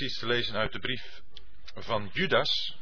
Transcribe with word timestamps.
iets 0.00 0.18
te 0.18 0.26
lezen 0.26 0.54
uit 0.54 0.72
de 0.72 0.78
brief 0.78 1.22
van 1.74 2.10
Judas. 2.12 2.78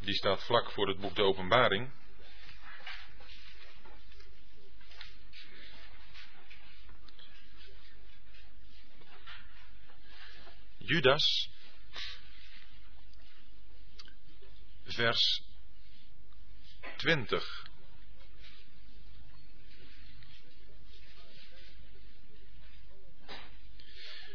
Die 0.00 0.14
staat 0.14 0.44
vlak 0.44 0.70
voor 0.70 0.88
het 0.88 1.00
boek 1.00 1.14
de 1.14 1.22
Openbaring. 1.22 1.92
Judas, 10.78 11.50
vers 14.84 15.42
20. 16.96 17.66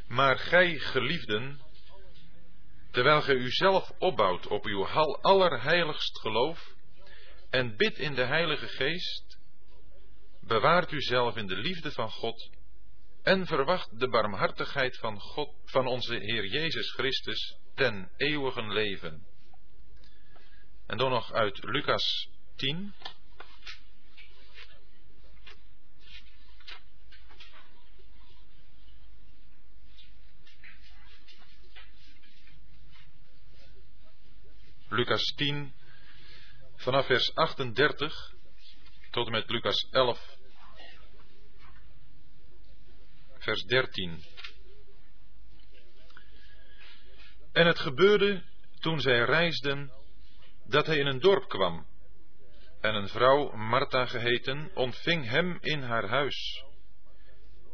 Maar 0.07 0.37
gij, 0.37 0.79
geliefden, 0.79 1.61
terwijl 2.99 3.21
gij 3.21 3.35
uzelf 3.35 3.91
opbouwt 3.99 4.47
op 4.47 4.65
uw 4.65 4.87
allerheiligst 5.21 6.19
geloof 6.19 6.73
en 7.49 7.75
bidt 7.75 7.97
in 7.97 8.15
de 8.15 8.23
Heilige 8.23 8.67
Geest, 8.67 9.39
bewaart 10.41 10.91
uzelf 10.91 11.35
in 11.35 11.47
de 11.47 11.55
liefde 11.55 11.91
van 11.91 12.09
God 12.09 12.49
en 13.23 13.45
verwacht 13.45 13.99
de 13.99 14.09
barmhartigheid 14.09 14.97
van 14.97 15.19
God, 15.19 15.55
van 15.65 15.87
onze 15.87 16.15
Heer 16.15 16.45
Jezus 16.45 16.91
Christus, 16.91 17.57
ten 17.75 18.11
eeuwigen 18.17 18.71
leven. 18.71 19.27
En 20.87 20.97
dan 20.97 21.09
nog 21.09 21.33
uit 21.33 21.63
Lucas 21.63 22.29
10. 22.55 22.93
Lucas 34.89 35.33
10, 35.35 35.73
vanaf 36.75 37.05
vers 37.05 37.35
38 37.35 38.33
tot 39.11 39.25
en 39.25 39.31
met 39.31 39.49
Lucas 39.49 39.87
11, 39.91 40.37
vers 43.37 43.63
13. 43.63 44.23
En 47.51 47.67
het 47.67 47.79
gebeurde 47.79 48.43
toen 48.79 48.99
zij 48.99 49.19
reisden 49.23 49.91
dat 50.65 50.85
hij 50.85 50.97
in 50.97 51.05
een 51.05 51.19
dorp 51.19 51.49
kwam. 51.49 51.87
En 52.81 52.95
een 52.95 53.07
vrouw, 53.07 53.51
Martha 53.51 54.05
geheten, 54.05 54.71
ontving 54.73 55.25
hem 55.29 55.57
in 55.61 55.81
haar 55.81 56.07
huis. 56.07 56.63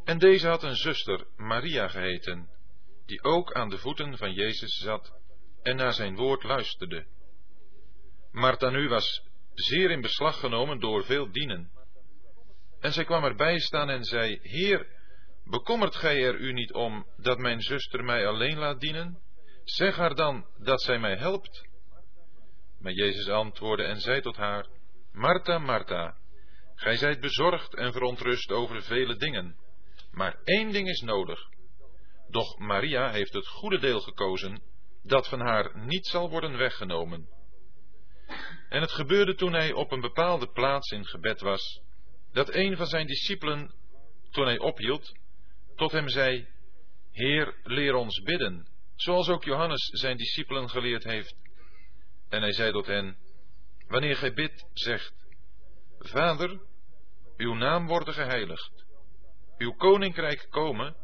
En 0.04 0.18
deze 0.18 0.48
had 0.48 0.62
een 0.62 0.76
zuster, 0.76 1.26
Maria 1.36 1.88
geheten, 1.88 2.48
die 3.06 3.22
ook 3.22 3.52
aan 3.52 3.68
de 3.68 3.78
voeten 3.78 4.16
van 4.16 4.32
Jezus 4.32 4.74
zat 4.74 5.24
en 5.66 5.76
naar 5.76 5.92
zijn 5.92 6.16
woord 6.16 6.42
luisterde. 6.42 7.06
Martha 8.32 8.70
nu 8.70 8.88
was 8.88 9.22
zeer 9.54 9.90
in 9.90 10.00
beslag 10.00 10.40
genomen 10.40 10.80
door 10.80 11.04
veel 11.04 11.32
dienen. 11.32 11.70
En 12.80 12.92
zij 12.92 13.04
kwam 13.04 13.24
erbij 13.24 13.58
staan 13.58 13.90
en 13.90 14.04
zei, 14.04 14.38
Heer, 14.42 14.86
bekommert 15.44 15.96
gij 15.96 16.24
er 16.24 16.34
u 16.34 16.52
niet 16.52 16.72
om 16.72 17.06
dat 17.16 17.38
mijn 17.38 17.60
zuster 17.60 18.04
mij 18.04 18.26
alleen 18.26 18.58
laat 18.58 18.80
dienen? 18.80 19.18
Zeg 19.64 19.96
haar 19.96 20.14
dan 20.14 20.46
dat 20.58 20.82
zij 20.82 20.98
mij 20.98 21.16
helpt. 21.16 21.68
Maar 22.78 22.92
Jezus 22.92 23.28
antwoordde 23.28 23.84
en 23.84 24.00
zei 24.00 24.20
tot 24.20 24.36
haar, 24.36 24.66
Martha, 25.12 25.58
Martha, 25.58 26.16
gij 26.74 26.96
zijt 26.96 27.20
bezorgd 27.20 27.74
en 27.74 27.92
verontrust 27.92 28.50
over 28.50 28.82
vele 28.82 29.16
dingen, 29.16 29.56
maar 30.10 30.38
één 30.44 30.72
ding 30.72 30.88
is 30.88 31.00
nodig. 31.00 31.40
Doch 32.28 32.58
Maria 32.58 33.10
heeft 33.10 33.32
het 33.32 33.46
goede 33.46 33.78
deel 33.78 34.00
gekozen, 34.00 34.62
dat 35.06 35.28
van 35.28 35.40
haar 35.40 35.78
niet 35.78 36.06
zal 36.06 36.30
worden 36.30 36.56
weggenomen. 36.56 37.28
En 38.68 38.80
het 38.80 38.92
gebeurde 38.92 39.34
toen 39.34 39.52
hij 39.52 39.72
op 39.72 39.92
een 39.92 40.00
bepaalde 40.00 40.46
plaats 40.46 40.90
in 40.90 41.06
gebed 41.06 41.40
was, 41.40 41.80
dat 42.32 42.54
een 42.54 42.76
van 42.76 42.86
zijn 42.86 43.06
discipelen, 43.06 43.74
toen 44.30 44.44
hij 44.44 44.58
ophield, 44.58 45.16
tot 45.74 45.92
hem 45.92 46.08
zei, 46.08 46.48
Heer, 47.12 47.54
leer 47.62 47.94
ons 47.94 48.20
bidden, 48.22 48.68
zoals 48.94 49.28
ook 49.28 49.44
Johannes 49.44 49.84
zijn 49.92 50.16
discipelen 50.16 50.70
geleerd 50.70 51.04
heeft. 51.04 51.36
En 52.28 52.40
hij 52.40 52.52
zei 52.52 52.72
tot 52.72 52.86
hen, 52.86 53.16
wanneer 53.88 54.16
gij 54.16 54.32
bidt, 54.32 54.66
zegt, 54.72 55.14
Vader, 55.98 56.60
uw 57.36 57.54
naam 57.54 57.86
wordt 57.86 58.10
geheiligd, 58.10 58.84
uw 59.58 59.72
koninkrijk 59.72 60.46
komen, 60.50 60.96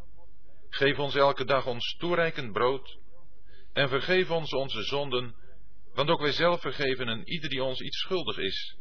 geef 0.68 0.98
ons 0.98 1.14
elke 1.14 1.44
dag 1.44 1.66
ons 1.66 1.96
toereikend 1.98 2.52
brood, 2.52 2.98
en 3.72 3.88
vergeef 3.88 4.30
ons 4.30 4.52
onze 4.52 4.82
zonden, 4.82 5.34
want 5.94 6.08
ook 6.10 6.20
wij 6.20 6.32
zelf 6.32 6.60
vergeven 6.60 7.08
een 7.08 7.28
ieder 7.28 7.50
die 7.50 7.64
ons 7.64 7.80
iets 7.80 7.98
schuldig 7.98 8.38
is. 8.38 8.76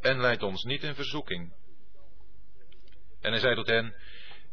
En 0.00 0.20
leid 0.20 0.42
ons 0.42 0.62
niet 0.62 0.82
in 0.82 0.94
verzoeking. 0.94 1.52
En 3.20 3.30
hij 3.30 3.40
zei 3.40 3.54
tot 3.54 3.66
hen, 3.66 3.94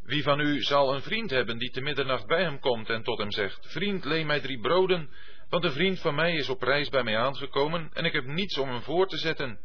wie 0.03 0.23
van 0.23 0.39
u 0.39 0.61
zal 0.61 0.94
een 0.94 1.01
vriend 1.01 1.29
hebben 1.29 1.57
die 1.57 1.72
te 1.72 1.81
middernacht 1.81 2.28
bij 2.28 2.41
hem 2.41 2.59
komt 2.59 2.89
en 2.89 3.03
tot 3.03 3.17
hem 3.17 3.31
zegt, 3.31 3.67
vriend, 3.72 4.06
leen 4.06 4.25
mij 4.25 4.39
drie 4.39 4.59
broden, 4.59 5.09
want 5.50 5.63
een 5.63 5.72
vriend 5.72 6.00
van 6.00 6.16
mij 6.16 6.35
is 6.35 6.50
op 6.50 6.62
reis 6.62 6.89
bij 6.89 7.03
mij 7.03 7.17
aangekomen 7.17 7.89
en 7.94 8.06
ik 8.06 8.13
heb 8.13 8.25
niets 8.25 8.57
om 8.57 8.69
hem 8.69 8.81
voor 8.81 9.07
te 9.07 9.17
zetten. 9.17 9.59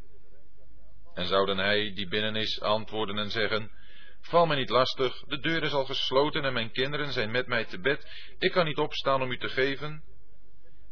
En 1.15 1.27
zouden 1.27 1.59
hij, 1.59 1.93
die 1.95 2.09
binnen 2.09 2.37
is, 2.37 2.61
antwoorden 2.61 3.19
en 3.19 3.31
zeggen, 3.31 3.71
val 4.21 4.47
mij 4.47 4.57
niet 4.57 4.69
lastig, 4.69 5.25
de 5.27 5.39
deur 5.39 5.63
is 5.63 5.73
al 5.73 5.85
gesloten 5.85 6.45
en 6.45 6.53
mijn 6.53 6.73
kinderen 6.73 7.13
zijn 7.13 7.31
met 7.31 7.47
mij 7.47 7.65
te 7.65 7.81
bed, 7.81 8.07
ik 8.39 8.53
kan 8.53 8.65
niet 8.65 8.79
opstaan 8.79 9.23
om 9.23 9.31
u 9.31 9.39
te 9.39 9.49
geven. 9.49 10.03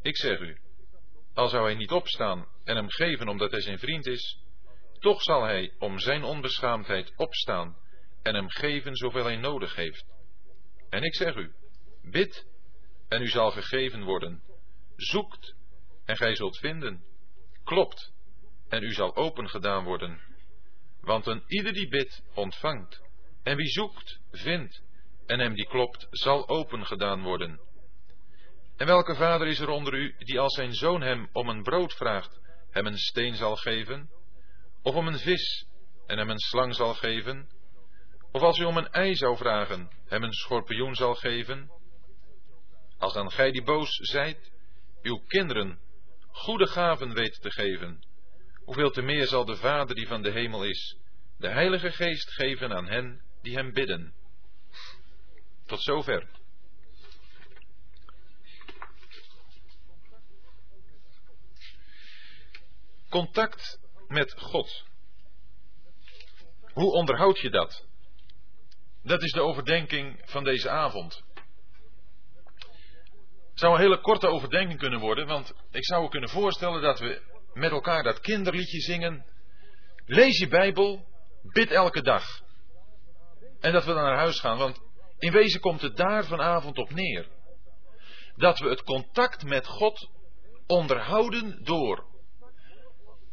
Ik 0.03 0.17
zeg 0.17 0.39
u, 0.39 0.59
al 1.35 1.49
zou 1.49 1.65
hij 1.65 1.75
niet 1.75 1.91
opstaan 1.91 2.47
en 2.65 2.77
hem 2.77 2.91
geven 2.91 3.29
omdat 3.29 3.51
hij 3.51 3.61
zijn 3.61 3.79
vriend 3.79 4.07
is, 4.07 4.39
toch 4.99 5.23
zal 5.23 5.43
hij 5.43 5.75
om 5.79 5.99
zijn 5.99 6.23
onbeschaamdheid 6.23 7.13
opstaan 7.17 7.77
en 8.23 8.35
hem 8.35 8.51
geven 8.51 8.97
zoveel 8.97 9.25
hij 9.25 9.37
nodig 9.37 9.75
heeft. 9.75 10.05
En 10.91 11.03
ik 11.03 11.15
zeg 11.15 11.35
u, 11.35 11.53
bid 12.03 12.47
en 13.09 13.23
u 13.23 13.29
zal 13.29 13.51
gegeven 13.51 14.03
worden. 14.03 14.43
Zoekt 14.97 15.55
en 16.05 16.17
gij 16.17 16.35
zult 16.35 16.59
vinden. 16.59 17.05
Klopt 17.65 18.13
en 18.69 18.83
u 18.83 18.93
zal 18.93 19.17
open 19.17 19.49
gedaan 19.49 19.85
worden. 19.85 20.21
Want 21.01 21.27
een 21.27 21.43
ieder 21.47 21.73
die 21.73 21.89
bidt, 21.89 22.23
ontvangt. 22.35 23.08
En 23.49 23.57
wie 23.57 23.69
zoekt, 23.69 24.21
vindt. 24.31 24.83
En 25.27 25.39
hem 25.39 25.55
die 25.55 25.67
klopt, 25.67 26.07
zal 26.11 26.49
open 26.49 26.87
gedaan 26.87 27.23
worden. 27.23 27.61
En 28.77 28.87
welke 28.87 29.15
vader 29.15 29.47
is 29.47 29.59
er 29.59 29.69
onder 29.69 29.95
u 29.95 30.15
die 30.19 30.41
als 30.41 30.55
zijn 30.55 30.75
zoon 30.75 31.01
hem 31.03 31.29
om 31.33 31.49
een 31.49 31.63
brood 31.63 31.95
vraagt, 31.95 32.41
hem 32.71 32.87
een 32.87 32.99
steen 32.99 33.35
zal 33.35 33.57
geven? 33.57 34.11
Of 34.83 34.95
om 34.95 35.07
een 35.07 35.19
vis 35.19 35.67
en 36.07 36.19
hem 36.19 36.31
een 36.31 36.39
slang 36.39 36.75
zal 36.75 36.95
geven? 36.95 37.49
Of 38.33 38.43
als 38.43 38.59
u 38.59 38.65
om 38.65 38.77
een 38.77 38.89
ei 38.89 39.15
zou 39.15 39.37
vragen, 39.37 39.91
hem 40.07 40.23
een 40.23 40.33
schorpioen 40.33 40.95
zal 40.95 41.15
geven? 41.15 41.71
Als 42.99 43.13
dan 43.13 43.31
gij 43.31 43.51
die 43.51 43.63
boos 43.63 43.91
zijt, 43.97 44.53
uw 45.03 45.23
kinderen 45.27 45.79
goede 46.31 46.67
gaven 46.67 47.15
weet 47.15 47.41
te 47.41 47.51
geven, 47.51 48.07
hoeveel 48.65 48.91
te 48.91 49.03
meer 49.03 49.27
zal 49.27 49.45
de 49.45 49.57
Vader 49.57 49.95
die 49.95 50.07
van 50.07 50.23
de 50.23 50.31
hemel 50.31 50.65
is, 50.65 50.99
de 51.39 51.49
Heilige 51.49 51.91
Geest 51.91 52.31
geven 52.31 52.73
aan 52.73 52.87
hen 52.87 53.27
die 53.43 53.55
hem 53.55 53.73
bidden. 53.73 54.15
Tot 55.67 55.83
zover. 55.83 56.27
Contact 63.09 63.79
met 64.09 64.35
God. 64.39 64.85
Hoe 66.73 66.93
onderhoud 66.93 67.39
je 67.39 67.51
dat? 67.51 67.87
Dat 69.03 69.23
is 69.23 69.33
de 69.33 69.41
overdenking 69.41 70.23
van 70.25 70.45
deze 70.45 70.71
avond. 70.71 71.23
Het 73.51 73.67
zou 73.67 73.75
een 73.75 73.81
hele 73.81 74.01
korte 74.01 74.27
overdenking 74.27 74.79
kunnen 74.79 75.01
worden, 75.01 75.27
want 75.27 75.53
ik 75.71 75.85
zou 75.85 76.03
me 76.03 76.09
kunnen 76.09 76.29
voorstellen 76.29 76.83
dat 76.83 76.99
we 76.99 77.23
met 77.53 77.71
elkaar 77.71 78.03
dat 78.03 78.21
kinderliedje 78.21 78.81
zingen. 78.81 79.27
Lees 80.07 80.39
je 80.39 80.49
Bijbel, 80.49 81.07
bid 81.43 81.71
elke 81.71 82.03
dag. 82.03 82.43
En 83.61 83.73
dat 83.73 83.85
we 83.85 83.93
dan 83.93 84.03
naar 84.03 84.17
huis 84.19 84.41
gaan, 84.41 84.59
want 84.59 84.81
in 85.19 85.33
wezen 85.33 85.61
komt 85.61 85.81
het 85.81 85.97
daar 85.97 86.25
vanavond 86.25 86.79
op 86.79 86.91
neer. 86.91 87.29
Dat 88.37 88.59
we 88.59 88.69
het 88.69 88.83
contact 88.83 89.45
met 89.45 89.67
God 89.67 90.09
onderhouden 90.67 91.65
door 91.65 92.07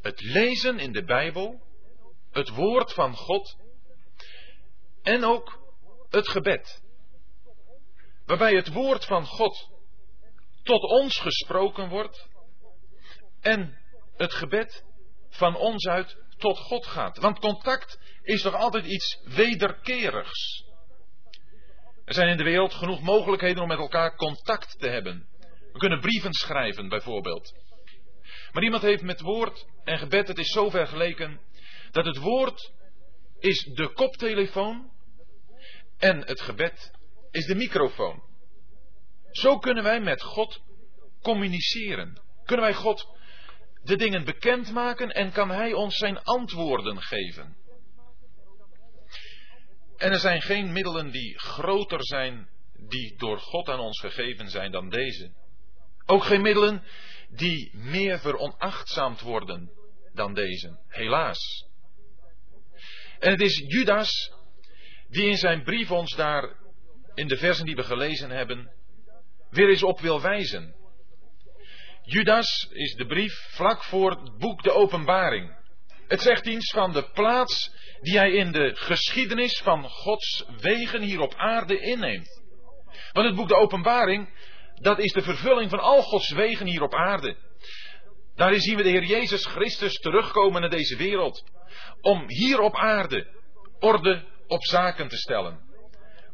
het 0.02 0.22
lezen 0.22 0.80
in 0.80 0.92
de 0.92 1.04
Bijbel, 1.04 1.62
het 2.32 2.50
woord 2.50 2.94
van 2.94 3.16
God 3.16 3.58
en 5.02 5.24
ook 5.24 5.60
het 6.10 6.28
gebed. 6.28 6.84
Waarbij 8.26 8.56
het 8.56 8.74
woord 8.74 9.06
van 9.06 9.26
God 9.26 9.70
tot 10.64 10.82
ons 10.82 11.20
gesproken 11.20 11.90
wordt 11.90 12.30
en 13.42 13.78
het 14.16 14.34
gebed 14.34 14.84
van 15.30 15.56
ons 15.56 15.88
uit 15.88 16.25
tot 16.38 16.58
God 16.58 16.86
gaat. 16.86 17.18
Want 17.18 17.40
contact 17.40 18.00
is 18.22 18.42
toch 18.42 18.56
altijd 18.56 18.86
iets 18.86 19.20
wederkerigs. 19.24 20.64
Er 22.06 22.14
zijn 22.14 22.30
in 22.30 22.38
de 22.38 22.44
wereld 22.44 22.74
genoeg 22.74 23.02
mogelijkheden 23.02 23.62
om 23.62 23.68
met 23.68 23.78
elkaar 23.78 24.16
contact 24.16 24.80
te 24.80 24.88
hebben. 24.88 25.28
We 25.72 25.80
kunnen 25.80 26.00
brieven 26.00 26.34
schrijven, 26.34 26.90
bijvoorbeeld. 26.90 27.54
Maar 28.52 28.64
iemand 28.64 28.84
heeft 28.84 29.02
met 29.02 29.22
woord 29.22 29.66
en 29.84 29.98
gebed, 29.98 30.28
het 30.28 30.38
is 30.38 30.52
zo 30.52 30.70
vergeleken, 30.70 31.40
dat 31.92 32.06
het 32.06 32.18
woord 32.18 32.74
is 33.40 33.64
de 33.64 33.94
koptelefoon 33.94 34.92
en 35.98 36.26
het 36.26 36.42
gebed 36.42 36.92
is 37.32 37.46
de 37.46 37.56
microfoon. 37.56 38.24
Zo 39.32 39.58
kunnen 39.58 39.84
wij 39.84 40.00
met 40.00 40.22
God 40.22 40.62
communiceren. 41.22 42.22
Kunnen 42.44 42.66
wij 42.66 42.74
God 42.74 43.15
de 43.86 43.96
dingen 43.96 44.24
bekendmaken 44.24 45.10
en 45.10 45.32
kan 45.32 45.50
Hij 45.50 45.74
ons 45.74 45.98
zijn 45.98 46.24
antwoorden 46.24 47.02
geven. 47.02 47.56
En 49.98 50.12
er 50.12 50.20
zijn 50.20 50.42
geen 50.42 50.72
middelen 50.72 51.12
die 51.12 51.40
groter 51.40 52.06
zijn, 52.06 52.50
die 52.90 53.18
door 53.18 53.40
God 53.40 53.70
aan 53.70 53.80
ons 53.80 54.00
gegeven 54.00 54.50
zijn 54.50 54.72
dan 54.72 54.90
deze. 54.90 55.32
Ook 56.06 56.24
geen 56.24 56.42
middelen 56.42 56.84
die 57.30 57.78
meer 57.78 58.20
veronachtzaamd 58.20 59.22
worden 59.22 59.72
dan 60.14 60.34
deze, 60.34 60.80
helaas. 60.88 61.68
En 63.20 63.32
het 63.32 63.42
is 63.42 63.64
Judas 63.68 64.32
die 65.08 65.26
in 65.26 65.38
zijn 65.38 65.64
brief 65.64 65.92
ons 65.92 66.16
daar, 66.16 66.56
in 67.14 67.28
de 67.28 67.38
versen 67.38 67.66
die 67.66 67.76
we 67.76 67.84
gelezen 67.84 68.30
hebben, 68.30 68.72
weer 69.50 69.70
eens 69.70 69.84
op 69.84 70.00
wil 70.00 70.22
wijzen. 70.22 70.76
Judas 72.06 72.68
is 72.72 72.96
de 72.96 73.06
brief 73.06 73.34
vlak 73.50 73.84
voor 73.84 74.10
het 74.10 74.38
boek 74.38 74.64
De 74.64 74.72
Openbaring. 74.72 75.56
Het 76.08 76.22
zegt 76.22 76.46
iets 76.46 76.72
van 76.72 76.92
de 76.92 77.10
plaats 77.14 77.72
die 78.02 78.18
hij 78.18 78.32
in 78.32 78.52
de 78.52 78.72
geschiedenis 78.76 79.62
van 79.64 79.90
Gods 79.90 80.46
wegen 80.62 81.02
hier 81.02 81.20
op 81.20 81.34
aarde 81.36 81.80
inneemt. 81.80 82.42
Want 83.12 83.28
het 83.28 83.36
boek 83.36 83.48
De 83.48 83.56
Openbaring, 83.56 84.30
dat 84.74 85.00
is 85.00 85.12
de 85.12 85.22
vervulling 85.22 85.70
van 85.70 85.80
al 85.80 86.02
Gods 86.02 86.30
wegen 86.30 86.66
hier 86.66 86.82
op 86.82 86.94
aarde. 86.94 87.38
Daarin 88.36 88.60
zien 88.60 88.78
we 88.78 88.84
de 88.84 88.90
Heer 88.90 89.06
Jezus 89.06 89.46
Christus 89.46 89.94
terugkomen 89.94 90.62
naar 90.62 90.70
deze 90.70 90.96
wereld. 90.96 91.44
Om 92.02 92.24
hier 92.28 92.60
op 92.60 92.76
aarde 92.76 93.28
orde 93.80 94.24
op 94.48 94.64
zaken 94.64 95.08
te 95.08 95.18
stellen. 95.18 95.60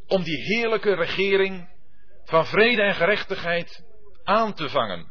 Om 0.08 0.24
die 0.24 0.38
heerlijke 0.38 0.96
regering 0.96 1.70
van 2.24 2.46
vrede 2.46 2.82
en 2.82 2.96
gerechtigheid 2.96 3.84
aan 4.24 4.54
te 4.54 4.70
vangen. 4.70 5.11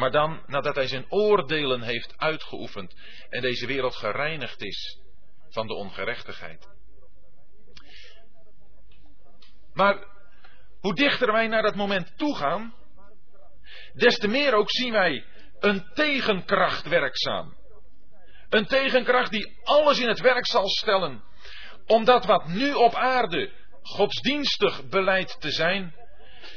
Maar 0.00 0.10
dan 0.10 0.42
nadat 0.46 0.74
hij 0.74 0.86
zijn 0.86 1.06
oordelen 1.08 1.82
heeft 1.82 2.14
uitgeoefend 2.16 2.94
en 3.28 3.40
deze 3.40 3.66
wereld 3.66 3.96
gereinigd 3.96 4.62
is 4.62 5.00
van 5.48 5.66
de 5.66 5.74
ongerechtigheid. 5.74 6.68
Maar 9.72 10.06
hoe 10.80 10.94
dichter 10.94 11.32
wij 11.32 11.46
naar 11.46 11.62
dat 11.62 11.74
moment 11.74 12.18
toe 12.18 12.36
gaan, 12.36 12.74
des 13.92 14.18
te 14.18 14.28
meer 14.28 14.54
ook 14.54 14.70
zien 14.70 14.92
wij 14.92 15.24
een 15.58 15.90
tegenkracht 15.94 16.88
werkzaam. 16.88 17.56
Een 18.48 18.66
tegenkracht 18.66 19.30
die 19.30 19.60
alles 19.62 20.00
in 20.00 20.08
het 20.08 20.20
werk 20.20 20.46
zal 20.46 20.68
stellen, 20.68 21.24
omdat 21.86 22.24
wat 22.24 22.46
nu 22.46 22.72
op 22.72 22.94
aarde 22.94 23.52
godsdienstig 23.82 24.88
beleid 24.88 25.40
te 25.40 25.50
zijn, 25.50 25.94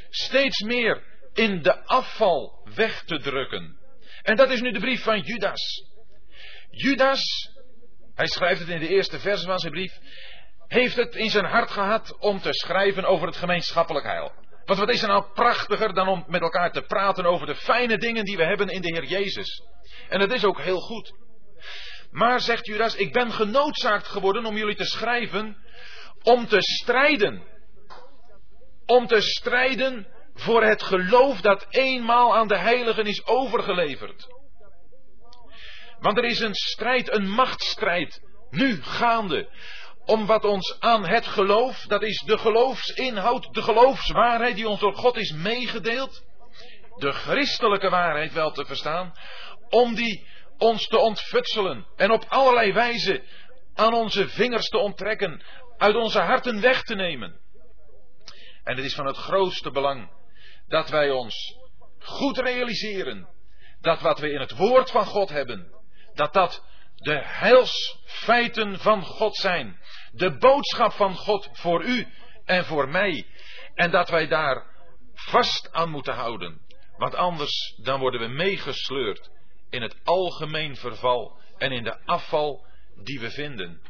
steeds 0.09 0.61
meer 0.61 1.12
in 1.33 1.61
de 1.61 1.85
afval 1.85 2.69
weg 2.75 3.03
te 3.03 3.19
drukken. 3.19 3.77
En 4.21 4.35
dat 4.35 4.49
is 4.49 4.61
nu 4.61 4.71
de 4.71 4.79
brief 4.79 5.03
van 5.03 5.19
Judas. 5.19 5.91
Judas, 6.69 7.49
hij 8.15 8.27
schrijft 8.27 8.59
het 8.59 8.69
in 8.69 8.79
de 8.79 8.87
eerste 8.87 9.19
vers 9.19 9.43
van 9.43 9.59
zijn 9.59 9.71
brief, 9.71 9.93
heeft 10.67 10.95
het 10.95 11.15
in 11.15 11.29
zijn 11.29 11.45
hart 11.45 11.71
gehad 11.71 12.17
om 12.19 12.39
te 12.39 12.53
schrijven 12.53 13.05
over 13.05 13.27
het 13.27 13.37
gemeenschappelijk 13.37 14.05
heil. 14.05 14.31
Want 14.65 14.79
wat 14.79 14.89
is 14.89 15.01
er 15.01 15.07
nou 15.07 15.25
prachtiger 15.33 15.93
dan 15.93 16.07
om 16.07 16.23
met 16.27 16.41
elkaar 16.41 16.71
te 16.71 16.81
praten 16.81 17.25
over 17.25 17.47
de 17.47 17.55
fijne 17.55 17.97
dingen 17.97 18.25
die 18.25 18.37
we 18.37 18.45
hebben 18.45 18.67
in 18.67 18.81
de 18.81 18.87
Heer 18.87 19.05
Jezus. 19.05 19.61
En 20.09 20.19
dat 20.19 20.33
is 20.33 20.45
ook 20.45 20.61
heel 20.61 20.79
goed. 20.79 21.13
Maar 22.11 22.41
zegt 22.41 22.65
Judas, 22.65 22.95
ik 22.95 23.13
ben 23.13 23.31
genoodzaakt 23.31 24.07
geworden 24.07 24.45
om 24.45 24.57
jullie 24.57 24.75
te 24.75 24.85
schrijven 24.85 25.57
om 26.23 26.47
te 26.47 26.61
strijden. 26.61 27.43
Om 28.85 29.07
te 29.07 29.21
strijden 29.21 30.07
voor 30.33 30.63
het 30.63 30.83
geloof 30.83 31.41
dat 31.41 31.65
eenmaal 31.69 32.35
aan 32.35 32.47
de 32.47 32.57
heiligen 32.57 33.05
is 33.05 33.25
overgeleverd. 33.25 34.27
Want 35.99 36.17
er 36.17 36.23
is 36.23 36.39
een 36.39 36.55
strijd, 36.55 37.13
een 37.13 37.29
machtsstrijd, 37.29 38.21
nu 38.49 38.81
gaande, 38.81 39.49
om 40.05 40.25
wat 40.25 40.43
ons 40.43 40.79
aan 40.79 41.05
het 41.05 41.25
geloof, 41.25 41.85
dat 41.85 42.03
is 42.03 42.21
de 42.25 42.37
geloofsinhoud, 42.37 43.53
de 43.53 43.61
geloofswaarheid 43.61 44.55
die 44.55 44.69
ons 44.69 44.79
door 44.79 44.95
God 44.95 45.17
is 45.17 45.31
meegedeeld, 45.31 46.23
de 46.95 47.11
christelijke 47.11 47.89
waarheid 47.89 48.33
wel 48.33 48.51
te 48.51 48.65
verstaan, 48.65 49.13
om 49.69 49.95
die 49.95 50.27
ons 50.57 50.87
te 50.87 50.97
ontfutselen 50.97 51.87
en 51.95 52.11
op 52.11 52.25
allerlei 52.27 52.73
wijze 52.73 53.23
aan 53.73 53.93
onze 53.93 54.29
vingers 54.29 54.69
te 54.69 54.77
onttrekken, 54.77 55.43
uit 55.77 55.95
onze 55.95 56.19
harten 56.19 56.61
weg 56.61 56.83
te 56.83 56.95
nemen. 56.95 57.39
En 58.63 58.75
het 58.75 58.85
is 58.85 58.95
van 58.95 59.05
het 59.05 59.17
grootste 59.17 59.71
belang 59.71 60.09
dat 60.73 60.89
wij 60.89 61.09
ons 61.09 61.57
goed 61.99 62.37
realiseren 62.37 63.29
dat 63.81 64.01
wat 64.01 64.19
we 64.19 64.31
in 64.31 64.39
het 64.39 64.51
woord 64.51 64.91
van 64.91 65.05
God 65.05 65.29
hebben, 65.29 65.73
dat 66.13 66.33
dat 66.33 66.63
de 66.95 67.21
heilsfeiten 67.23 68.79
van 68.79 69.03
God 69.03 69.35
zijn. 69.35 69.79
De 70.11 70.37
boodschap 70.37 70.91
van 70.91 71.15
God 71.15 71.49
voor 71.51 71.83
u 71.83 72.07
en 72.45 72.65
voor 72.65 72.89
mij. 72.89 73.27
En 73.73 73.91
dat 73.91 74.09
wij 74.09 74.27
daar 74.27 74.65
vast 75.13 75.71
aan 75.71 75.89
moeten 75.89 76.13
houden. 76.13 76.61
Want 76.97 77.15
anders 77.15 77.79
dan 77.83 77.99
worden 77.99 78.19
we 78.19 78.27
meegesleurd 78.27 79.29
in 79.69 79.81
het 79.81 79.95
algemeen 80.03 80.75
verval 80.75 81.39
en 81.57 81.71
in 81.71 81.83
de 81.83 82.05
afval 82.05 82.65
die 83.03 83.19
we 83.19 83.31
vinden. 83.31 83.81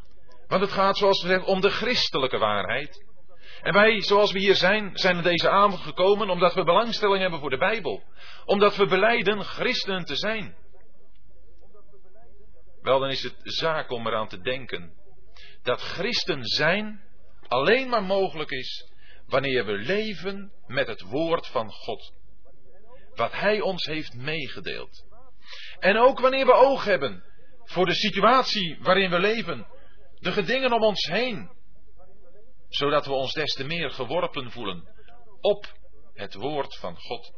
Want 0.46 0.62
het 0.62 0.72
gaat 0.72 0.96
zoals 0.96 1.22
we 1.22 1.28
zeggen 1.28 1.46
om 1.46 1.60
de 1.60 1.70
christelijke 1.70 2.38
waarheid. 2.38 3.04
En 3.64 3.72
wij, 3.72 4.02
zoals 4.02 4.32
we 4.32 4.38
hier 4.38 4.54
zijn, 4.54 4.90
zijn 4.92 5.22
deze 5.22 5.48
avond 5.48 5.80
gekomen 5.82 6.30
omdat 6.30 6.54
we 6.54 6.64
belangstelling 6.64 7.20
hebben 7.20 7.40
voor 7.40 7.50
de 7.50 7.58
Bijbel. 7.58 8.02
Omdat 8.44 8.76
we 8.76 8.86
beleiden 8.86 9.44
christenen 9.44 10.04
te 10.04 10.16
zijn. 10.16 10.56
Wel, 12.82 12.98
dan 12.98 13.10
is 13.10 13.22
het 13.22 13.36
zaak 13.42 13.90
om 13.90 14.06
eraan 14.06 14.28
te 14.28 14.40
denken 14.40 14.92
dat 15.62 15.80
christen 15.80 16.44
zijn 16.44 17.02
alleen 17.48 17.88
maar 17.88 18.02
mogelijk 18.02 18.50
is 18.50 18.92
wanneer 19.26 19.64
we 19.64 19.72
leven 19.72 20.52
met 20.66 20.86
het 20.86 21.00
woord 21.00 21.46
van 21.46 21.70
God. 21.70 22.12
Wat 23.14 23.32
Hij 23.32 23.60
ons 23.60 23.84
heeft 23.84 24.14
meegedeeld. 24.14 25.04
En 25.78 25.96
ook 25.96 26.20
wanneer 26.20 26.46
we 26.46 26.54
oog 26.54 26.84
hebben 26.84 27.24
voor 27.64 27.86
de 27.86 27.94
situatie 27.94 28.78
waarin 28.80 29.10
we 29.10 29.18
leven, 29.18 29.66
de 30.18 30.32
gedingen 30.32 30.72
om 30.72 30.82
ons 30.82 31.06
heen, 31.06 31.50
zodat 32.76 33.06
we 33.06 33.12
ons 33.12 33.32
des 33.32 33.52
te 33.54 33.64
meer 33.64 33.90
geworpen 33.90 34.50
voelen 34.50 34.88
op 35.40 35.72
het 36.12 36.34
woord 36.34 36.76
van 36.76 36.96
God. 36.96 37.32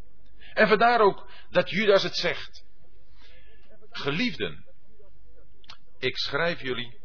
En 0.52 0.69
vandaar 0.69 1.00
ook 1.00 1.31
dat 1.50 1.71
Judas 1.71 2.02
het 2.02 2.16
zegt. 2.16 2.64
Geliefden, 3.90 4.64
ik 5.99 6.16
schrijf 6.16 6.61
jullie 6.61 7.00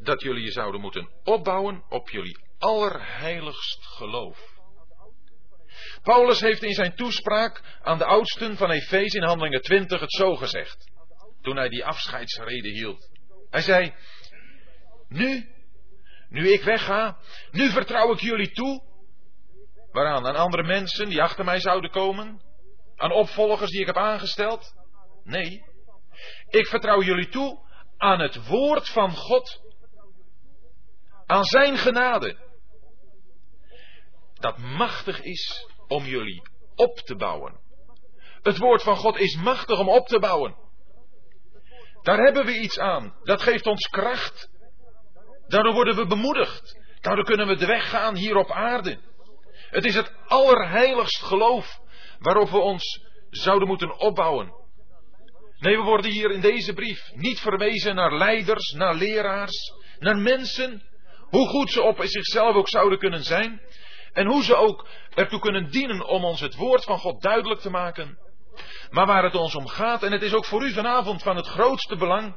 dat 0.00 0.22
jullie 0.22 0.44
je 0.44 0.50
zouden 0.50 0.80
moeten 0.80 1.10
opbouwen 1.24 1.84
op 1.88 2.10
jullie 2.10 2.38
allerheiligst 2.58 3.86
geloof. 3.86 4.54
Paulus 6.02 6.40
heeft 6.40 6.62
in 6.62 6.74
zijn 6.74 6.94
toespraak 6.94 7.78
aan 7.82 7.98
de 7.98 8.04
oudsten 8.04 8.56
van 8.56 8.70
Efeze 8.70 9.16
in 9.16 9.22
Handelingen 9.22 9.62
20 9.62 10.00
het 10.00 10.12
zo 10.12 10.34
gezegd, 10.34 10.90
toen 11.42 11.56
hij 11.56 11.68
die 11.68 11.84
afscheidsrede 11.84 12.68
hield. 12.68 13.10
Hij 13.50 13.62
zei, 13.62 13.94
nu 15.08 15.55
nu 16.28 16.52
ik 16.52 16.62
wegga, 16.62 17.16
nu 17.50 17.70
vertrouw 17.70 18.12
ik 18.12 18.20
jullie 18.20 18.50
toe. 18.50 18.82
Waaraan? 19.92 20.26
Aan 20.26 20.36
andere 20.36 20.62
mensen 20.62 21.08
die 21.08 21.22
achter 21.22 21.44
mij 21.44 21.60
zouden 21.60 21.90
komen? 21.90 22.42
Aan 22.96 23.12
opvolgers 23.12 23.70
die 23.70 23.80
ik 23.80 23.86
heb 23.86 23.96
aangesteld? 23.96 24.74
Nee. 25.24 25.64
Ik 26.48 26.66
vertrouw 26.66 27.02
jullie 27.02 27.28
toe 27.28 27.58
aan 27.96 28.20
het 28.20 28.48
woord 28.48 28.88
van 28.88 29.16
God. 29.16 29.60
Aan 31.26 31.44
zijn 31.44 31.76
genade. 31.76 32.36
Dat 34.34 34.58
machtig 34.58 35.20
is 35.22 35.66
om 35.86 36.04
jullie 36.04 36.42
op 36.74 36.98
te 36.98 37.16
bouwen. 37.16 37.60
Het 38.42 38.58
woord 38.58 38.82
van 38.82 38.96
God 38.96 39.18
is 39.18 39.36
machtig 39.36 39.78
om 39.78 39.88
op 39.88 40.06
te 40.06 40.18
bouwen. 40.18 40.56
Daar 42.02 42.18
hebben 42.18 42.44
we 42.44 42.58
iets 42.58 42.78
aan. 42.78 43.14
Dat 43.22 43.42
geeft 43.42 43.66
ons 43.66 43.88
kracht. 43.88 44.50
Daardoor 45.48 45.72
worden 45.72 45.96
we 45.96 46.06
bemoedigd. 46.06 46.78
Daardoor 47.00 47.24
kunnen 47.24 47.46
we 47.46 47.56
de 47.56 47.66
weg 47.66 47.90
gaan 47.90 48.16
hier 48.16 48.36
op 48.36 48.50
aarde. 48.50 48.98
Het 49.70 49.84
is 49.84 49.94
het 49.94 50.12
allerheiligst 50.26 51.22
geloof 51.22 51.78
waarop 52.18 52.50
we 52.50 52.58
ons 52.58 53.04
zouden 53.30 53.68
moeten 53.68 53.98
opbouwen. 53.98 54.52
Nee, 55.58 55.76
we 55.76 55.82
worden 55.82 56.10
hier 56.10 56.30
in 56.30 56.40
deze 56.40 56.72
brief 56.72 57.10
niet 57.14 57.40
verwezen 57.40 57.94
naar 57.94 58.14
leiders, 58.14 58.72
naar 58.72 58.94
leraars, 58.94 59.72
naar 59.98 60.16
mensen 60.16 60.82
Hoe 61.26 61.48
goed 61.48 61.70
ze 61.70 61.82
op 61.82 62.00
zichzelf 62.02 62.54
ook 62.54 62.68
zouden 62.68 62.98
kunnen 62.98 63.24
zijn. 63.24 63.60
En 64.12 64.26
hoe 64.26 64.44
ze 64.44 64.54
ook 64.54 64.88
ertoe 65.14 65.40
kunnen 65.40 65.70
dienen 65.70 66.06
om 66.06 66.24
ons 66.24 66.40
het 66.40 66.54
woord 66.54 66.84
van 66.84 66.98
God 66.98 67.22
duidelijk 67.22 67.60
te 67.60 67.70
maken. 67.70 68.18
Maar 68.90 69.06
waar 69.06 69.22
het 69.22 69.34
ons 69.34 69.54
om 69.54 69.68
gaat, 69.68 70.02
en 70.02 70.12
het 70.12 70.22
is 70.22 70.34
ook 70.34 70.44
voor 70.44 70.64
u 70.64 70.72
vanavond 70.72 71.22
van 71.22 71.36
het 71.36 71.46
grootste 71.46 71.96
belang, 71.96 72.36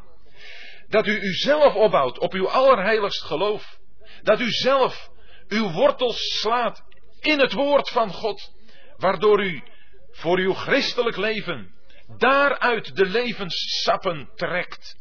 dat 0.90 1.08
u 1.08 1.20
uzelf 1.22 1.76
opbouwt 1.76 2.20
op 2.20 2.34
uw 2.34 2.50
allerheiligst 2.50 3.24
geloof. 3.24 3.78
Dat 4.22 4.40
u 4.40 4.52
zelf 4.52 5.10
uw 5.48 5.72
wortels 5.72 6.40
slaat 6.40 6.84
in 7.20 7.40
het 7.40 7.54
woord 7.54 7.90
van 7.90 8.14
God, 8.14 8.52
waardoor 8.98 9.44
u 9.44 9.64
voor 10.12 10.38
uw 10.38 10.54
christelijk 10.54 11.18
leven 11.18 11.74
daaruit 12.18 12.96
de 12.96 13.06
levenssappen 13.06 14.30
trekt 14.36 14.98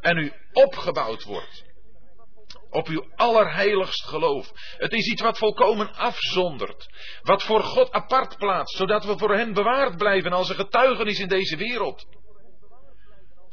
en 0.00 0.16
u 0.16 0.32
opgebouwd 0.52 1.22
wordt 1.22 1.64
op 2.70 2.86
uw 2.86 3.06
allerheiligst 3.14 4.04
geloof. 4.04 4.52
Het 4.76 4.92
is 4.92 5.06
iets 5.06 5.22
wat 5.22 5.38
volkomen 5.38 5.94
afzondert, 5.94 6.88
wat 7.22 7.42
voor 7.42 7.62
God 7.62 7.92
apart 7.92 8.36
plaatst, 8.36 8.76
zodat 8.76 9.04
we 9.04 9.18
voor 9.18 9.34
Hem 9.34 9.52
bewaard 9.52 9.96
blijven 9.96 10.32
als 10.32 10.48
een 10.48 10.54
getuigenis 10.54 11.18
in 11.18 11.28
deze 11.28 11.56
wereld. 11.56 12.06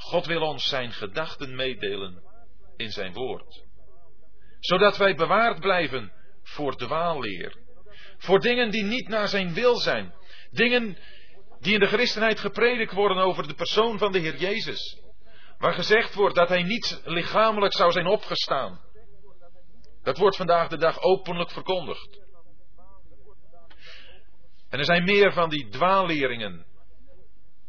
God 0.03 0.25
wil 0.25 0.41
ons 0.41 0.67
zijn 0.67 0.91
gedachten 0.91 1.55
meedelen 1.55 2.23
in 2.77 2.91
zijn 2.91 3.13
woord, 3.13 3.63
zodat 4.59 4.97
wij 4.97 5.15
bewaard 5.15 5.59
blijven 5.59 6.11
voor 6.43 6.75
dwaalleer, 6.75 7.57
voor 8.17 8.39
dingen 8.39 8.71
die 8.71 8.83
niet 8.83 9.07
naar 9.07 9.27
zijn 9.27 9.53
wil 9.53 9.75
zijn, 9.75 10.13
dingen 10.51 10.97
die 11.59 11.73
in 11.73 11.79
de 11.79 11.87
christenheid 11.87 12.39
gepredikt 12.39 12.91
worden 12.91 13.17
over 13.17 13.47
de 13.47 13.53
persoon 13.53 13.97
van 13.97 14.11
de 14.11 14.19
Heer 14.19 14.35
Jezus, 14.35 15.01
waar 15.57 15.73
gezegd 15.73 16.13
wordt 16.13 16.35
dat 16.35 16.49
hij 16.49 16.63
niet 16.63 17.01
lichamelijk 17.03 17.73
zou 17.73 17.91
zijn 17.91 18.07
opgestaan. 18.07 18.81
Dat 20.03 20.17
wordt 20.17 20.37
vandaag 20.37 20.67
de 20.67 20.77
dag 20.77 21.01
openlijk 21.01 21.51
verkondigd. 21.51 22.21
En 24.69 24.79
er 24.79 24.85
zijn 24.85 25.03
meer 25.03 25.33
van 25.33 25.49
die 25.49 25.69
dwaalleringen 25.69 26.65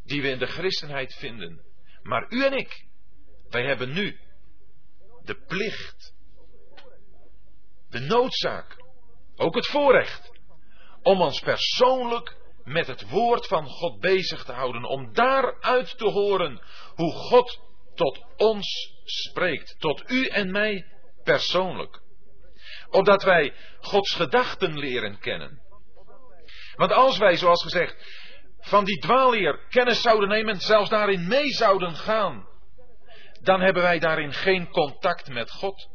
die 0.05 0.23
we 0.23 0.29
in 0.29 0.39
de 0.39 0.47
christenheid 0.47 1.15
vinden. 1.15 1.73
Maar 2.05 2.27
u 2.29 2.45
en 2.45 2.53
ik, 2.53 2.87
wij 3.49 3.65
hebben 3.65 3.93
nu 3.93 4.19
de 5.23 5.35
plicht, 5.47 6.15
de 7.89 8.01
noodzaak, 8.01 8.77
ook 9.37 9.55
het 9.55 9.67
voorrecht, 9.67 10.31
om 11.03 11.21
ons 11.21 11.41
persoonlijk 11.41 12.37
met 12.65 12.87
het 12.87 13.09
woord 13.09 13.47
van 13.47 13.67
God 13.67 14.01
bezig 14.01 14.45
te 14.45 14.53
houden, 14.53 14.85
om 14.85 15.13
daaruit 15.13 15.99
te 15.99 16.11
horen 16.11 16.63
hoe 16.95 17.13
God 17.13 17.61
tot 17.95 18.25
ons 18.37 18.95
spreekt, 19.05 19.77
tot 19.79 20.11
u 20.11 20.27
en 20.27 20.51
mij 20.51 20.87
persoonlijk. 21.23 22.03
Opdat 22.91 23.23
wij 23.23 23.55
Gods 23.81 24.15
gedachten 24.15 24.79
leren 24.79 25.19
kennen. 25.19 25.63
Want 26.75 26.93
als 26.93 27.19
wij, 27.19 27.37
zoals 27.37 27.63
gezegd, 27.63 27.97
van 28.65 28.85
die 28.85 28.99
dwaalleer 28.99 29.67
kennis 29.69 30.03
zouden 30.03 30.29
nemen, 30.29 30.61
zelfs 30.61 30.91
daarin 30.91 31.27
mee 31.27 31.49
zouden 31.49 31.97
gaan, 31.97 32.49
dan 33.41 33.61
hebben 33.61 33.83
wij 33.83 33.99
daarin 33.99 34.33
geen 34.33 34.69
contact 34.69 35.29
met 35.29 35.51
God. 35.51 35.89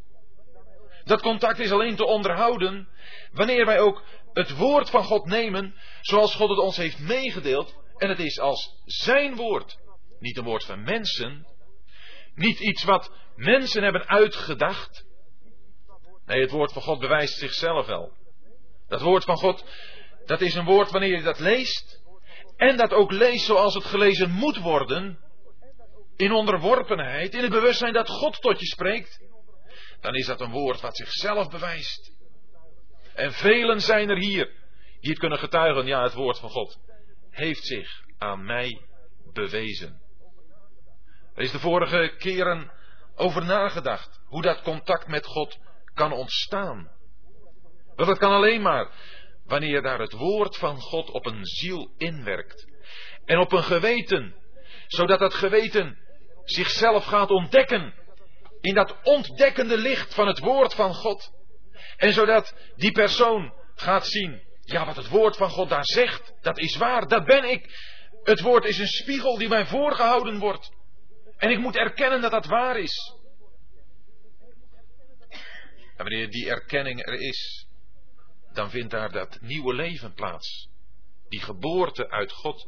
Dat 1.04 1.22
contact 1.22 1.60
is 1.60 1.72
alleen 1.72 1.96
te 1.96 2.06
onderhouden 2.06 2.90
wanneer 3.32 3.66
wij 3.66 3.80
ook 3.80 4.04
het 4.34 4.56
woord 4.58 4.90
van 4.90 5.04
God 5.04 5.26
nemen 5.26 5.76
zoals 6.02 6.36
God 6.36 6.50
het 6.50 6.60
ons 6.60 6.78
heeft 6.78 7.00
meegedeeld. 7.00 7.78
En 7.98 8.10
het 8.10 8.20
is 8.20 8.40
als 8.40 8.82
zijn 8.86 9.36
woord. 9.36 9.78
Niet 10.20 10.38
een 10.38 10.44
woord 10.44 10.66
van 10.66 10.84
mensen. 10.84 11.48
Niet 12.36 12.60
iets 12.60 12.84
wat 12.84 13.12
mensen 13.36 13.84
hebben 13.84 14.08
uitgedacht. 14.08 15.06
Nee, 16.26 16.42
het 16.42 16.52
woord 16.52 16.74
van 16.74 16.82
God 16.82 17.00
bewijst 17.00 17.38
zichzelf 17.38 17.86
wel. 17.86 18.14
Dat 18.88 19.02
woord 19.02 19.24
van 19.24 19.38
God, 19.38 19.66
dat 20.26 20.42
is 20.42 20.56
een 20.56 20.66
woord 20.66 20.92
wanneer 20.92 21.18
je 21.18 21.24
dat 21.24 21.40
leest. 21.40 21.99
En 22.60 22.78
dat 22.78 22.94
ook 22.94 23.12
leest 23.12 23.46
zoals 23.46 23.74
het 23.74 23.86
gelezen 23.86 24.32
moet 24.32 24.58
worden. 24.58 25.20
In 26.16 26.32
onderworpenheid, 26.32 27.34
in 27.34 27.42
het 27.42 27.52
bewustzijn 27.52 27.94
dat 27.94 28.10
God 28.10 28.42
tot 28.42 28.60
je 28.60 28.66
spreekt. 28.66 29.22
Dan 30.02 30.16
is 30.16 30.26
dat 30.26 30.42
een 30.42 30.52
woord 30.52 30.82
wat 30.82 30.96
zichzelf 30.96 31.50
bewijst. 31.50 32.12
En 33.14 33.34
velen 33.34 33.80
zijn 33.82 34.10
er 34.10 34.18
hier 34.18 34.46
die 35.00 35.10
het 35.10 35.20
kunnen 35.20 35.40
getuigen. 35.40 35.86
Ja, 35.86 36.04
het 36.04 36.14
woord 36.14 36.40
van 36.40 36.50
God 36.50 36.80
heeft 37.30 37.66
zich 37.66 38.02
aan 38.18 38.46
mij 38.46 38.82
bewezen. 39.34 40.02
Er 41.36 41.44
is 41.44 41.52
de 41.52 41.60
vorige 41.60 42.16
keren 42.18 42.72
over 43.16 43.46
nagedacht 43.46 44.22
hoe 44.26 44.42
dat 44.42 44.62
contact 44.62 45.08
met 45.08 45.26
God 45.26 45.58
kan 45.94 46.12
ontstaan. 46.12 46.92
Want 47.96 48.10
dat 48.10 48.18
kan 48.18 48.32
alleen 48.32 48.62
maar 48.62 48.92
wanneer 49.50 49.82
daar 49.82 50.00
het 50.00 50.14
woord 50.14 50.58
van 50.58 50.82
God 50.82 51.10
op 51.10 51.26
een 51.26 51.46
ziel 51.46 51.92
inwerkt. 51.98 52.68
En 53.26 53.40
op 53.40 53.52
een 53.52 53.64
geweten, 53.64 54.36
zodat 54.88 55.20
dat 55.20 55.34
geweten 55.34 55.98
zichzelf 56.44 57.06
gaat 57.06 57.30
ontdekken 57.30 57.94
in 58.62 58.74
dat 58.74 58.96
ontdekkende 59.04 59.78
licht 59.78 60.14
van 60.14 60.28
het 60.28 60.40
woord 60.40 60.74
van 60.74 60.94
God. 60.94 61.32
En 61.98 62.14
zodat 62.14 62.56
die 62.76 62.92
persoon 62.92 63.54
gaat 63.76 64.08
zien, 64.08 64.42
ja 64.62 64.86
wat 64.86 64.96
het 64.96 65.08
woord 65.08 65.38
van 65.38 65.50
God 65.50 65.70
daar 65.70 65.86
zegt, 65.86 66.34
dat 66.42 66.58
is 66.58 66.78
waar, 66.78 67.08
dat 67.08 67.26
ben 67.26 67.44
ik. 67.44 67.88
Het 68.24 68.40
woord 68.42 68.66
is 68.66 68.78
een 68.78 68.88
spiegel 68.88 69.38
die 69.38 69.48
mij 69.48 69.66
voorgehouden 69.66 70.40
wordt. 70.40 70.72
En 71.38 71.50
ik 71.50 71.60
moet 71.60 71.76
erkennen 71.76 72.22
dat 72.22 72.32
dat 72.32 72.46
waar 72.46 72.80
is. 72.80 73.14
En 75.96 76.06
wanneer 76.06 76.30
die 76.30 76.50
erkenning 76.50 77.06
er 77.06 77.14
is, 77.14 77.69
dan 78.60 78.70
vindt 78.70 78.92
daar 78.92 79.12
dat 79.12 79.42
nieuwe 79.42 79.74
leven 79.74 80.14
plaats. 80.14 80.70
Die 81.30 81.42
geboorte 81.42 82.10
uit 82.10 82.32
God. 82.32 82.68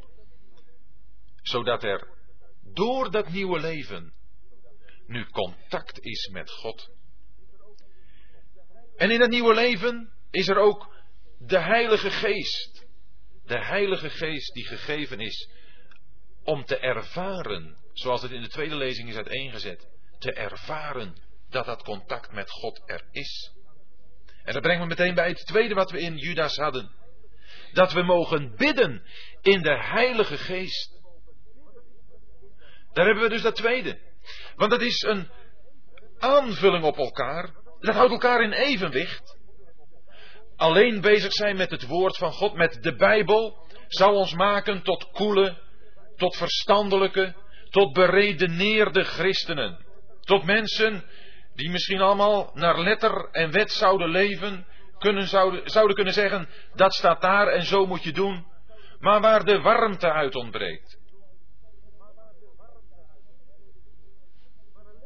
Zodat 1.42 1.84
er 1.84 2.08
door 2.74 3.12
dat 3.12 3.30
nieuwe 3.30 3.60
leven 3.60 4.14
nu 5.08 5.26
contact 5.26 6.00
is 6.00 6.28
met 6.28 6.52
God. 6.52 6.90
En 8.98 9.12
in 9.12 9.20
dat 9.20 9.30
nieuwe 9.30 9.54
leven 9.54 10.14
is 10.30 10.48
er 10.48 10.58
ook 10.58 10.96
de 11.38 11.60
Heilige 11.60 12.12
Geest. 12.12 12.86
De 13.46 13.66
Heilige 13.66 14.10
Geest 14.10 14.54
die 14.54 14.66
gegeven 14.66 15.20
is 15.20 15.50
om 16.44 16.66
te 16.66 16.78
ervaren, 16.78 17.78
zoals 17.94 18.22
het 18.22 18.32
in 18.32 18.42
de 18.42 18.50
tweede 18.50 18.76
lezing 18.76 19.10
is 19.10 19.16
uiteengezet, 19.16 19.88
te 20.20 20.34
ervaren 20.34 21.16
dat 21.50 21.66
dat 21.66 21.84
contact 21.84 22.32
met 22.32 22.50
God 22.50 22.82
er 22.86 23.08
is. 23.12 23.52
En 24.44 24.54
dat 24.54 24.62
brengt 24.62 24.82
me 24.82 24.88
meteen 24.88 25.16
bij 25.16 25.28
het 25.28 25.46
tweede 25.46 25.74
wat 25.74 25.92
we 25.92 26.00
in 26.00 26.18
Judas 26.18 26.56
hadden. 26.56 26.92
Dat 27.74 27.94
we 27.94 28.02
mogen 28.02 28.56
bidden 28.56 29.04
in 29.42 29.62
de 29.62 29.78
Heilige 29.84 30.38
Geest. 30.38 31.00
Daar 32.94 33.06
hebben 33.06 33.24
we 33.24 33.30
dus 33.30 33.42
dat 33.42 33.56
tweede. 33.56 34.00
Want 34.56 34.72
dat 34.72 34.82
is 34.82 35.02
een 35.02 35.30
aanvulling 36.20 36.84
op 36.84 36.98
elkaar. 36.98 37.54
Dat 37.80 37.96
houdt 37.96 38.12
elkaar 38.12 38.44
in 38.44 38.52
evenwicht. 38.52 39.40
Alleen 40.56 41.02
bezig 41.02 41.34
zijn 41.34 41.56
met 41.56 41.72
het 41.72 41.88
woord 41.88 42.18
van 42.18 42.32
God, 42.32 42.54
met 42.54 42.78
de 42.82 42.96
Bijbel, 42.96 43.68
zou 43.88 44.14
ons 44.14 44.34
maken 44.34 44.84
tot 44.84 45.12
koele, 45.12 45.58
tot 46.16 46.38
verstandelijke, 46.38 47.36
tot 47.70 47.94
beredeneerde 47.94 49.04
christenen. 49.04 49.86
Tot 50.22 50.44
mensen 50.44 51.04
die 51.54 51.70
misschien 51.70 52.02
allemaal 52.02 52.52
naar 52.54 52.80
letter 52.80 53.30
en 53.32 53.52
wet 53.52 53.72
zouden 53.72 54.10
leven, 54.10 54.66
kunnen, 54.98 55.28
zouden, 55.28 55.70
zouden 55.70 55.96
kunnen 55.96 56.14
zeggen, 56.14 56.50
dat 56.74 56.94
staat 56.94 57.22
daar 57.22 57.48
en 57.48 57.64
zo 57.64 57.86
moet 57.86 58.04
je 58.04 58.12
doen, 58.12 58.46
maar 59.00 59.22
waar 59.22 59.46
de 59.46 59.62
warmte 59.62 60.12
uit 60.12 60.36
ontbreekt. 60.36 61.00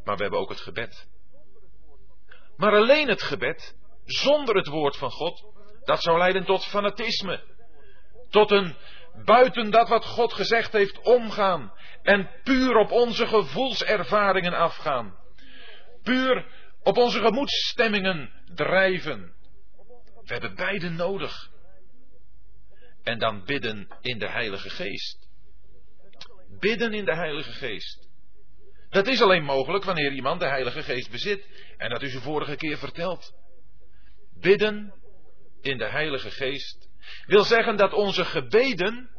Maar 0.04 0.16
we 0.16 0.22
hebben 0.22 0.40
ook 0.40 0.50
het 0.50 0.62
gebed. 0.62 1.08
Maar 2.58 2.74
alleen 2.74 3.08
het 3.08 3.22
gebed, 3.22 3.76
zonder 4.06 4.56
het 4.56 4.68
woord 4.68 4.98
van 4.98 5.12
God, 5.12 5.44
dat 5.84 6.02
zou 6.02 6.18
leiden 6.18 6.46
tot 6.46 6.66
fanatisme. 6.66 7.44
Tot 8.30 8.52
een 8.52 8.76
buiten 9.26 9.72
dat 9.72 9.90
wat 9.90 10.06
God 10.06 10.34
gezegd 10.34 10.72
heeft 10.72 11.00
omgaan. 11.00 11.74
En 12.02 12.30
puur 12.44 12.76
op 12.76 12.92
onze 12.92 13.28
gevoelservaringen 13.28 14.54
afgaan. 14.54 15.16
Puur 16.06 16.46
op 16.84 16.98
onze 16.98 17.20
gemoedsstemmingen 17.20 18.32
drijven. 18.54 19.34
We 20.24 20.34
hebben 20.34 20.56
beide 20.56 20.90
nodig. 20.90 21.50
En 23.04 23.20
dan 23.20 23.46
bidden 23.46 23.88
in 24.02 24.20
de 24.20 24.30
Heilige 24.30 24.70
Geest. 24.70 25.28
Bidden 26.60 26.94
in 26.94 27.06
de 27.06 27.16
Heilige 27.16 27.52
Geest. 27.52 28.10
Dat 28.90 29.08
is 29.08 29.22
alleen 29.22 29.44
mogelijk 29.44 29.84
wanneer 29.84 30.12
iemand 30.12 30.40
de 30.40 30.48
Heilige 30.48 30.84
Geest 30.84 31.12
bezit. 31.12 31.48
En 31.78 31.90
dat 31.90 32.02
is 32.02 32.14
u 32.14 32.20
vorige 32.20 32.56
keer 32.56 32.78
verteld. 32.78 33.34
Bidden 34.40 34.94
in 35.62 35.78
de 35.78 35.90
Heilige 35.90 36.32
Geest 36.32 36.90
wil 37.26 37.44
zeggen 37.44 37.78
dat 37.78 37.94
onze 37.94 38.26
gebeden 38.26 39.10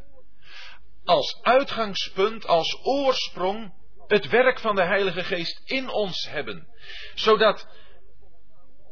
als 1.04 1.42
uitgangspunt, 1.42 2.46
als 2.46 2.78
oorsprong, 2.82 3.74
het 4.06 4.28
werk 4.28 4.58
van 4.60 4.74
de 4.74 4.84
Heilige 4.84 5.24
Geest 5.24 5.60
in 5.64 5.88
ons 5.88 6.28
hebben. 6.30 6.68
Zodat 7.14 7.68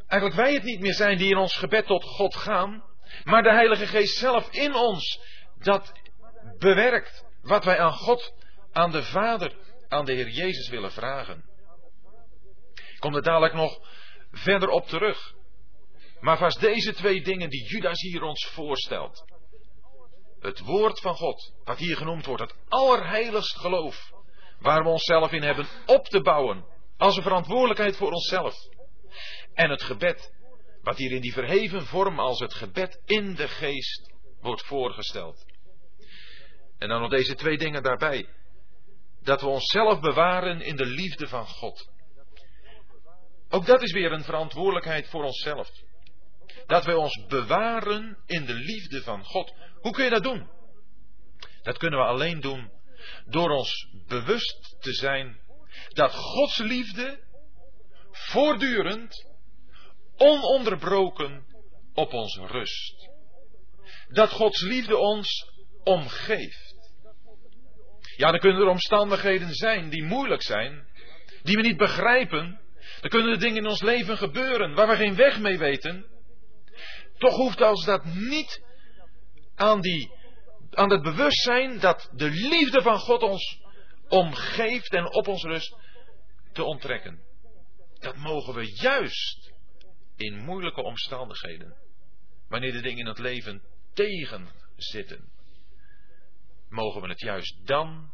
eigenlijk 0.06 0.40
wij 0.40 0.54
het 0.54 0.62
niet 0.62 0.80
meer 0.80 0.94
zijn 0.94 1.18
die 1.18 1.30
in 1.30 1.36
ons 1.36 1.56
gebed 1.56 1.86
tot 1.86 2.04
God 2.04 2.36
gaan, 2.36 2.84
maar 3.24 3.42
de 3.42 3.52
Heilige 3.52 3.86
Geest 3.86 4.16
zelf 4.16 4.50
in 4.50 4.74
ons 4.74 5.20
dat 5.58 5.92
bewerkt 6.58 7.24
wat 7.42 7.64
wij 7.64 7.78
aan 7.78 7.92
God, 7.92 8.34
aan 8.72 8.90
de 8.90 9.02
Vader, 9.02 9.56
aan 9.88 10.04
de 10.04 10.12
Heer 10.12 10.28
Jezus 10.28 10.68
willen 10.68 10.92
vragen. 10.92 11.44
Ik 12.74 13.00
kom 13.00 13.14
er 13.14 13.22
dadelijk 13.22 13.54
nog 13.54 13.78
verder 14.30 14.68
op 14.68 14.86
terug. 14.86 15.34
Maar 16.20 16.38
vast 16.38 16.60
deze 16.60 16.94
twee 16.94 17.22
dingen 17.22 17.50
die 17.50 17.68
Judas 17.68 18.00
hier 18.00 18.22
ons 18.22 18.46
voorstelt. 18.46 19.24
Het 20.40 20.60
woord 20.60 21.00
van 21.00 21.14
God, 21.14 21.54
wat 21.64 21.78
hier 21.78 21.96
genoemd 21.96 22.26
wordt, 22.26 22.42
het 22.42 22.54
allerheiligst 22.68 23.56
geloof, 23.56 24.12
waar 24.64 24.82
we 24.82 24.88
onszelf 24.88 25.32
in 25.32 25.42
hebben 25.42 25.66
op 25.86 26.06
te 26.06 26.20
bouwen, 26.20 26.64
als 26.96 27.16
een 27.16 27.22
verantwoordelijkheid 27.22 27.96
voor 27.96 28.10
onszelf. 28.10 28.54
En 29.54 29.70
het 29.70 29.82
gebed, 29.82 30.32
wat 30.82 30.96
hier 30.96 31.12
in 31.12 31.20
die 31.20 31.32
verheven 31.32 31.86
vorm 31.86 32.18
als 32.18 32.38
het 32.38 32.54
gebed 32.54 33.02
in 33.04 33.34
de 33.34 33.48
geest 33.48 34.12
wordt 34.40 34.64
voorgesteld. 34.64 35.44
En 36.78 36.88
dan 36.88 37.00
nog 37.00 37.10
deze 37.10 37.34
twee 37.34 37.58
dingen 37.58 37.82
daarbij. 37.82 38.28
Dat 39.22 39.40
we 39.40 39.46
onszelf 39.46 40.00
bewaren 40.00 40.60
in 40.60 40.76
de 40.76 40.86
liefde 40.86 41.28
van 41.28 41.46
God. 41.46 41.90
Ook 43.48 43.66
dat 43.66 43.82
is 43.82 43.92
weer 43.92 44.12
een 44.12 44.24
verantwoordelijkheid 44.24 45.08
voor 45.08 45.24
onszelf. 45.24 45.70
Dat 46.66 46.84
wij 46.84 46.94
ons 46.94 47.26
bewaren 47.26 48.18
in 48.26 48.44
de 48.44 48.54
liefde 48.54 49.02
van 49.02 49.24
God. 49.24 49.54
Hoe 49.80 49.92
kun 49.92 50.04
je 50.04 50.10
dat 50.10 50.22
doen? 50.22 50.50
Dat 51.62 51.78
kunnen 51.78 51.98
we 51.98 52.06
alleen 52.06 52.40
doen 52.40 52.73
door 53.26 53.50
ons 53.50 53.88
bewust 54.06 54.76
te 54.80 54.92
zijn 54.92 55.40
dat 55.88 56.14
Gods 56.14 56.58
liefde 56.58 57.20
voortdurend, 58.10 59.26
ononderbroken 60.16 61.46
op 61.94 62.12
ons 62.12 62.36
rust. 62.36 63.10
Dat 64.08 64.30
Gods 64.30 64.62
liefde 64.62 64.96
ons 64.96 65.50
omgeeft. 65.84 66.74
Ja, 68.16 68.30
dan 68.30 68.40
kunnen 68.40 68.60
er 68.60 68.68
omstandigheden 68.68 69.54
zijn 69.54 69.90
die 69.90 70.04
moeilijk 70.04 70.42
zijn, 70.42 70.86
die 71.42 71.56
we 71.56 71.62
niet 71.62 71.76
begrijpen. 71.76 72.60
Dan 73.00 73.10
kunnen 73.10 73.32
er 73.32 73.38
dingen 73.38 73.56
in 73.56 73.68
ons 73.68 73.82
leven 73.82 74.16
gebeuren 74.16 74.74
waar 74.74 74.88
we 74.88 74.96
geen 74.96 75.14
weg 75.14 75.40
mee 75.40 75.58
weten. 75.58 76.06
Toch 77.18 77.36
hoeft 77.36 77.60
als 77.60 77.84
dat 77.84 78.04
niet 78.04 78.62
aan, 79.54 79.80
die, 79.80 80.12
aan 80.74 80.90
het 80.90 81.02
bewustzijn 81.02 81.80
dat 81.80 82.10
de 82.12 82.30
liefde 82.30 82.82
van 82.82 82.98
God 82.98 83.22
ons 83.22 83.62
omgeeft 84.08 84.92
en 84.92 85.14
op 85.14 85.28
ons 85.28 85.42
rust 85.42 85.76
te 86.52 86.64
onttrekken. 86.64 87.22
Dat 87.98 88.16
mogen 88.16 88.54
we 88.54 88.72
juist 88.72 89.52
in 90.16 90.44
moeilijke 90.44 90.82
omstandigheden, 90.82 91.76
wanneer 92.48 92.72
de 92.72 92.80
dingen 92.80 92.98
in 92.98 93.06
het 93.06 93.18
leven 93.18 93.62
tegen 93.92 94.48
zitten, 94.76 95.32
mogen 96.68 97.00
we 97.00 97.08
het 97.08 97.20
juist 97.20 97.66
dan 97.66 98.12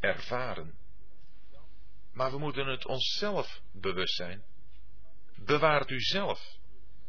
ervaren. 0.00 0.74
Maar 2.12 2.30
we 2.30 2.38
moeten 2.38 2.66
het 2.66 2.86
onszelf 2.86 3.60
bewust 3.72 4.14
zijn. 4.14 4.42
Bewaart 5.36 5.90
u 5.90 6.00
zelf 6.00 6.56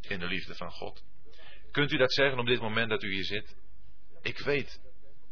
in 0.02 0.20
de 0.20 0.26
liefde 0.26 0.56
van 0.56 0.72
God. 0.72 1.04
Kunt 1.72 1.92
u 1.92 1.98
dat 1.98 2.14
zeggen 2.14 2.40
op 2.40 2.46
dit 2.46 2.62
moment 2.62 2.90
dat 2.90 3.04
u 3.04 3.14
hier 3.14 3.24
zit? 3.24 3.56
Ik 4.24 4.40
weet 4.40 4.82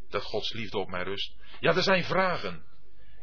dat 0.10 0.24
Gods 0.24 0.54
liefde 0.54 0.78
op 0.78 0.90
mij 0.90 1.04
rust. 1.04 1.36
Ja, 1.60 1.76
er 1.76 1.84
zijn 1.84 2.04
vragen. 2.04 2.64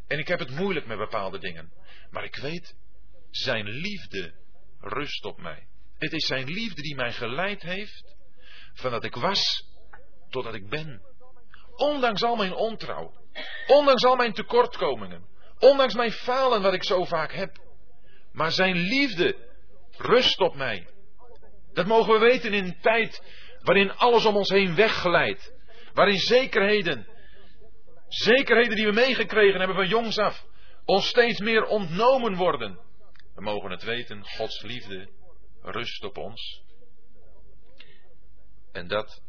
En 0.07 0.19
ik 0.19 0.29
heb 0.29 0.39
het 0.39 0.51
moeilijk 0.51 0.87
met 0.87 0.99
bepaalde 0.99 1.39
dingen. 1.39 1.73
Maar 2.11 2.25
ik 2.25 2.37
weet, 2.37 2.77
zijn 3.31 3.69
liefde 3.69 4.35
rust 4.81 5.25
op 5.25 5.41
mij. 5.41 5.67
Het 5.99 6.13
is 6.13 6.27
zijn 6.27 6.45
liefde 6.45 6.83
die 6.83 6.95
mij 6.95 7.13
geleid 7.13 7.63
heeft 7.63 8.17
van 8.73 8.91
dat 8.91 9.05
ik 9.05 9.15
was 9.15 9.67
totdat 10.31 10.55
ik 10.55 10.69
ben. 10.69 11.03
Ondanks 11.77 12.23
al 12.23 12.37
mijn 12.37 12.55
ontrouw, 12.55 13.13
ondanks 13.67 14.05
al 14.05 14.17
mijn 14.17 14.33
tekortkomingen, 14.33 15.27
ondanks 15.59 15.95
mijn 15.95 16.11
falen 16.11 16.63
wat 16.63 16.75
ik 16.75 16.85
zo 16.85 17.05
vaak 17.05 17.33
heb. 17.33 17.59
Maar 18.33 18.53
zijn 18.53 18.77
liefde 18.77 19.37
rust 19.97 20.41
op 20.41 20.55
mij. 20.55 20.89
Dat 21.73 21.87
mogen 21.87 22.13
we 22.13 22.19
weten 22.19 22.53
in 22.53 22.65
een 22.65 22.81
tijd 22.81 23.23
waarin 23.63 23.93
alles 23.93 24.25
om 24.25 24.37
ons 24.37 24.49
heen 24.49 24.75
wegglijdt. 24.75 25.53
Waarin 25.99 26.19
zekerheden, 26.19 27.09
zekerheden 28.09 28.77
die 28.77 28.87
we 28.87 28.93
meegekregen 28.93 29.59
hebben 29.59 29.77
van 29.77 29.89
jongs 29.89 30.19
af, 30.19 30.45
ons 30.85 31.09
steeds 31.09 31.41
meer 31.41 31.65
ontnomen 31.65 32.35
worden. 32.35 32.79
We 33.35 33.41
mogen 33.41 33.71
het 33.71 33.83
weten, 33.83 34.25
Gods 34.25 34.63
liefde 34.63 35.11
rust 35.63 36.05
op 36.05 36.17
ons. 36.17 36.63
En 38.73 38.89
dat 38.89 39.23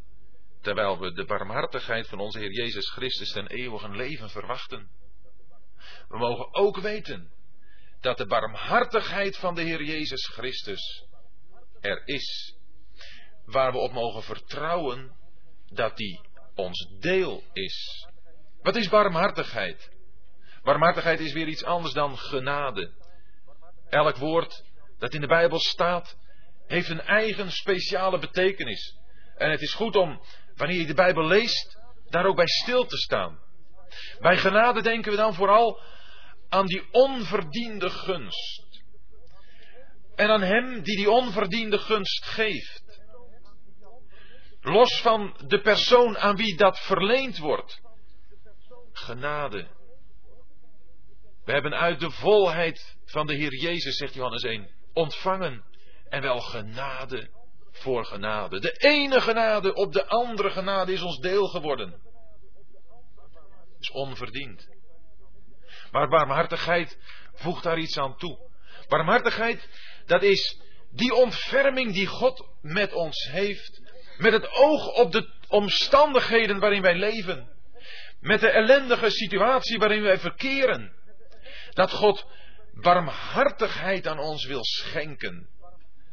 terwijl 0.61 0.99
we 0.99 1.13
de 1.13 1.25
barmhartigheid 1.25 2.07
van 2.07 2.19
onze 2.19 2.39
Heer 2.39 2.51
Jezus 2.51 2.89
Christus 2.89 3.31
ten 3.31 3.47
eeuwige 3.47 3.89
leven 3.89 4.29
verwachten. 4.29 4.89
We 6.07 6.17
mogen 6.17 6.53
ook 6.53 6.79
weten 6.79 7.31
dat 8.01 8.17
de 8.17 8.25
barmhartigheid 8.25 9.37
van 9.37 9.55
de 9.55 9.61
Heer 9.61 9.83
Jezus 9.83 10.27
Christus 10.27 11.05
er 11.79 12.01
is. 12.05 12.57
Waar 13.45 13.71
we 13.71 13.77
op 13.77 13.91
mogen 13.91 14.23
vertrouwen 14.23 15.17
dat 15.65 15.97
die 15.97 16.27
ons 16.59 16.87
deel 16.99 17.43
is. 17.53 18.07
Wat 18.61 18.75
is 18.75 18.89
barmhartigheid? 18.89 19.91
Barmhartigheid 20.63 21.19
is 21.19 21.33
weer 21.33 21.47
iets 21.47 21.63
anders 21.63 21.93
dan 21.93 22.17
genade. 22.17 22.91
Elk 23.89 24.15
woord 24.15 24.63
dat 24.97 25.13
in 25.13 25.21
de 25.21 25.27
Bijbel 25.27 25.59
staat, 25.59 26.17
heeft 26.67 26.89
een 26.89 27.01
eigen 27.01 27.51
speciale 27.51 28.19
betekenis. 28.19 28.97
En 29.35 29.51
het 29.51 29.61
is 29.61 29.73
goed 29.73 29.95
om, 29.95 30.21
wanneer 30.55 30.79
je 30.79 30.85
de 30.85 30.93
Bijbel 30.93 31.25
leest, 31.25 31.77
daar 32.09 32.25
ook 32.25 32.35
bij 32.35 32.47
stil 32.47 32.85
te 32.85 32.97
staan. 32.97 33.39
Bij 34.19 34.37
genade 34.37 34.81
denken 34.81 35.11
we 35.11 35.17
dan 35.17 35.33
vooral 35.33 35.81
aan 36.49 36.65
die 36.65 36.83
onverdiende 36.91 37.89
gunst. 37.89 38.83
En 40.15 40.29
aan 40.29 40.41
Hem 40.41 40.81
die 40.81 40.95
die 40.95 41.09
onverdiende 41.09 41.77
gunst 41.77 42.25
geeft. 42.25 42.88
Los 44.61 45.01
van 45.01 45.35
de 45.47 45.61
persoon 45.61 46.17
aan 46.17 46.35
wie 46.35 46.57
dat 46.57 46.79
verleend 46.79 47.37
wordt. 47.37 47.81
Genade. 48.91 49.67
We 51.45 51.51
hebben 51.51 51.73
uit 51.73 51.99
de 51.99 52.11
volheid 52.11 52.97
van 53.05 53.27
de 53.27 53.35
Heer 53.35 53.55
Jezus, 53.55 53.97
zegt 53.97 54.13
Johannes 54.13 54.43
1, 54.43 54.69
ontvangen. 54.93 55.63
En 56.09 56.21
wel 56.21 56.39
genade 56.39 57.29
voor 57.71 58.05
genade. 58.05 58.59
De 58.59 58.71
ene 58.71 59.21
genade 59.21 59.73
op 59.73 59.93
de 59.93 60.07
andere 60.07 60.49
genade 60.49 60.93
is 60.93 61.01
ons 61.01 61.19
deel 61.19 61.47
geworden. 61.47 62.01
Is 63.79 63.91
onverdiend. 63.91 64.69
Maar 65.91 66.07
barmhartigheid 66.07 66.97
voegt 67.33 67.63
daar 67.63 67.77
iets 67.77 67.97
aan 67.97 68.17
toe. 68.17 68.49
Barmhartigheid, 68.87 69.69
dat 70.05 70.23
is 70.23 70.61
die 70.91 71.13
ontferming 71.13 71.93
die 71.93 72.07
God 72.07 72.47
met 72.61 72.93
ons 72.93 73.27
heeft. 73.31 73.78
Met 74.19 74.33
het 74.33 74.55
oog 74.55 74.87
op 74.87 75.11
de 75.11 75.29
omstandigheden 75.47 76.59
waarin 76.59 76.81
wij 76.81 76.95
leven. 76.95 77.49
Met 78.19 78.39
de 78.39 78.49
ellendige 78.49 79.09
situatie 79.09 79.77
waarin 79.77 80.01
wij 80.01 80.19
verkeren. 80.19 80.93
Dat 81.73 81.91
God 81.91 82.25
barmhartigheid 82.73 84.07
aan 84.07 84.19
ons 84.19 84.45
wil 84.45 84.63
schenken. 84.63 85.49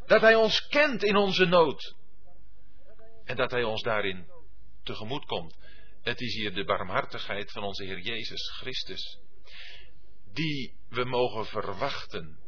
Dat 0.06 0.20
Hij 0.20 0.34
ons 0.34 0.66
kent 0.68 1.02
in 1.02 1.16
onze 1.16 1.44
nood. 1.44 1.94
En 3.24 3.36
dat 3.36 3.50
Hij 3.50 3.62
ons 3.62 3.82
daarin 3.82 4.26
tegemoet 4.82 5.24
komt. 5.24 5.56
Het 6.02 6.20
is 6.20 6.34
hier 6.34 6.54
de 6.54 6.64
barmhartigheid 6.64 7.52
van 7.52 7.62
onze 7.62 7.84
Heer 7.84 7.98
Jezus 7.98 8.50
Christus. 8.50 9.18
Die 10.32 10.74
we 10.88 11.04
mogen 11.04 11.46
verwachten. 11.46 12.38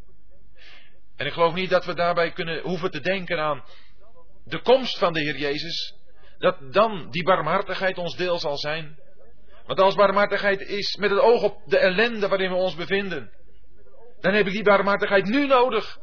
En 1.16 1.26
ik 1.26 1.32
geloof 1.32 1.54
niet 1.54 1.70
dat 1.70 1.84
we 1.84 1.94
daarbij 1.94 2.32
kunnen 2.32 2.62
hoeven 2.62 2.90
te 2.90 3.00
denken 3.00 3.38
aan 3.38 3.64
de 4.48 4.60
komst 4.60 4.98
van 4.98 5.12
de 5.12 5.20
Heer 5.20 5.36
Jezus. 5.36 5.94
Dat 6.38 6.72
dan 6.72 7.10
die 7.10 7.24
barmhartigheid 7.24 7.98
ons 7.98 8.16
deel 8.16 8.38
zal 8.38 8.56
zijn. 8.58 8.98
Want 9.66 9.80
als 9.80 9.94
barmhartigheid 9.94 10.60
is 10.60 10.96
met 10.96 11.10
het 11.10 11.18
oog 11.18 11.42
op 11.42 11.62
de 11.66 11.78
ellende 11.78 12.28
waarin 12.28 12.50
we 12.50 12.56
ons 12.56 12.74
bevinden. 12.74 13.30
Dan 14.20 14.34
heb 14.34 14.46
ik 14.46 14.52
die 14.52 14.62
barmhartigheid 14.62 15.24
nu 15.24 15.46
nodig. 15.46 15.98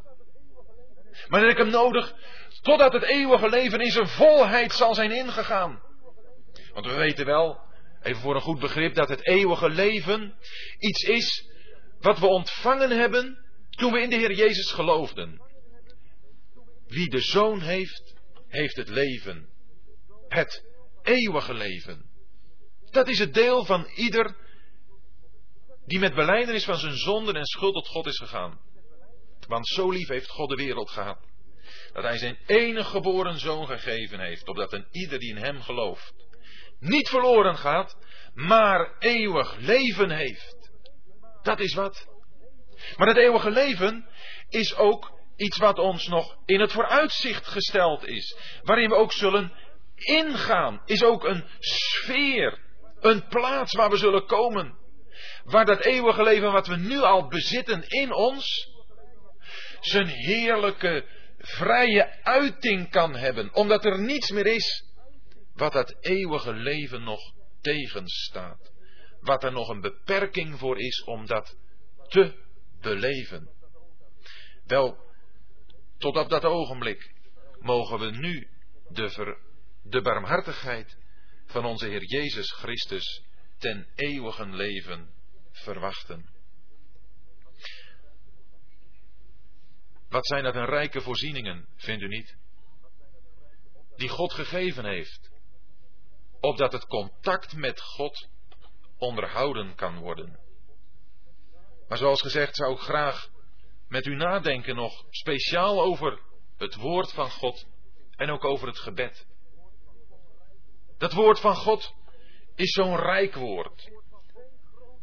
Maar 1.28 1.40
dan 1.40 1.50
heb 1.50 1.58
ik 1.58 1.64
hem 1.64 1.74
nodig 1.74 2.14
totdat 2.62 2.94
het 2.94 3.04
eeuwige 3.04 3.50
leven 3.50 3.80
in 3.80 3.92
zijn 3.92 4.08
volheid 4.08 4.74
zal 4.74 4.94
zijn 4.94 5.12
ingegaan. 5.12 5.82
Want 6.74 6.86
we 6.86 6.94
weten 6.94 7.26
wel, 7.26 7.60
even 8.02 8.22
voor 8.22 8.36
een 8.36 8.42
goed 8.42 8.60
begrip, 8.60 8.96
dat 8.96 9.10
het 9.10 9.28
eeuwige 9.28 9.70
leven 9.70 10.36
iets 10.80 11.04
is 11.04 11.50
wat 12.00 12.20
we 12.20 12.28
ontvangen 12.28 12.92
hebben 12.92 13.46
toen 13.70 13.92
we 13.92 14.02
in 14.02 14.10
de 14.10 14.16
Heer 14.16 14.34
Jezus 14.34 14.72
geloofden. 14.72 15.42
Wie 16.88 17.10
de 17.10 17.20
Zoon 17.20 17.62
heeft, 17.62 18.15
heeft 18.48 18.76
het 18.76 18.90
leven. 18.90 19.50
Het 20.28 20.64
eeuwige 21.02 21.54
leven. 21.54 22.10
Dat 22.92 23.08
is 23.08 23.20
het 23.20 23.34
deel 23.34 23.66
van 23.66 23.86
ieder 23.96 24.36
die 25.86 26.00
met 26.00 26.16
beleidenis 26.16 26.66
van 26.66 26.78
zijn 26.78 26.98
zonden 26.98 27.36
en 27.36 27.46
schuld 27.46 27.74
tot 27.74 27.88
God 27.88 28.06
is 28.06 28.18
gegaan. 28.18 28.60
Want 29.48 29.68
zo 29.68 29.90
lief 29.90 30.08
heeft 30.08 30.30
God 30.30 30.50
de 30.50 30.56
wereld 30.56 30.90
gehad, 30.90 31.20
dat 31.94 32.04
hij 32.04 32.18
zijn 32.18 32.38
enige 32.46 32.90
geboren 32.90 33.40
zoon 33.40 33.68
gegeven 33.68 34.20
heeft, 34.20 34.48
opdat 34.48 34.74
een 34.74 34.88
ieder 34.92 35.20
die 35.20 35.30
in 35.30 35.44
hem 35.44 35.62
gelooft, 35.62 36.14
niet 36.80 37.10
verloren 37.10 37.58
gaat, 37.58 37.98
maar 38.34 38.98
eeuwig 39.00 39.56
leven 39.58 40.12
heeft. 40.12 40.72
Dat 41.42 41.60
is 41.60 41.74
wat. 41.74 42.08
Maar 42.96 43.08
het 43.08 43.18
eeuwige 43.18 43.52
leven 43.52 44.10
is 44.50 44.76
ook 44.76 45.15
iets 45.36 45.58
wat 45.58 45.80
ons 45.80 46.08
nog 46.08 46.38
in 46.46 46.60
het 46.60 46.72
vooruitzicht 46.72 47.48
gesteld 47.48 48.06
is, 48.06 48.38
waarin 48.64 48.90
we 48.90 48.96
ook 48.96 49.12
zullen 49.12 49.52
ingaan, 49.96 50.82
is 50.86 51.04
ook 51.04 51.24
een 51.24 51.44
sfeer, 51.60 52.60
een 53.00 53.28
plaats 53.28 53.74
waar 53.74 53.90
we 53.90 53.98
zullen 53.98 54.26
komen, 54.26 54.78
waar 55.44 55.66
dat 55.66 55.86
eeuwige 55.86 56.24
leven 56.24 56.52
wat 56.52 56.68
we 56.68 56.76
nu 56.76 56.98
al 56.98 57.28
bezitten 57.28 57.88
in 57.88 58.14
ons, 58.14 58.74
zijn 59.80 60.08
heerlijke, 60.08 61.06
vrije 61.38 62.24
uiting 62.24 62.90
kan 62.90 63.16
hebben, 63.16 63.54
omdat 63.54 63.86
er 63.86 64.00
niets 64.00 64.32
meer 64.32 64.48
is 64.48 64.86
wat 65.54 65.74
dat 65.74 65.96
eeuwige 66.00 66.54
leven 66.54 67.04
nog 67.04 67.20
tegenstaat. 67.62 68.72
Wat 69.20 69.44
er 69.44 69.52
nog 69.52 69.70
een 69.70 69.82
beperking 69.82 70.60
voor 70.60 70.80
is 70.80 71.04
om 71.04 71.26
dat 71.26 71.56
te 72.08 72.34
beleven. 72.82 73.50
Wel, 74.66 74.98
tot 76.06 76.18
op 76.18 76.30
dat 76.30 76.44
ogenblik 76.44 77.14
mogen 77.60 78.00
we 78.00 78.12
nu 78.12 78.48
de, 78.90 79.38
de 79.84 80.02
barmhartigheid 80.02 80.98
van 81.46 81.66
onze 81.66 81.86
Heer 81.86 82.04
Jezus 82.04 82.52
Christus 82.52 83.24
ten 83.58 83.88
eeuwigen 83.96 84.56
leven 84.56 85.14
verwachten. 85.52 86.30
Wat 90.10 90.28
zijn 90.28 90.44
dat 90.44 90.56
een 90.56 90.66
rijke 90.66 91.02
voorzieningen, 91.02 91.68
vindt 91.76 92.04
u 92.04 92.08
niet? 92.08 92.36
Die 93.96 94.10
God 94.10 94.34
gegeven 94.34 94.86
heeft, 94.86 95.32
opdat 96.40 96.72
het 96.72 96.86
contact 96.86 97.56
met 97.56 97.82
God 97.82 98.28
onderhouden 98.98 99.76
kan 99.76 99.98
worden. 100.00 100.40
Maar 101.88 101.98
zoals 101.98 102.22
gezegd 102.22 102.56
zou 102.56 102.74
ik 102.74 102.80
graag 102.80 103.34
met 103.96 104.06
u 104.06 104.16
nadenken 104.16 104.76
nog 104.76 105.06
speciaal 105.10 105.82
over 105.82 106.20
het 106.58 106.76
woord 106.76 107.14
van 107.14 107.30
God 107.30 107.66
en 108.16 108.30
ook 108.30 108.44
over 108.44 108.68
het 108.68 108.80
gebed. 108.80 109.26
Dat 110.98 111.14
woord 111.14 111.40
van 111.40 111.56
God 111.56 111.94
is 112.56 112.72
zo'n 112.72 112.96
rijk 112.98 113.36
woord. 113.36 113.90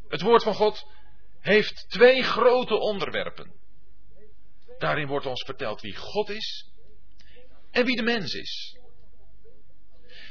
Het 0.09 0.21
woord 0.21 0.43
van 0.43 0.55
God 0.55 0.87
heeft 1.41 1.87
twee 1.89 2.23
grote 2.23 2.75
onderwerpen. 2.75 3.53
Daarin 4.79 5.07
wordt 5.07 5.27
ons 5.27 5.45
verteld 5.45 5.81
wie 5.81 5.97
God 5.97 6.29
is 6.31 6.71
en 7.71 7.85
wie 7.85 7.97
de 7.97 8.03
mens 8.03 8.35
is. 8.35 8.79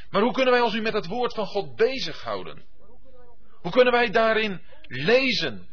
Maar 0.09 0.21
hoe 0.21 0.33
kunnen 0.33 0.53
wij 0.53 0.61
ons 0.61 0.73
nu 0.73 0.81
met 0.81 0.93
het 0.93 1.07
woord 1.07 1.33
van 1.33 1.45
God 1.45 1.75
bezighouden? 1.75 2.65
Hoe 3.61 3.71
kunnen 3.71 3.93
wij 3.93 4.09
daarin 4.09 4.61
lezen? 4.81 5.69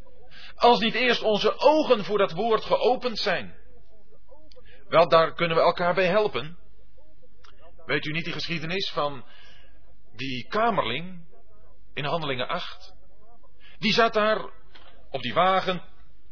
Als 0.59 0.79
niet 0.79 0.95
eerst 0.95 1.23
onze 1.23 1.59
ogen 1.59 2.05
voor 2.05 2.19
dat 2.19 2.33
woord 2.33 2.65
geopend 2.65 3.19
zijn. 3.19 3.57
Wel, 4.89 5.09
daar 5.09 5.35
kunnen 5.35 5.57
we 5.57 5.63
elkaar 5.63 5.95
bij 5.95 6.07
helpen. 6.07 6.59
Weet 7.85 8.05
u 8.05 8.13
niet 8.13 8.25
die 8.25 8.33
geschiedenis 8.33 8.91
van 8.91 9.25
die 10.17 10.47
kamerling 10.49 11.27
in 11.95 12.05
Handelingen 12.05 12.49
8? 12.49 12.95
Die 13.79 13.93
zat 13.93 14.13
daar 14.13 14.51
op 15.11 15.23
die 15.23 15.35
wagen, 15.35 15.83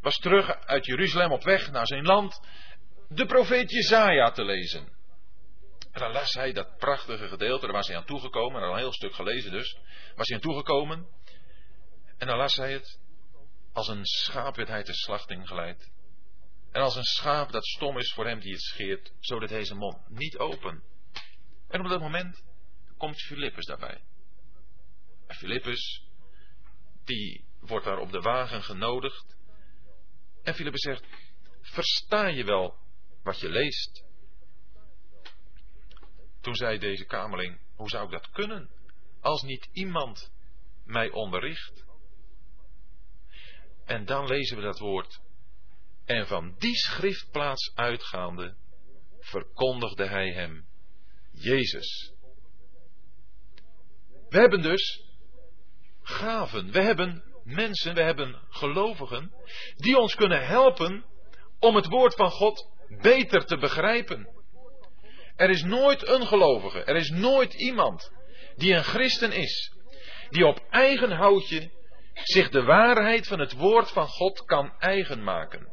was 0.00 0.18
terug 0.18 0.64
uit 0.64 0.86
Jeruzalem 0.86 1.32
op 1.32 1.42
weg 1.42 1.70
naar 1.70 1.86
zijn 1.86 2.04
land, 2.04 2.40
de 3.08 3.26
profeet 3.26 3.70
Jezaja 3.70 4.30
te 4.30 4.44
lezen. 4.44 4.94
En 5.92 6.00
dan 6.00 6.12
las 6.12 6.32
hij 6.32 6.52
dat 6.52 6.76
prachtige 6.76 7.28
gedeelte, 7.28 7.66
daar 7.66 7.74
was 7.74 7.86
hij 7.86 7.96
aan 7.96 8.04
toegekomen, 8.04 8.62
al 8.62 8.70
een 8.70 8.78
heel 8.78 8.92
stuk 8.92 9.14
gelezen 9.14 9.50
dus, 9.50 9.78
was 10.14 10.28
hij 10.28 10.36
aan 10.36 10.42
toegekomen. 10.42 11.06
En 12.18 12.26
dan 12.26 12.36
las 12.36 12.56
hij 12.56 12.72
het. 12.72 12.98
Als 13.76 13.88
een 13.88 14.06
schaap 14.06 14.56
werd 14.56 14.68
hij 14.68 14.82
ter 14.82 14.94
slachting 14.94 15.48
geleid. 15.48 15.90
En 16.72 16.82
als 16.82 16.96
een 16.96 17.04
schaap 17.04 17.52
dat 17.52 17.66
stom 17.66 17.98
is 17.98 18.12
voor 18.12 18.26
hem 18.26 18.40
die 18.40 18.52
het 18.52 18.62
scheert, 18.62 19.12
zodat 19.20 19.50
hij 19.50 19.64
zijn 19.64 19.78
mond 19.78 20.08
niet 20.08 20.38
open. 20.38 20.82
En 21.68 21.80
op 21.80 21.88
dat 21.88 22.00
moment 22.00 22.44
komt 22.96 23.22
Filippus 23.22 23.66
daarbij. 23.66 24.04
En 25.26 25.34
Filippus, 25.34 26.02
die 27.04 27.44
wordt 27.60 27.84
daar 27.84 27.98
op 27.98 28.12
de 28.12 28.20
wagen 28.20 28.62
genodigd. 28.62 29.36
En 30.42 30.54
Filippus 30.54 30.82
zegt, 30.82 31.04
versta 31.60 32.26
je 32.26 32.44
wel 32.44 32.78
wat 33.22 33.40
je 33.40 33.48
leest? 33.48 34.04
Toen 36.40 36.54
zei 36.54 36.78
deze 36.78 37.04
kamerling, 37.04 37.60
hoe 37.74 37.88
zou 37.88 38.04
ik 38.04 38.10
dat 38.10 38.30
kunnen, 38.30 38.70
als 39.20 39.42
niet 39.42 39.68
iemand 39.72 40.32
mij 40.84 41.10
onderricht? 41.10 41.85
En 43.86 44.04
dan 44.04 44.26
lezen 44.26 44.56
we 44.56 44.62
dat 44.62 44.78
woord. 44.78 45.20
En 46.04 46.26
van 46.26 46.54
die 46.58 46.76
schriftplaats 46.76 47.72
uitgaande 47.74 48.54
verkondigde 49.20 50.04
hij 50.04 50.32
hem 50.32 50.66
Jezus. 51.32 52.12
We 54.28 54.38
hebben 54.38 54.62
dus 54.62 55.04
gaven, 56.02 56.72
we 56.72 56.82
hebben 56.82 57.24
mensen, 57.44 57.94
we 57.94 58.02
hebben 58.02 58.42
gelovigen 58.48 59.32
die 59.76 59.98
ons 59.98 60.14
kunnen 60.14 60.46
helpen 60.46 61.04
om 61.58 61.74
het 61.74 61.86
woord 61.86 62.14
van 62.14 62.30
God 62.30 62.68
beter 62.88 63.44
te 63.44 63.56
begrijpen. 63.56 64.28
Er 65.36 65.50
is 65.50 65.62
nooit 65.62 66.08
een 66.08 66.26
gelovige, 66.26 66.84
er 66.84 66.96
is 66.96 67.10
nooit 67.10 67.54
iemand 67.54 68.12
die 68.56 68.74
een 68.74 68.84
christen 68.84 69.32
is, 69.32 69.72
die 70.30 70.46
op 70.46 70.66
eigen 70.70 71.10
houtje 71.10 71.70
zich 72.22 72.48
de 72.48 72.62
waarheid 72.62 73.26
van 73.26 73.38
het 73.38 73.52
woord 73.52 73.90
van 73.90 74.08
God 74.08 74.44
kan 74.44 74.72
eigen 74.78 75.22
maken. 75.24 75.68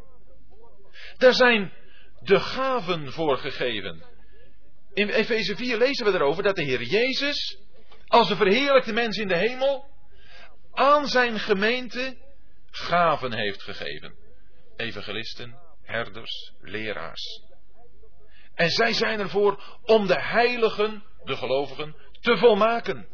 Daar 1.17 1.33
zijn 1.33 1.73
de 2.19 2.39
gaven 2.39 3.11
voor 3.11 3.37
gegeven. 3.37 4.03
In 4.93 5.09
Efeze 5.09 5.55
4 5.55 5.77
lezen 5.77 6.05
we 6.05 6.11
erover 6.11 6.43
dat 6.43 6.55
de 6.55 6.63
Heer 6.63 6.81
Jezus, 6.81 7.57
als 8.07 8.27
de 8.27 8.35
verheerlijkte 8.35 8.93
mens 8.93 9.17
in 9.17 9.27
de 9.27 9.37
hemel, 9.37 9.85
aan 10.71 11.07
zijn 11.07 11.39
gemeente 11.39 12.17
gaven 12.71 13.33
heeft 13.33 13.61
gegeven. 13.61 14.15
Evangelisten, 14.75 15.59
herders, 15.81 16.53
leraars. 16.61 17.41
En 18.53 18.69
zij 18.69 18.93
zijn 18.93 19.19
ervoor 19.19 19.79
om 19.83 20.07
de 20.07 20.21
heiligen, 20.21 21.03
de 21.23 21.35
gelovigen, 21.35 21.95
te 22.21 22.37
volmaken. 22.37 23.07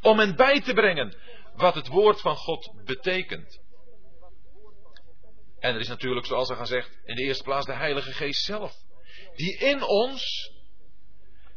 Om 0.00 0.18
hen 0.18 0.36
bij 0.36 0.60
te 0.60 0.72
brengen 0.72 1.16
wat 1.58 1.74
het 1.74 1.88
woord 1.88 2.20
van 2.20 2.36
God 2.36 2.72
betekent. 2.84 3.60
En 5.58 5.74
er 5.74 5.80
is 5.80 5.88
natuurlijk, 5.88 6.26
zoals 6.26 6.48
er 6.48 6.56
gezegd, 6.56 6.98
in 7.04 7.14
de 7.14 7.22
eerste 7.22 7.42
plaats 7.44 7.66
de 7.66 7.74
Heilige 7.74 8.12
Geest 8.12 8.44
zelf. 8.44 8.74
Die 9.34 9.58
in 9.58 9.82
ons 9.82 10.52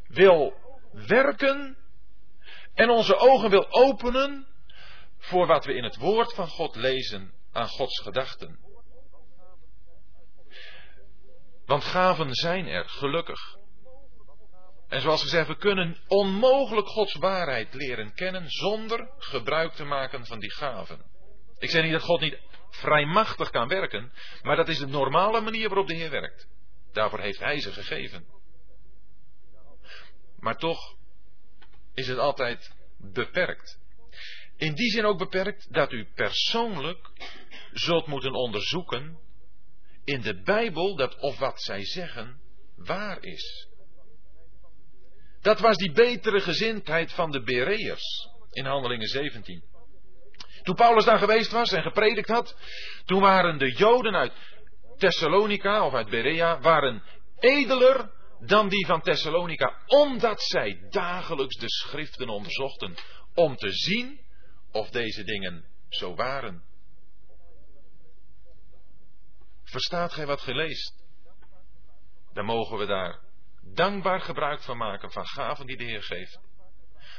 wil 0.08 0.54
werken 0.92 1.78
en 2.74 2.90
onze 2.90 3.16
ogen 3.16 3.50
wil 3.50 3.72
openen 3.72 4.48
voor 5.18 5.48
wat 5.48 5.66
we 5.66 5.74
in 5.74 5.84
het 5.84 5.96
woord 5.96 6.34
van 6.34 6.48
God 6.48 6.76
lezen 6.76 7.34
aan 7.52 7.68
Gods 7.68 8.00
gedachten. 8.00 8.60
Want 11.66 11.84
gaven 11.84 12.34
zijn 12.34 12.68
er, 12.68 12.90
gelukkig. 12.90 13.60
En 14.92 15.02
zoals 15.02 15.22
gezegd, 15.22 15.48
we 15.48 15.58
kunnen 15.58 15.98
onmogelijk 16.08 16.88
Gods 16.88 17.14
waarheid 17.14 17.74
leren 17.74 18.14
kennen 18.14 18.50
zonder 18.50 19.10
gebruik 19.18 19.74
te 19.74 19.84
maken 19.84 20.26
van 20.26 20.40
die 20.40 20.52
gaven. 20.52 21.06
Ik 21.58 21.70
zeg 21.70 21.84
niet 21.84 21.92
dat 21.92 22.02
God 22.02 22.22
niet 22.22 22.40
vrijmachtig 22.70 23.50
kan 23.50 23.68
werken, 23.68 24.12
maar 24.42 24.56
dat 24.56 24.68
is 24.68 24.78
de 24.78 24.88
normale 24.88 25.42
manier 25.42 25.68
waarop 25.68 25.88
de 25.88 25.96
Heer 25.96 26.10
werkt. 26.10 26.48
Daarvoor 26.92 27.20
heeft 27.20 27.40
Hij 27.40 27.60
ze 27.60 27.72
gegeven. 27.72 28.26
Maar 30.40 30.58
toch 30.58 30.96
is 31.94 32.08
het 32.08 32.18
altijd 32.18 32.76
beperkt. 32.98 33.80
In 34.58 34.74
die 34.74 34.92
zin 34.92 35.06
ook 35.06 35.18
beperkt 35.18 35.74
dat 35.74 35.92
u 35.92 36.08
persoonlijk 36.16 37.10
zult 37.72 38.08
moeten 38.08 38.34
onderzoeken 38.34 39.20
in 40.04 40.22
de 40.22 40.42
Bijbel 40.42 40.96
dat 40.96 41.16
of 41.16 41.38
wat 41.38 41.62
zij 41.62 41.86
zeggen 41.86 42.42
waar 42.76 43.24
is. 43.24 43.70
Dat 45.42 45.60
was 45.60 45.78
die 45.78 45.92
betere 45.92 46.42
gezindheid 46.42 47.14
van 47.14 47.32
de 47.32 47.44
Bereërs 47.44 48.30
in 48.52 48.66
Handelingen 48.66 49.08
17. 49.08 49.64
Toen 50.64 50.76
Paulus 50.76 51.06
daar 51.06 51.18
geweest 51.18 51.52
was 51.52 51.72
en 51.72 51.82
gepredikt 51.82 52.28
had, 52.28 52.56
toen 53.06 53.22
waren 53.22 53.58
de 53.58 53.72
Joden 53.72 54.16
uit 54.16 54.34
Thessalonica 54.98 55.86
of 55.86 55.94
uit 55.94 56.10
Berea 56.10 56.60
waren 56.60 57.04
edeler 57.40 58.12
dan 58.40 58.70
die 58.70 58.86
van 58.86 59.02
Thessalonica, 59.02 59.78
omdat 59.88 60.42
zij 60.42 60.88
dagelijks 60.90 61.56
de 61.56 61.70
schriften 61.70 62.30
onderzochten 62.30 62.96
om 63.36 63.56
te 63.56 63.72
zien 63.72 64.20
of 64.72 64.90
deze 64.90 65.24
dingen 65.24 65.66
zo 65.90 66.16
waren. 66.16 66.64
Verstaat 69.64 70.14
gij 70.14 70.26
wat 70.26 70.42
geleest? 70.42 70.94
Dan 72.34 72.46
mogen 72.46 72.78
we 72.78 72.86
daar 72.86 73.20
dankbaar 73.62 74.22
gebruik 74.22 74.62
van 74.62 74.78
maken 74.78 75.12
van 75.12 75.26
gaven 75.26 75.66
die 75.66 75.78
de 75.78 75.84
Heer 75.84 76.04
geeft. 76.04 76.40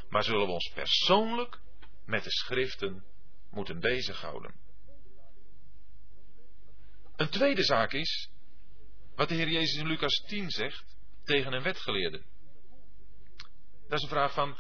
Maar 0.09 0.23
zullen 0.23 0.47
we 0.47 0.53
ons 0.53 0.73
persoonlijk 0.75 1.61
met 2.05 2.25
de 2.25 2.31
schriften 2.31 3.05
moeten 3.51 3.81
bezighouden. 3.81 4.55
Een 7.17 7.29
tweede 7.29 7.63
zaak 7.63 7.93
is, 7.93 8.31
wat 9.15 9.29
de 9.29 9.35
Heer 9.35 9.49
Jezus 9.49 9.81
in 9.81 9.87
Lucas 9.87 10.25
10 10.27 10.51
zegt 10.51 10.97
tegen 11.25 11.53
een 11.53 11.63
wetgeleerde. 11.63 12.23
Dat 13.89 13.99
is 13.99 14.03
een 14.03 14.09
vraag 14.09 14.33
van, 14.33 14.59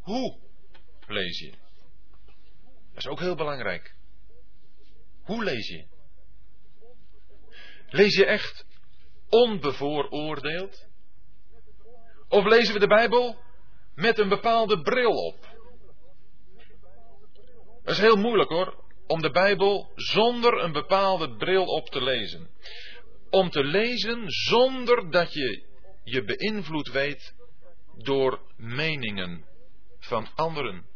hoe 0.00 0.38
lees 1.06 1.38
je? 1.38 1.50
Dat 2.88 2.96
is 2.96 3.06
ook 3.06 3.20
heel 3.20 3.36
belangrijk. 3.36 3.94
Hoe 5.22 5.44
lees 5.44 5.68
je? 5.68 5.86
Lees 7.88 8.14
je 8.14 8.26
echt 8.26 8.66
onbevooroordeeld? 9.28 10.90
Of 12.32 12.44
lezen 12.44 12.74
we 12.74 12.80
de 12.80 12.86
Bijbel 12.86 13.36
met 13.94 14.18
een 14.18 14.28
bepaalde 14.28 14.82
bril 14.82 15.12
op? 15.12 15.46
Dat 17.82 17.94
is 17.94 17.98
heel 17.98 18.16
moeilijk 18.16 18.50
hoor, 18.50 18.84
om 19.06 19.22
de 19.22 19.30
Bijbel 19.30 19.92
zonder 19.94 20.62
een 20.62 20.72
bepaalde 20.72 21.36
bril 21.36 21.64
op 21.64 21.88
te 21.88 22.02
lezen. 22.02 22.50
Om 23.30 23.50
te 23.50 23.64
lezen 23.64 24.24
zonder 24.26 25.10
dat 25.10 25.32
je 25.32 25.64
je 26.04 26.24
beïnvloed 26.24 26.88
weet 26.88 27.34
door 27.96 28.40
meningen 28.56 29.44
van 29.98 30.28
anderen. 30.34 30.86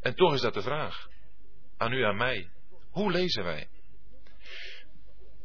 En 0.00 0.14
toch 0.14 0.34
is 0.34 0.40
dat 0.40 0.54
de 0.54 0.62
vraag. 0.62 1.08
Aan 1.76 1.92
u, 1.92 2.04
aan 2.04 2.16
mij. 2.16 2.50
Hoe 2.90 3.10
lezen 3.10 3.44
wij? 3.44 3.68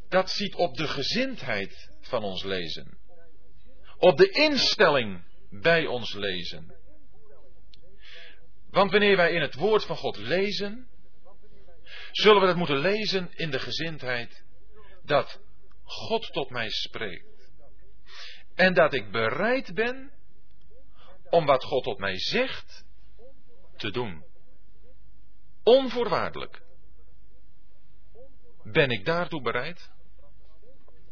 Dat 0.08 0.30
ziet 0.30 0.54
op 0.54 0.76
de 0.76 0.88
gezindheid 0.88 1.89
van 2.10 2.22
ons 2.22 2.42
lezen. 2.42 2.98
Op 3.96 4.16
de 4.16 4.30
instelling 4.30 5.24
bij 5.50 5.86
ons 5.86 6.12
lezen. 6.12 6.74
Want 8.70 8.90
wanneer 8.90 9.16
wij 9.16 9.32
in 9.32 9.40
het 9.40 9.54
woord 9.54 9.84
van 9.84 9.96
God 9.96 10.16
lezen, 10.16 10.88
zullen 12.12 12.40
we 12.40 12.46
dat 12.46 12.56
moeten 12.56 12.78
lezen 12.78 13.30
in 13.34 13.50
de 13.50 13.58
gezindheid 13.58 14.44
dat 15.04 15.40
God 15.84 16.32
tot 16.32 16.50
mij 16.50 16.68
spreekt. 16.68 17.50
En 18.54 18.74
dat 18.74 18.94
ik 18.94 19.10
bereid 19.10 19.74
ben 19.74 20.12
om 21.30 21.46
wat 21.46 21.64
God 21.64 21.82
tot 21.84 21.98
mij 21.98 22.18
zegt 22.18 22.84
te 23.76 23.90
doen. 23.90 24.24
Onvoorwaardelijk. 25.62 26.62
Ben 28.62 28.90
ik 28.90 29.04
daartoe 29.04 29.42
bereid? 29.42 29.90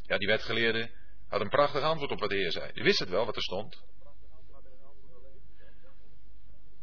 Ja, 0.08 0.18
die 0.18 0.28
wetgeleerde 0.28 0.90
had 1.28 1.40
een 1.40 1.48
prachtig 1.48 1.82
antwoord 1.82 2.10
op 2.10 2.20
wat 2.20 2.30
de 2.30 2.36
Heer 2.36 2.52
zei. 2.52 2.72
Die 2.72 2.82
wist 2.82 2.98
het 2.98 3.08
wel 3.08 3.26
wat 3.26 3.36
er 3.36 3.42
stond. 3.42 3.82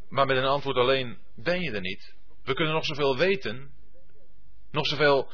Maar 0.09 0.25
met 0.25 0.37
een 0.37 0.45
antwoord 0.45 0.77
alleen 0.77 1.17
ben 1.35 1.61
je 1.61 1.71
er 1.71 1.81
niet. 1.81 2.15
We 2.43 2.53
kunnen 2.53 2.73
nog 2.73 2.85
zoveel 2.85 3.17
weten, 3.17 3.71
nog 4.71 4.85
zoveel 4.87 5.31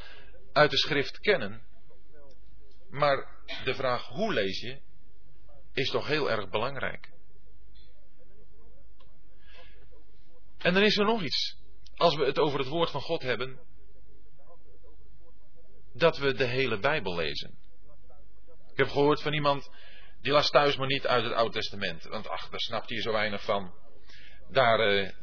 uit 0.54 0.72
de 0.72 0.78
schrift 0.78 1.20
kennen. 1.20 1.62
Maar 2.90 3.28
de 3.64 3.74
vraag 3.74 4.08
hoe 4.08 4.34
lees 4.34 4.60
je, 4.60 4.80
is 5.74 5.90
toch 5.90 6.08
heel 6.08 6.32
erg 6.32 6.50
belangrijk. 6.50 7.10
En 10.58 10.74
dan 10.74 10.84
is 10.84 10.98
er 10.98 11.06
nog 11.06 11.24
iets. 11.24 11.58
Als 11.96 12.16
we 12.16 12.26
het 12.26 12.40
over 12.40 12.60
het 12.60 12.68
woord 12.68 12.90
van 12.90 13.02
God 13.02 13.22
hebben, 13.22 13.60
dat 15.94 16.18
we 16.18 16.34
de 16.34 16.46
hele 16.46 16.80
Bijbel 16.80 17.16
lezen. 17.16 17.61
Ik 18.72 18.78
heb 18.78 18.88
gehoord 18.88 19.22
van 19.22 19.34
iemand, 19.34 19.70
die 20.22 20.32
las 20.32 20.50
thuis 20.50 20.76
maar 20.76 20.88
niet 20.88 21.08
uit 21.08 21.24
het 21.24 21.34
Oude 21.34 21.54
Testament. 21.54 22.04
Want 22.04 22.28
ach, 22.28 22.50
daar 22.50 22.60
snapt 22.60 22.90
hij 22.90 23.02
zo 23.02 23.12
weinig 23.12 23.44
van. 23.44 23.74
Daar, 24.50 24.78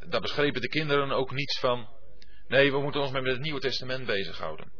daar 0.09 0.21
begrepen 0.21 0.61
de 0.61 0.69
kinderen 0.69 1.11
ook 1.11 1.31
niets 1.31 1.59
van. 1.59 1.89
Nee, 2.47 2.71
we 2.71 2.81
moeten 2.81 3.01
ons 3.01 3.11
met 3.11 3.25
het 3.25 3.39
Nieuwe 3.39 3.59
Testament 3.59 4.05
bezighouden. 4.05 4.71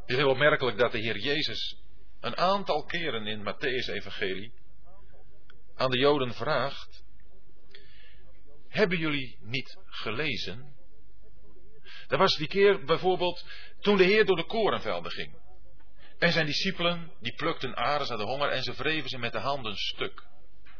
Het 0.00 0.10
is 0.10 0.16
heel 0.16 0.30
opmerkelijk 0.30 0.78
dat 0.78 0.92
de 0.92 0.98
Heer 0.98 1.18
Jezus 1.18 1.76
een 2.20 2.36
aantal 2.36 2.84
keren 2.84 3.26
in 3.26 3.46
het 3.46 3.54
Matthäus-evangelie 3.54 4.52
aan 5.76 5.90
de 5.90 5.98
Joden 5.98 6.34
vraagt: 6.34 7.02
Hebben 8.68 8.98
jullie 8.98 9.38
niet 9.40 9.76
gelezen? 9.84 10.74
Dat 12.06 12.18
was 12.18 12.36
die 12.36 12.48
keer 12.48 12.84
bijvoorbeeld 12.84 13.44
toen 13.80 13.96
de 13.96 14.04
Heer 14.04 14.24
door 14.24 14.36
de 14.36 14.46
korenvelden 14.46 15.10
ging. 15.10 15.42
En 16.18 16.32
zijn 16.32 16.46
discipelen, 16.46 17.12
die 17.20 17.34
plukten 17.34 17.76
aardes 17.76 18.10
aan 18.10 18.18
de 18.18 18.24
honger 18.24 18.48
en 18.48 18.62
ze 18.62 18.72
wreven 18.72 19.08
ze 19.08 19.18
met 19.18 19.32
de 19.32 19.38
handen 19.38 19.76
stuk. 19.76 20.26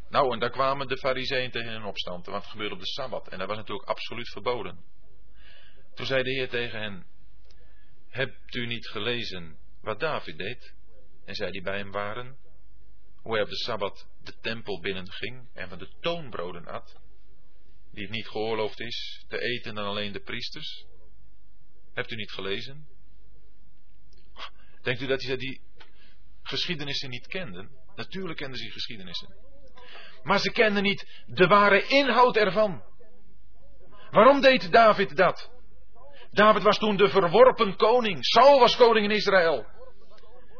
Nou, 0.08 0.32
en 0.32 0.38
daar 0.38 0.50
kwamen 0.50 0.88
de 0.88 0.96
fariseeën 0.96 1.50
tegen 1.50 1.72
in 1.72 1.84
opstand, 1.84 2.26
want 2.26 2.42
het 2.42 2.50
gebeurde 2.50 2.74
op 2.74 2.80
de 2.80 2.86
Sabbat. 2.86 3.28
En 3.28 3.38
dat 3.38 3.48
was 3.48 3.56
natuurlijk 3.56 3.88
absoluut 3.88 4.28
verboden. 4.28 4.84
Toen 5.94 6.06
zei 6.06 6.22
de 6.22 6.30
Heer 6.30 6.48
tegen 6.48 6.80
hen, 6.80 7.06
hebt 8.08 8.54
u 8.54 8.66
niet 8.66 8.88
gelezen 8.88 9.58
wat 9.80 10.00
David 10.00 10.38
deed? 10.38 10.74
En 11.24 11.34
zij 11.34 11.50
die 11.50 11.62
bij 11.62 11.76
hem 11.76 11.90
waren, 11.90 12.36
hoe 13.16 13.32
hij 13.32 13.42
op 13.42 13.48
de 13.48 13.56
Sabbat 13.56 14.08
de 14.22 14.38
tempel 14.40 14.80
binnenging 14.80 15.48
en 15.54 15.68
van 15.68 15.78
de 15.78 15.88
toonbroden 16.00 16.66
at, 16.66 17.00
die 17.92 18.02
het 18.02 18.12
niet 18.12 18.28
geoorloofd 18.28 18.80
is 18.80 19.24
te 19.28 19.38
eten 19.38 19.74
dan 19.74 19.86
alleen 19.86 20.12
de 20.12 20.20
priesters? 20.20 20.86
Hebt 21.92 22.10
u 22.10 22.16
niet 22.16 22.32
gelezen? 22.32 22.88
Denkt 24.84 25.00
u 25.00 25.06
dat 25.06 25.22
hij 25.22 25.36
die 25.36 25.60
geschiedenissen 26.42 27.10
niet 27.10 27.26
kenden? 27.26 27.70
Natuurlijk 27.94 28.38
kenden 28.38 28.56
ze 28.56 28.62
die 28.62 28.72
geschiedenissen. 28.72 29.34
Maar 30.22 30.38
ze 30.38 30.50
kenden 30.50 30.82
niet 30.82 31.22
de 31.26 31.46
ware 31.46 31.86
inhoud 31.86 32.36
ervan. 32.36 32.82
Waarom 34.10 34.40
deed 34.40 34.72
David 34.72 35.16
dat? 35.16 35.50
David 36.30 36.62
was 36.62 36.78
toen 36.78 36.96
de 36.96 37.08
verworpen 37.08 37.76
koning. 37.76 38.18
Saul 38.20 38.58
was 38.58 38.76
koning 38.76 39.04
in 39.04 39.16
Israël. 39.16 39.66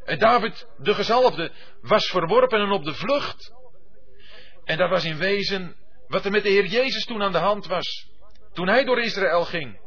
En 0.05 0.19
David, 0.19 0.67
de 0.79 0.95
gezalfde, 0.95 1.53
was 1.81 2.07
verworpen 2.07 2.61
en 2.61 2.71
op 2.71 2.85
de 2.85 2.95
vlucht. 2.95 3.53
En 4.65 4.79
dat 4.79 4.91
was 4.91 5.05
in 5.05 5.17
wezen 5.17 5.77
wat 6.09 6.25
er 6.25 6.31
met 6.31 6.43
de 6.43 6.49
Heer 6.49 6.67
Jezus 6.67 7.05
toen 7.05 7.23
aan 7.23 7.33
de 7.33 7.39
hand 7.39 7.67
was. 7.67 8.09
Toen 8.53 8.69
hij 8.69 8.85
door 8.85 9.01
Israël 9.01 9.45
ging. 9.45 9.81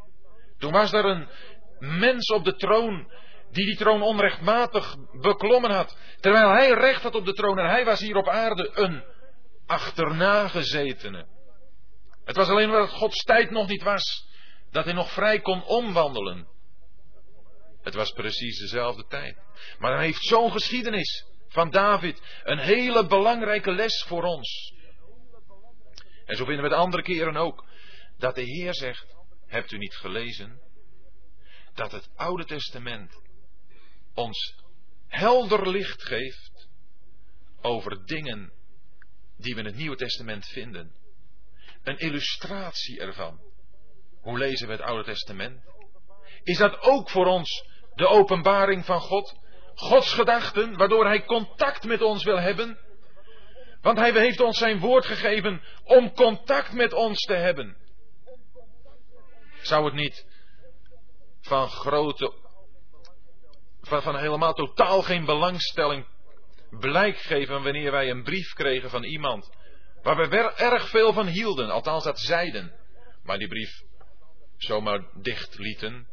Toen 0.57 0.71
was 0.71 0.93
er 0.93 1.05
een 1.05 1.29
mens 1.79 2.29
op 2.29 2.43
de 2.43 2.55
troon 2.55 3.11
die 3.51 3.65
die 3.65 3.77
troon 3.77 4.01
onrechtmatig 4.01 4.95
beklommen 5.21 5.71
had. 5.71 5.97
Terwijl 6.19 6.49
hij 6.49 6.71
recht 6.71 7.03
had 7.03 7.15
op 7.15 7.25
de 7.25 7.33
troon 7.33 7.59
en 7.59 7.69
hij 7.69 7.85
was 7.85 7.99
hier 7.99 8.15
op 8.15 8.27
aarde 8.27 8.69
een 8.73 9.03
achterna 9.65 10.47
gezetene. 10.47 11.27
Het 12.25 12.35
was 12.35 12.49
alleen 12.49 12.69
omdat 12.69 12.89
Gods 12.89 13.23
tijd 13.23 13.51
nog 13.51 13.67
niet 13.67 13.83
was, 13.83 14.27
dat 14.71 14.85
hij 14.85 14.93
nog 14.93 15.11
vrij 15.11 15.39
kon 15.39 15.63
omwandelen. 15.63 16.47
Het 17.81 17.95
was 17.95 18.11
precies 18.11 18.59
dezelfde 18.59 19.05
tijd. 19.07 19.37
Maar 19.79 19.95
hij 19.95 20.05
heeft 20.05 20.23
zo'n 20.23 20.51
geschiedenis 20.51 21.25
van 21.47 21.69
David 21.69 22.21
een 22.43 22.59
hele 22.59 23.07
belangrijke 23.07 23.71
les 23.71 24.03
voor 24.07 24.23
ons. 24.23 24.73
En 26.25 26.35
zo 26.35 26.45
vinden 26.45 26.63
we 26.63 26.69
het 26.69 26.79
andere 26.79 27.03
keren 27.03 27.37
ook. 27.37 27.65
Dat 28.17 28.35
de 28.35 28.43
Heer 28.43 28.73
zegt, 28.73 29.15
hebt 29.45 29.71
u 29.71 29.77
niet 29.77 29.95
gelezen? 29.95 30.59
Dat 31.73 31.91
het 31.91 32.09
Oude 32.15 32.45
Testament 32.45 33.26
ons 34.17 34.55
helder 35.07 35.69
licht 35.69 36.03
geeft 36.03 36.67
over 37.61 38.05
dingen 38.05 38.51
die 39.37 39.53
we 39.53 39.59
in 39.59 39.65
het 39.65 39.75
Nieuwe 39.75 39.95
Testament 39.95 40.45
vinden. 40.45 40.95
Een 41.83 41.97
illustratie 41.97 42.99
ervan. 42.99 43.39
Hoe 44.21 44.37
lezen 44.37 44.67
we 44.67 44.73
het 44.73 44.81
Oude 44.81 45.03
Testament? 45.03 45.61
Is 46.43 46.57
dat 46.57 46.81
ook 46.81 47.09
voor 47.09 47.25
ons 47.25 47.65
de 47.95 48.07
openbaring 48.07 48.85
van 48.85 48.99
God? 48.99 49.35
Gods 49.75 50.13
gedachten, 50.13 50.77
waardoor 50.77 51.05
Hij 51.05 51.25
contact 51.25 51.83
met 51.83 52.01
ons 52.01 52.23
wil 52.23 52.39
hebben? 52.39 52.79
Want 53.81 53.97
Hij 53.97 54.11
heeft 54.11 54.39
ons 54.39 54.57
zijn 54.57 54.79
woord 54.79 55.05
gegeven 55.05 55.61
om 55.83 56.13
contact 56.13 56.73
met 56.73 56.93
ons 56.93 57.19
te 57.19 57.33
hebben. 57.33 57.77
Zou 59.61 59.85
het 59.85 59.93
niet 59.93 60.25
van 61.41 61.69
grote, 61.69 62.33
van, 63.87 64.01
van 64.01 64.17
helemaal 64.17 64.53
totaal 64.53 65.01
geen 65.01 65.25
belangstelling 65.25 66.05
blijk 66.69 67.17
geven 67.17 67.63
wanneer 67.63 67.91
wij 67.91 68.09
een 68.09 68.23
brief 68.23 68.53
kregen 68.53 68.89
van 68.89 69.03
iemand 69.03 69.49
waar 70.01 70.29
we 70.29 70.53
erg 70.55 70.89
veel 70.89 71.13
van 71.13 71.27
hielden, 71.27 71.69
althans 71.69 72.03
dat 72.03 72.19
zeiden, 72.19 72.73
maar 73.23 73.37
die 73.37 73.47
brief 73.47 73.81
zomaar 74.57 75.07
dicht 75.21 75.57
lieten, 75.57 76.07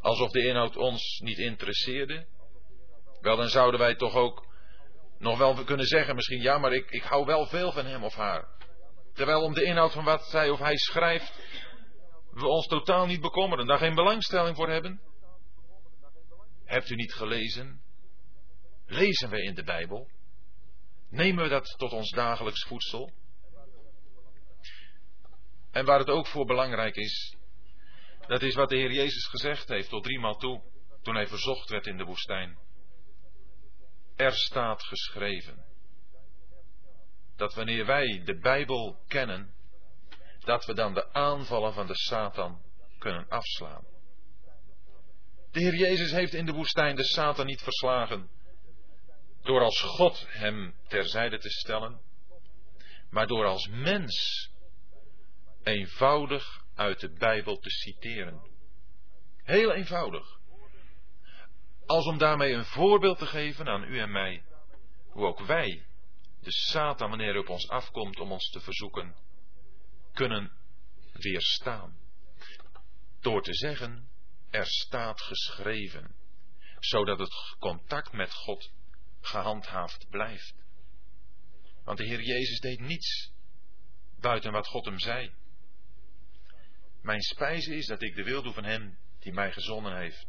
alsof 0.00 0.30
de 0.30 0.46
inhoud 0.46 0.76
ons 0.76 1.20
niet 1.24 1.38
interesseerde? 1.38 2.26
Wel, 3.20 3.36
dan 3.36 3.48
zouden 3.48 3.80
wij 3.80 3.94
toch 3.94 4.14
ook 4.14 4.46
nog 5.18 5.38
wel 5.38 5.64
kunnen 5.64 5.86
zeggen, 5.86 6.14
misschien 6.14 6.42
ja, 6.42 6.58
maar 6.58 6.72
ik, 6.72 6.90
ik 6.90 7.02
hou 7.02 7.24
wel 7.24 7.46
veel 7.46 7.72
van 7.72 7.86
hem 7.86 8.04
of 8.04 8.14
haar. 8.14 8.48
Terwijl 9.14 9.42
om 9.42 9.54
de 9.54 9.62
inhoud 9.62 9.92
van 9.92 10.04
wat 10.04 10.24
zij 10.24 10.50
of 10.50 10.58
hij 10.58 10.76
schrijft, 10.76 11.40
we 12.30 12.46
ons 12.46 12.66
totaal 12.66 13.06
niet 13.06 13.20
bekommeren, 13.20 13.66
daar 13.66 13.78
geen 13.78 13.94
belangstelling 13.94 14.56
voor 14.56 14.68
hebben. 14.68 15.00
Hebt 16.66 16.90
u 16.90 16.94
niet 16.94 17.12
gelezen 17.12 17.84
Lezen 18.86 19.30
we 19.30 19.42
in 19.42 19.54
de 19.54 19.64
Bijbel? 19.64 20.10
Nemen 21.08 21.42
we 21.44 21.50
dat 21.50 21.74
tot 21.78 21.92
ons 21.92 22.10
dagelijks 22.10 22.64
voedsel? 22.64 23.12
En 25.70 25.84
waar 25.84 25.98
het 25.98 26.10
ook 26.10 26.26
voor 26.26 26.44
belangrijk 26.44 26.96
is, 26.96 27.36
dat 28.26 28.42
is 28.42 28.54
wat 28.54 28.68
de 28.68 28.76
Heer 28.76 28.92
Jezus 28.92 29.26
gezegd 29.26 29.68
heeft 29.68 29.88
tot 29.88 30.02
driemaal 30.02 30.36
toe, 30.36 30.62
toen 31.02 31.14
hij 31.14 31.26
verzocht 31.26 31.68
werd 31.68 31.86
in 31.86 31.96
de 31.96 32.04
woestijn. 32.04 32.58
Er 34.16 34.32
staat 34.32 34.82
geschreven 34.82 35.64
dat 37.36 37.54
wanneer 37.54 37.86
wij 37.86 38.22
de 38.24 38.38
Bijbel 38.38 39.04
kennen, 39.06 39.54
dat 40.38 40.64
we 40.64 40.74
dan 40.74 40.94
de 40.94 41.12
aanvallen 41.12 41.72
van 41.72 41.86
de 41.86 41.96
Satan 41.96 42.62
kunnen 42.98 43.28
afslaan. 43.28 43.95
De 45.56 45.62
Heer 45.62 45.74
Jezus 45.74 46.10
heeft 46.10 46.34
in 46.34 46.46
de 46.46 46.52
woestijn 46.52 46.96
de 46.96 47.04
Satan 47.04 47.46
niet 47.46 47.62
verslagen 47.62 48.28
door 49.42 49.60
als 49.60 49.80
God 49.80 50.26
hem 50.28 50.74
terzijde 50.88 51.38
te 51.38 51.50
stellen, 51.50 52.00
maar 53.10 53.26
door 53.26 53.46
als 53.46 53.68
mens 53.68 54.48
eenvoudig 55.62 56.64
uit 56.74 57.00
de 57.00 57.12
Bijbel 57.12 57.58
te 57.58 57.70
citeren. 57.70 58.40
Heel 59.42 59.72
eenvoudig. 59.72 60.38
Als 61.86 62.06
om 62.06 62.18
daarmee 62.18 62.52
een 62.52 62.64
voorbeeld 62.64 63.18
te 63.18 63.26
geven 63.26 63.68
aan 63.68 63.82
u 63.82 63.98
en 63.98 64.10
mij, 64.10 64.44
hoe 65.08 65.26
ook 65.26 65.40
wij, 65.40 65.86
de 66.40 66.52
Satan 66.52 67.08
wanneer 67.08 67.30
hij 67.30 67.38
op 67.38 67.48
ons 67.48 67.68
afkomt 67.68 68.20
om 68.20 68.32
ons 68.32 68.50
te 68.50 68.60
verzoeken, 68.60 69.16
kunnen 70.12 70.52
weerstaan. 71.12 71.96
Door 73.20 73.42
te 73.42 73.54
zeggen, 73.54 74.14
er 74.56 74.66
staat 74.66 75.20
geschreven, 75.20 76.14
zodat 76.78 77.18
het 77.18 77.56
contact 77.58 78.12
met 78.12 78.32
God 78.32 78.70
gehandhaafd 79.20 80.06
blijft. 80.10 80.54
Want 81.84 81.98
de 81.98 82.04
Heer 82.04 82.22
Jezus 82.22 82.60
deed 82.60 82.80
niets 82.80 83.32
buiten 84.20 84.52
wat 84.52 84.66
God 84.66 84.84
hem 84.84 84.98
zei. 84.98 85.34
Mijn 87.02 87.20
spijze 87.20 87.74
is 87.74 87.86
dat 87.86 88.02
ik 88.02 88.14
de 88.14 88.24
wil 88.24 88.42
doe 88.42 88.52
van 88.52 88.64
Hem 88.64 88.98
die 89.20 89.32
mij 89.32 89.52
gezonden 89.52 89.96
heeft 89.96 90.26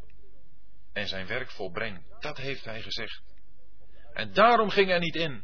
en 0.94 1.08
zijn 1.08 1.28
werk 1.28 1.52
volbreng. 1.52 2.20
Dat 2.20 2.38
heeft 2.38 2.66
Hij 2.66 2.82
gezegd. 2.82 3.22
En 4.14 4.34
daarom 4.34 4.70
ging 4.70 4.88
hij 4.88 5.00
niet 5.00 5.16
in 5.16 5.44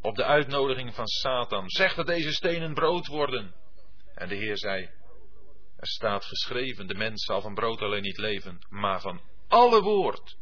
op 0.00 0.14
de 0.14 0.24
uitnodiging 0.24 0.94
van 0.94 1.06
Satan. 1.06 1.70
Zeg 1.70 1.94
dat 1.94 2.06
deze 2.06 2.32
stenen 2.32 2.74
brood 2.74 3.06
worden. 3.06 3.54
En 4.14 4.28
de 4.28 4.34
Heer 4.34 4.58
zei, 4.58 4.90
er 5.84 5.90
staat 5.90 6.24
geschreven, 6.24 6.86
de 6.86 6.94
mens 6.94 7.24
zal 7.24 7.40
van 7.40 7.54
brood 7.54 7.80
alleen 7.80 8.02
niet 8.02 8.18
leven, 8.18 8.66
maar 8.68 9.00
van 9.00 9.20
alle 9.48 9.82
woord 9.82 10.36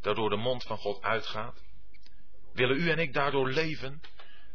dat 0.00 0.16
door 0.16 0.30
de 0.30 0.36
mond 0.36 0.62
van 0.62 0.78
God 0.78 1.02
uitgaat. 1.02 1.62
Willen 2.52 2.76
u 2.76 2.90
en 2.90 2.98
ik 2.98 3.12
daardoor 3.12 3.50
leven, 3.50 4.00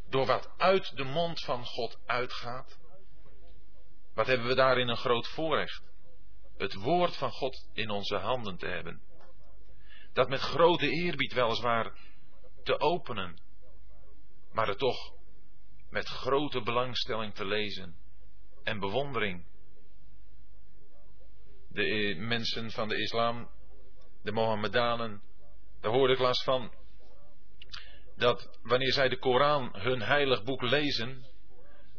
door 0.09 0.25
wat 0.25 0.53
uit 0.57 0.95
de 0.95 1.03
mond 1.03 1.43
van 1.43 1.65
God 1.65 1.99
uitgaat? 2.05 2.79
Wat 4.13 4.27
hebben 4.27 4.47
we 4.47 4.55
daarin 4.55 4.87
een 4.87 4.97
groot 4.97 5.27
voorrecht? 5.27 5.83
Het 6.57 6.73
woord 6.73 7.17
van 7.17 7.31
God 7.31 7.69
in 7.73 7.89
onze 7.89 8.15
handen 8.15 8.57
te 8.57 8.67
hebben. 8.67 9.01
Dat 10.13 10.29
met 10.29 10.39
grote 10.39 10.89
eerbied 10.89 11.33
weliswaar 11.33 11.97
te 12.63 12.79
openen, 12.79 13.41
maar 14.51 14.67
het 14.67 14.77
toch 14.77 15.13
met 15.89 16.07
grote 16.07 16.61
belangstelling 16.61 17.33
te 17.33 17.45
lezen 17.45 17.95
en 18.63 18.79
bewondering. 18.79 19.53
De 21.75 21.83
eh, 21.83 22.17
mensen 22.17 22.71
van 22.71 22.87
de 22.87 23.01
islam, 23.01 23.49
de 24.23 24.31
Mohammedanen, 24.31 25.21
daar 25.81 25.91
hoorde 25.91 26.13
ik 26.13 26.19
last 26.19 26.43
van, 26.43 26.73
dat 28.15 28.59
wanneer 28.61 28.91
zij 28.93 29.09
de 29.09 29.17
Koran, 29.17 29.69
hun 29.73 30.01
heilig 30.01 30.43
boek, 30.43 30.61
lezen, 30.61 31.25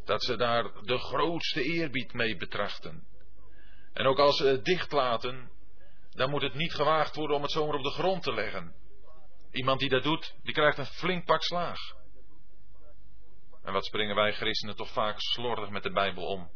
dat 0.05 0.25
ze 0.25 0.37
daar 0.37 0.63
de 0.83 0.99
grootste 0.99 1.63
eerbied 1.63 2.13
mee 2.13 2.37
betrachten. 2.37 3.07
En 3.93 4.07
ook 4.07 4.19
als 4.19 4.37
ze 4.37 4.47
het 4.47 4.65
dicht 4.65 4.93
laten, 4.93 5.51
dan 6.11 6.31
moet 6.31 6.43
het 6.43 6.55
niet 6.55 6.75
gewaagd 6.75 7.17
worden 7.17 7.37
om 7.37 7.43
het 7.43 7.51
zomaar 7.51 7.75
op 7.75 7.83
de 7.83 7.91
grond 7.91 8.23
te 8.23 8.35
leggen. 8.35 8.75
Iemand 9.51 9.81
die 9.81 9.89
dat 9.89 10.03
doet, 10.03 10.35
die 10.43 10.55
krijgt 10.55 10.79
een 10.79 10.87
flink 10.87 11.25
pak 11.25 11.43
slaag. 11.43 11.79
En 13.63 13.73
wat 13.73 13.85
springen 13.85 14.17
wij 14.17 14.33
christenen 14.33 14.77
toch 14.77 14.93
vaak 14.93 15.21
slordig 15.21 15.71
met 15.71 15.83
de 15.83 15.93
Bijbel 15.93 16.25
om? 16.25 16.51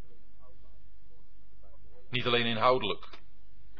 Niet 2.10 2.26
alleen 2.26 2.46
inhoudelijk, 2.46 3.08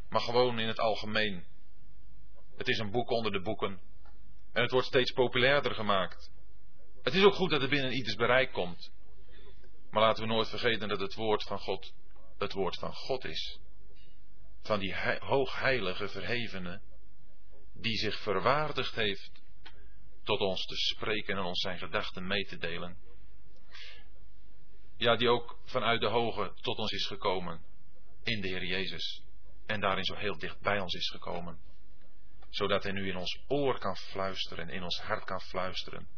maar 0.09 0.21
gewoon 0.21 0.59
in 0.59 0.69
het 0.69 0.79
algemeen. 0.79 1.45
Het 2.57 2.69
is 2.69 2.79
een 2.79 2.91
boek 2.91 3.11
onder 3.11 3.33
de 3.33 3.41
boeken. 3.41 3.81
En 4.53 4.63
het 4.63 4.71
wordt 4.71 4.87
steeds 4.87 5.13
populairder 5.13 5.75
gemaakt. 5.75 6.31
Het 7.03 7.15
is 7.15 7.25
ook 7.25 7.35
goed 7.35 7.51
dat 7.51 7.61
het 7.61 7.71
binnen 7.71 7.93
ieders 7.93 8.15
bereik 8.15 8.53
komt. 8.53 8.93
Maar 9.91 10.03
laten 10.03 10.23
we 10.23 10.29
nooit 10.29 10.49
vergeten 10.49 10.89
dat 10.89 11.01
het 11.01 11.15
woord 11.15 11.43
van 11.43 11.59
God 11.59 11.93
het 12.39 12.53
woord 12.53 12.79
van 12.79 12.95
God 12.95 13.25
is. 13.25 13.61
Van 14.63 14.79
die 14.79 14.95
hoogheilige 15.19 16.09
verhevene 16.09 16.81
die 17.75 17.97
zich 17.97 18.23
verwaardigd 18.23 18.95
heeft 18.95 19.43
tot 20.23 20.41
ons 20.41 20.65
te 20.67 20.77
spreken 20.77 21.37
en 21.37 21.43
ons 21.43 21.61
zijn 21.61 21.79
gedachten 21.79 22.27
mee 22.27 22.45
te 22.45 22.57
delen. 22.57 22.97
Ja, 24.97 25.17
die 25.17 25.29
ook 25.29 25.59
vanuit 25.65 26.01
de 26.01 26.07
hoge 26.07 26.53
tot 26.61 26.79
ons 26.79 26.91
is 26.93 27.07
gekomen 27.07 27.70
in 28.31 28.41
de 28.41 28.49
Heer 28.49 28.65
Jezus 28.65 29.23
en 29.67 29.81
daarin 29.81 30.05
zo 30.05 30.15
heel 30.15 30.39
dicht 30.39 30.61
bij 30.61 30.81
ons 30.81 30.95
is 30.95 31.11
gekomen 31.11 31.59
zodat 32.51 32.83
hij 32.83 32.93
nu 32.93 33.09
in 33.09 33.17
ons 33.17 33.41
oor 33.49 33.79
kan 33.79 33.97
fluisteren 33.97 34.69
en 34.69 34.75
in 34.75 34.83
ons 34.83 35.01
hart 35.01 35.25
kan 35.25 35.41
fluisteren 35.41 36.09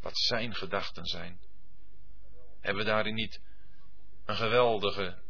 wat 0.00 0.18
zijn 0.18 0.54
gedachten 0.54 1.04
zijn. 1.04 1.40
Hebben 2.60 2.84
we 2.84 2.90
daarin 2.90 3.14
niet 3.14 3.40
een 4.24 4.36
geweldige 4.36 5.22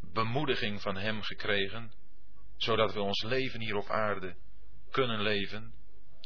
bemoediging 0.00 0.82
van 0.82 0.96
hem 0.96 1.22
gekregen, 1.22 1.92
zodat 2.56 2.92
we 2.92 3.00
ons 3.00 3.22
leven 3.22 3.60
hier 3.60 3.76
op 3.76 3.88
aarde 3.88 4.36
kunnen 4.90 5.20
leven 5.20 5.74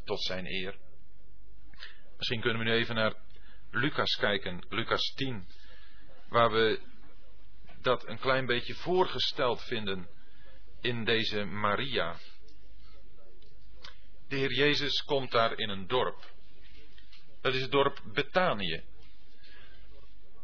tot 0.05 0.23
zijn 0.23 0.47
eer? 0.47 0.79
Misschien 2.17 2.41
kunnen 2.41 2.59
we 2.59 2.71
nu 2.71 2.77
even 2.77 2.95
naar 2.95 3.15
Lucas 3.71 4.17
kijken, 4.17 4.67
Lucas 4.69 5.13
10, 5.15 5.47
waar 6.29 6.51
we 6.51 6.81
dat 7.83 8.09
een 8.09 8.19
klein 8.19 8.47
beetje 8.47 8.75
voorgesteld 8.75 9.63
vinden 9.63 10.09
in 10.81 11.05
deze 11.05 11.45
Maria. 11.45 12.17
De 14.29 14.37
Heer 14.37 14.53
Jezus 14.53 15.03
komt 15.03 15.31
daar 15.31 15.59
in 15.59 15.69
een 15.69 15.87
dorp. 15.87 16.33
Dat 17.41 17.55
is 17.55 17.61
het 17.61 17.71
dorp 17.71 18.01
Betanië. 18.13 18.83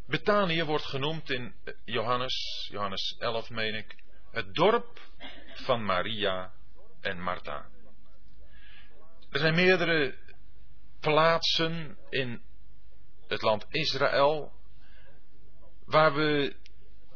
Betanië 0.07 0.65
wordt 0.65 0.85
genoemd 0.85 1.31
in 1.31 1.55
Johannes, 1.85 2.67
Johannes 2.71 3.17
11 3.19 3.51
meen 3.51 3.75
ik, 3.75 3.97
het 4.31 4.55
dorp 4.55 5.01
van 5.55 5.85
Maria 5.85 6.53
en 7.01 7.21
Martha. 7.21 7.69
Er 9.31 9.39
zijn 9.39 9.55
meerdere 9.55 10.19
plaatsen 11.01 11.99
in 12.11 12.43
het 13.29 13.43
land 13.43 13.67
Israël 13.69 14.53
waar 15.85 16.15
we 16.15 16.57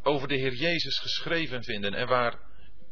over 0.03 0.29
de 0.29 0.37
Heer 0.37 0.53
Jezus 0.53 0.99
geschreven 0.99 1.65
vinden 1.65 1.95
en 1.95 2.07
waar 2.07 2.39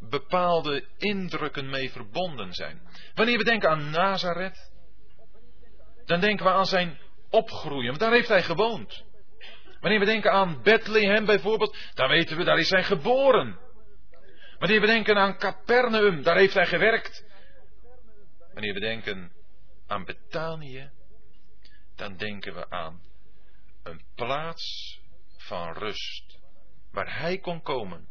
bepaalde 0.00 0.84
indrukken 0.96 1.70
mee 1.70 1.90
verbonden 1.90 2.52
zijn. 2.52 2.80
Wanneer 3.14 3.38
we 3.38 3.44
denken 3.44 3.70
aan 3.70 3.90
Nazareth, 3.90 4.70
dan 6.04 6.20
denken 6.20 6.44
we 6.44 6.52
aan 6.52 6.66
zijn 6.66 6.98
opgroeien, 7.30 7.86
want 7.86 8.00
daar 8.00 8.12
heeft 8.12 8.28
hij 8.28 8.42
gewoond. 8.42 9.04
Wanneer 9.80 9.98
we 9.98 10.04
denken 10.06 10.32
aan 10.32 10.62
Bethlehem 10.62 11.24
bijvoorbeeld, 11.24 11.76
dan 11.94 12.08
weten 12.08 12.36
we, 12.36 12.44
daar 12.44 12.58
is 12.58 12.70
hij 12.70 12.84
geboren. 12.84 13.58
Wanneer 14.58 14.80
we 14.80 14.86
denken 14.86 15.16
aan 15.16 15.38
Capernaum, 15.38 16.22
daar 16.22 16.36
heeft 16.36 16.54
hij 16.54 16.66
gewerkt. 16.66 17.24
Wanneer 18.52 18.74
we 18.74 18.80
denken 18.80 19.32
aan 19.86 20.04
Betanië, 20.04 20.90
dan 21.96 22.16
denken 22.16 22.54
we 22.54 22.70
aan 22.70 23.02
een 23.82 24.02
plaats 24.14 24.98
van 25.36 25.72
rust, 25.72 26.37
waar 26.90 27.18
hij 27.18 27.38
kon 27.38 27.62
komen 27.62 28.08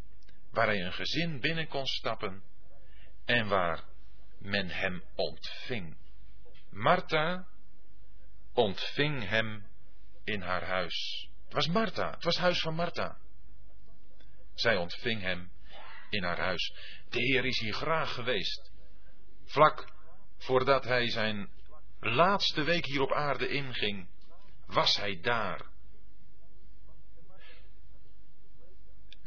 waar 0.57 0.67
hij 0.67 0.85
een 0.85 0.93
gezin 0.93 1.39
binnen 1.39 1.67
kon 1.67 1.85
stappen 1.85 2.43
en 3.25 3.47
waar 3.47 3.83
men 4.37 4.69
hem 4.69 5.03
ontving. 5.15 5.97
Martha 6.69 7.47
ontving 8.53 9.27
hem 9.27 9.67
in 10.23 10.41
haar 10.41 10.63
huis. 10.65 11.29
Het 11.43 11.53
was 11.53 11.67
Martha, 11.67 12.11
het 12.11 12.23
was 12.23 12.37
huis 12.37 12.59
van 12.59 12.73
Martha. 12.73 13.17
Zij 14.53 14.77
ontving 14.77 15.21
hem 15.21 15.51
in 16.09 16.23
haar 16.23 16.39
huis. 16.39 16.73
De 17.09 17.19
Heer 17.19 17.45
is 17.45 17.59
hier 17.59 17.73
graag 17.73 18.13
geweest. 18.13 18.71
Vlak 19.45 19.93
voordat 20.37 20.83
hij 20.83 21.09
zijn 21.09 21.49
laatste 21.99 22.63
week 22.63 22.85
hier 22.85 23.01
op 23.01 23.11
aarde 23.11 23.47
inging, 23.47 24.09
was 24.65 24.97
hij 24.97 25.19
daar. 25.21 25.65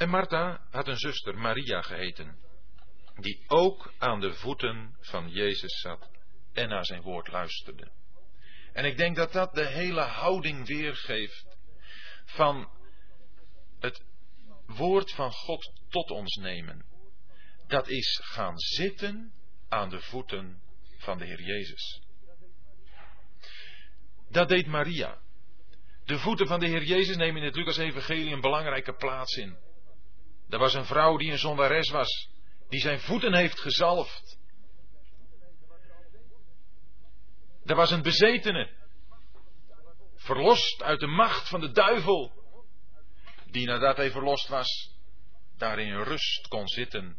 En 0.01 0.09
Martha 0.09 0.61
had 0.71 0.89
een 0.89 0.97
zuster, 0.97 1.39
Maria 1.39 1.83
geheten, 1.83 2.39
die 3.17 3.45
ook 3.47 3.93
aan 3.99 4.21
de 4.21 4.35
voeten 4.35 4.97
van 5.01 5.31
Jezus 5.31 5.81
zat 5.81 6.11
en 6.53 6.69
naar 6.69 6.85
zijn 6.85 7.03
woord 7.03 7.29
luisterde. 7.29 7.91
En 8.73 8.85
ik 8.85 8.97
denk 8.97 9.17
dat 9.17 9.33
dat 9.33 9.55
de 9.55 9.67
hele 9.67 10.01
houding 10.01 10.67
weergeeft 10.67 11.57
van 12.25 12.71
het 13.79 14.05
woord 14.67 15.13
van 15.13 15.33
God 15.33 15.73
tot 15.89 16.11
ons 16.11 16.35
nemen. 16.35 16.85
Dat 17.67 17.89
is 17.89 18.21
gaan 18.23 18.59
zitten 18.59 19.33
aan 19.69 19.91
de 19.91 20.01
voeten 20.01 20.63
van 20.99 21.19
de 21.19 21.25
Heer 21.25 21.43
Jezus. 21.43 22.03
Dat 24.31 24.49
deed 24.49 24.67
Maria. 24.67 25.19
De 26.05 26.19
voeten 26.19 26.47
van 26.47 26.61
de 26.61 26.67
Heer 26.67 26.83
Jezus 26.85 27.17
nemen 27.17 27.41
in 27.41 27.47
het 27.47 27.57
Lucas-evangelie 27.57 28.33
een 28.33 28.41
belangrijke 28.41 28.95
plaats 28.95 29.37
in. 29.37 29.69
Er 30.51 30.59
was 30.59 30.75
een 30.75 30.85
vrouw 30.85 31.17
die 31.17 31.31
een 31.31 31.39
zondares 31.39 31.91
was, 31.91 32.29
die 32.69 32.81
zijn 32.81 33.01
voeten 33.01 33.35
heeft 33.35 33.61
gezalfd. 33.61 34.39
Er 37.65 37.77
was 37.77 37.91
een 37.91 38.03
bezetene, 38.03 38.71
verlost 40.17 40.83
uit 40.83 41.01
de 41.01 41.07
macht 41.07 41.49
van 41.49 41.61
de 41.61 41.71
duivel, 41.71 42.33
die 43.51 43.67
nadat 43.67 43.97
hij 43.97 44.11
verlost 44.11 44.49
was, 44.49 44.95
daarin 45.57 46.03
rust 46.03 46.49
kon 46.49 46.69
zitten 46.69 47.17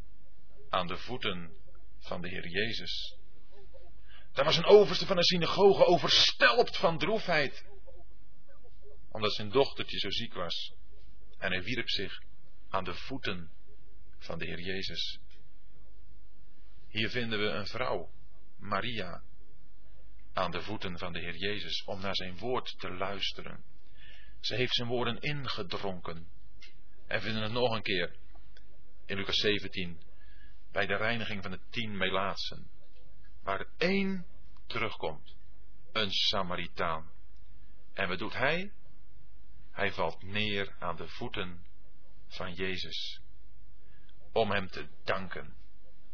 aan 0.69 0.87
de 0.87 0.97
voeten 0.97 1.53
van 1.99 2.21
de 2.21 2.29
Heer 2.29 2.47
Jezus. 2.47 3.15
Er 4.33 4.43
was 4.43 4.57
een 4.57 4.65
overste 4.65 5.05
van 5.05 5.17
een 5.17 5.23
synagoge 5.23 5.85
overstelpt 5.85 6.77
van 6.77 6.97
droefheid, 6.97 7.65
omdat 9.11 9.33
zijn 9.33 9.49
dochtertje 9.49 9.99
zo 9.99 10.09
ziek 10.09 10.33
was. 10.33 10.73
En 11.37 11.51
hij 11.51 11.63
wierp 11.63 11.89
zich 11.89 12.21
aan 12.71 12.83
de 12.83 12.93
voeten 12.93 13.51
van 14.17 14.39
de 14.39 14.45
Heer 14.45 14.59
Jezus. 14.59 15.19
Hier 16.87 17.09
vinden 17.09 17.39
we 17.39 17.45
een 17.45 17.67
vrouw, 17.67 18.09
Maria, 18.57 19.23
aan 20.33 20.51
de 20.51 20.61
voeten 20.61 20.97
van 20.97 21.13
de 21.13 21.19
Heer 21.19 21.35
Jezus 21.35 21.83
om 21.83 22.01
naar 22.01 22.15
zijn 22.15 22.37
woord 22.37 22.79
te 22.79 22.91
luisteren. 22.91 23.63
Ze 24.39 24.55
heeft 24.55 24.75
zijn 24.75 24.87
woorden 24.87 25.19
ingedronken. 25.19 26.27
En 27.07 27.21
vinden 27.21 27.43
het 27.43 27.51
nog 27.51 27.75
een 27.75 27.81
keer 27.81 28.15
in 29.05 29.17
Lucas 29.17 29.35
17 29.35 30.01
bij 30.71 30.85
de 30.85 30.95
reiniging 30.95 31.41
van 31.41 31.51
de 31.51 31.59
tien 31.69 31.97
Melaatsen, 31.97 32.69
waar 33.43 33.65
één 33.77 34.25
terugkomt, 34.67 35.35
een 35.91 36.11
Samaritaan. 36.11 37.11
En 37.93 38.07
wat 38.07 38.19
doet 38.19 38.33
hij? 38.33 38.71
Hij 39.71 39.91
valt 39.91 40.23
neer 40.23 40.75
aan 40.79 40.95
de 40.95 41.07
voeten 41.07 41.65
van 42.31 42.53
Jezus, 42.53 43.21
om 44.31 44.51
hem 44.51 44.67
te 44.67 44.87
danken, 45.03 45.55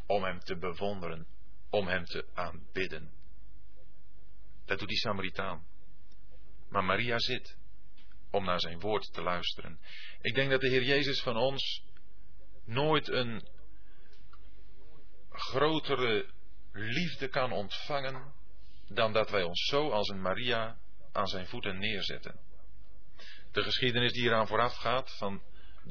om 0.05 0.23
hem 0.23 0.39
te 0.39 0.57
bewonderen, 0.57 1.27
om 1.69 1.87
hem 1.87 2.05
te 2.05 2.27
aanbidden. 2.33 3.11
Dat 4.65 4.79
doet 4.79 4.87
die 4.87 4.97
Samaritaan. 4.97 5.65
Maar 6.69 6.83
Maria 6.83 7.19
zit 7.19 7.57
om 8.31 8.45
naar 8.45 8.59
zijn 8.59 8.79
woord 8.79 9.13
te 9.13 9.21
luisteren. 9.21 9.79
Ik 10.21 10.35
denk 10.35 10.49
dat 10.49 10.61
de 10.61 10.69
Heer 10.69 10.83
Jezus 10.83 11.21
van 11.21 11.37
ons 11.37 11.83
nooit 12.65 13.07
een 13.07 13.47
grotere 15.29 16.29
liefde 16.71 17.27
kan 17.27 17.51
ontvangen 17.51 18.33
dan 18.87 19.13
dat 19.13 19.29
wij 19.29 19.43
ons 19.43 19.65
zo 19.65 19.89
als 19.89 20.09
een 20.09 20.21
Maria 20.21 20.77
aan 21.11 21.27
zijn 21.27 21.47
voeten 21.47 21.79
neerzetten. 21.79 22.39
De 23.51 23.63
geschiedenis 23.63 24.13
die 24.13 24.23
eraan 24.23 24.47
vooraf 24.47 24.75
gaat 24.75 25.17
van 25.17 25.41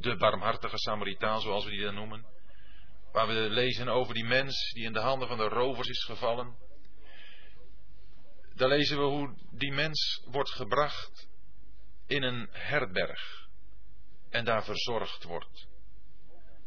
de 0.00 0.16
barmhartige 0.16 0.78
Samaritaan, 0.78 1.40
zoals 1.40 1.64
we 1.64 1.70
die 1.70 1.82
dan 1.82 1.94
noemen, 1.94 2.26
waar 3.12 3.26
we 3.26 3.34
lezen 3.34 3.88
over 3.88 4.14
die 4.14 4.24
mens 4.24 4.72
die 4.72 4.84
in 4.84 4.92
de 4.92 5.00
handen 5.00 5.28
van 5.28 5.36
de 5.38 5.48
rovers 5.48 5.88
is 5.88 6.04
gevallen. 6.04 6.56
Daar 8.54 8.68
lezen 8.68 8.98
we 8.98 9.04
hoe 9.04 9.34
die 9.50 9.72
mens 9.72 10.22
wordt 10.24 10.50
gebracht 10.50 11.28
in 12.06 12.22
een 12.22 12.48
herberg 12.50 13.48
en 14.30 14.44
daar 14.44 14.64
verzorgd 14.64 15.24
wordt. 15.24 15.66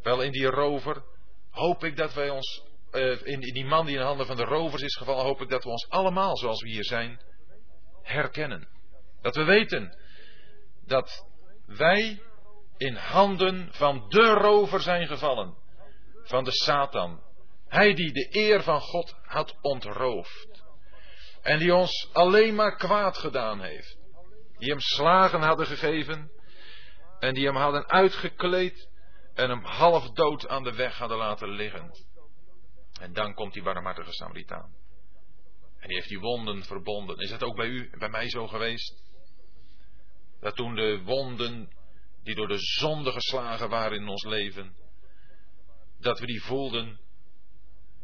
Wel 0.02 0.22
in 0.22 0.32
die 0.32 0.46
rover 0.46 1.04
hoop 1.50 1.84
ik 1.84 1.96
dat 1.96 2.14
wij 2.14 2.30
ons, 2.30 2.64
in, 3.24 3.42
in 3.42 3.54
die 3.54 3.66
man 3.66 3.86
die 3.86 3.96
in 3.96 4.02
de 4.02 4.08
handen 4.08 4.26
van 4.26 4.36
de 4.36 4.44
rovers 4.44 4.82
is 4.82 4.96
gevallen, 4.96 5.26
hoop 5.26 5.42
ik 5.42 5.50
dat 5.50 5.64
we 5.64 5.70
ons 5.70 5.90
allemaal 5.90 6.38
zoals 6.38 6.62
we 6.62 6.70
hier 6.70 6.86
zijn 6.86 7.22
herkennen. 8.02 8.68
Dat 9.22 9.36
we 9.36 9.44
weten 9.44 9.98
dat 10.86 11.26
wij 11.66 12.22
in 12.80 12.96
handen 12.96 13.68
van 13.72 14.06
de 14.10 14.28
rover 14.28 14.82
zijn 14.82 15.08
gevallen, 15.08 15.58
van 16.24 16.44
de 16.44 16.52
Satan. 16.52 17.24
Hij 17.68 17.94
die 17.94 18.12
de 18.12 18.28
eer 18.32 18.64
van 18.64 18.82
God 18.82 19.16
had 19.22 19.58
ontroofd. 19.62 20.64
En 21.42 21.60
die 21.60 21.76
ons 21.76 22.10
alleen 22.14 22.56
maar 22.56 22.76
kwaad 22.76 23.18
gedaan 23.18 23.62
heeft. 23.62 23.98
Die 24.58 24.70
hem 24.70 24.80
slagen 24.80 25.42
hadden 25.42 25.66
gegeven. 25.66 26.32
En 27.20 27.34
die 27.34 27.46
hem 27.46 27.56
hadden 27.56 27.90
uitgekleed. 27.90 28.90
En 29.34 29.50
hem 29.50 29.64
half 29.64 30.12
dood 30.12 30.48
aan 30.48 30.64
de 30.64 30.76
weg 30.76 30.98
hadden 30.98 31.18
laten 31.18 31.50
liggen. 31.50 31.92
En 33.02 33.14
dan 33.14 33.34
komt 33.34 33.54
die 33.54 33.64
barmhartige 33.64 34.14
Samaritaan. 34.14 34.76
En 35.80 35.88
die 35.88 35.96
heeft 35.96 36.10
die 36.10 36.20
wonden 36.20 36.64
verbonden. 36.64 37.18
Is 37.18 37.30
dat 37.30 37.44
ook 37.44 37.56
bij 37.56 37.68
u, 37.68 37.90
bij 37.98 38.10
mij 38.10 38.30
zo 38.30 38.48
geweest? 38.48 39.04
Dat 40.40 40.56
toen 40.56 40.76
de 40.76 41.02
wonden 41.04 41.78
die 42.24 42.36
door 42.36 42.48
de 42.48 42.60
zonde 42.60 43.12
geslagen 43.12 43.70
waren 43.70 43.98
in 43.98 44.08
ons 44.08 44.24
leven, 44.24 44.76
dat 46.00 46.20
we 46.20 46.26
die 46.26 46.42
voelden. 46.42 47.00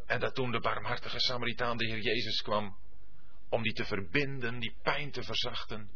En 0.05 0.19
dat 0.19 0.35
toen 0.35 0.51
de 0.51 0.59
barmhartige 0.59 1.19
Samaritaan, 1.19 1.77
de 1.77 1.85
Heer 1.85 2.01
Jezus, 2.01 2.41
kwam 2.41 2.77
om 3.49 3.63
die 3.63 3.73
te 3.73 3.85
verbinden, 3.85 4.59
die 4.59 4.75
pijn 4.81 5.11
te 5.11 5.23
verzachten. 5.23 5.89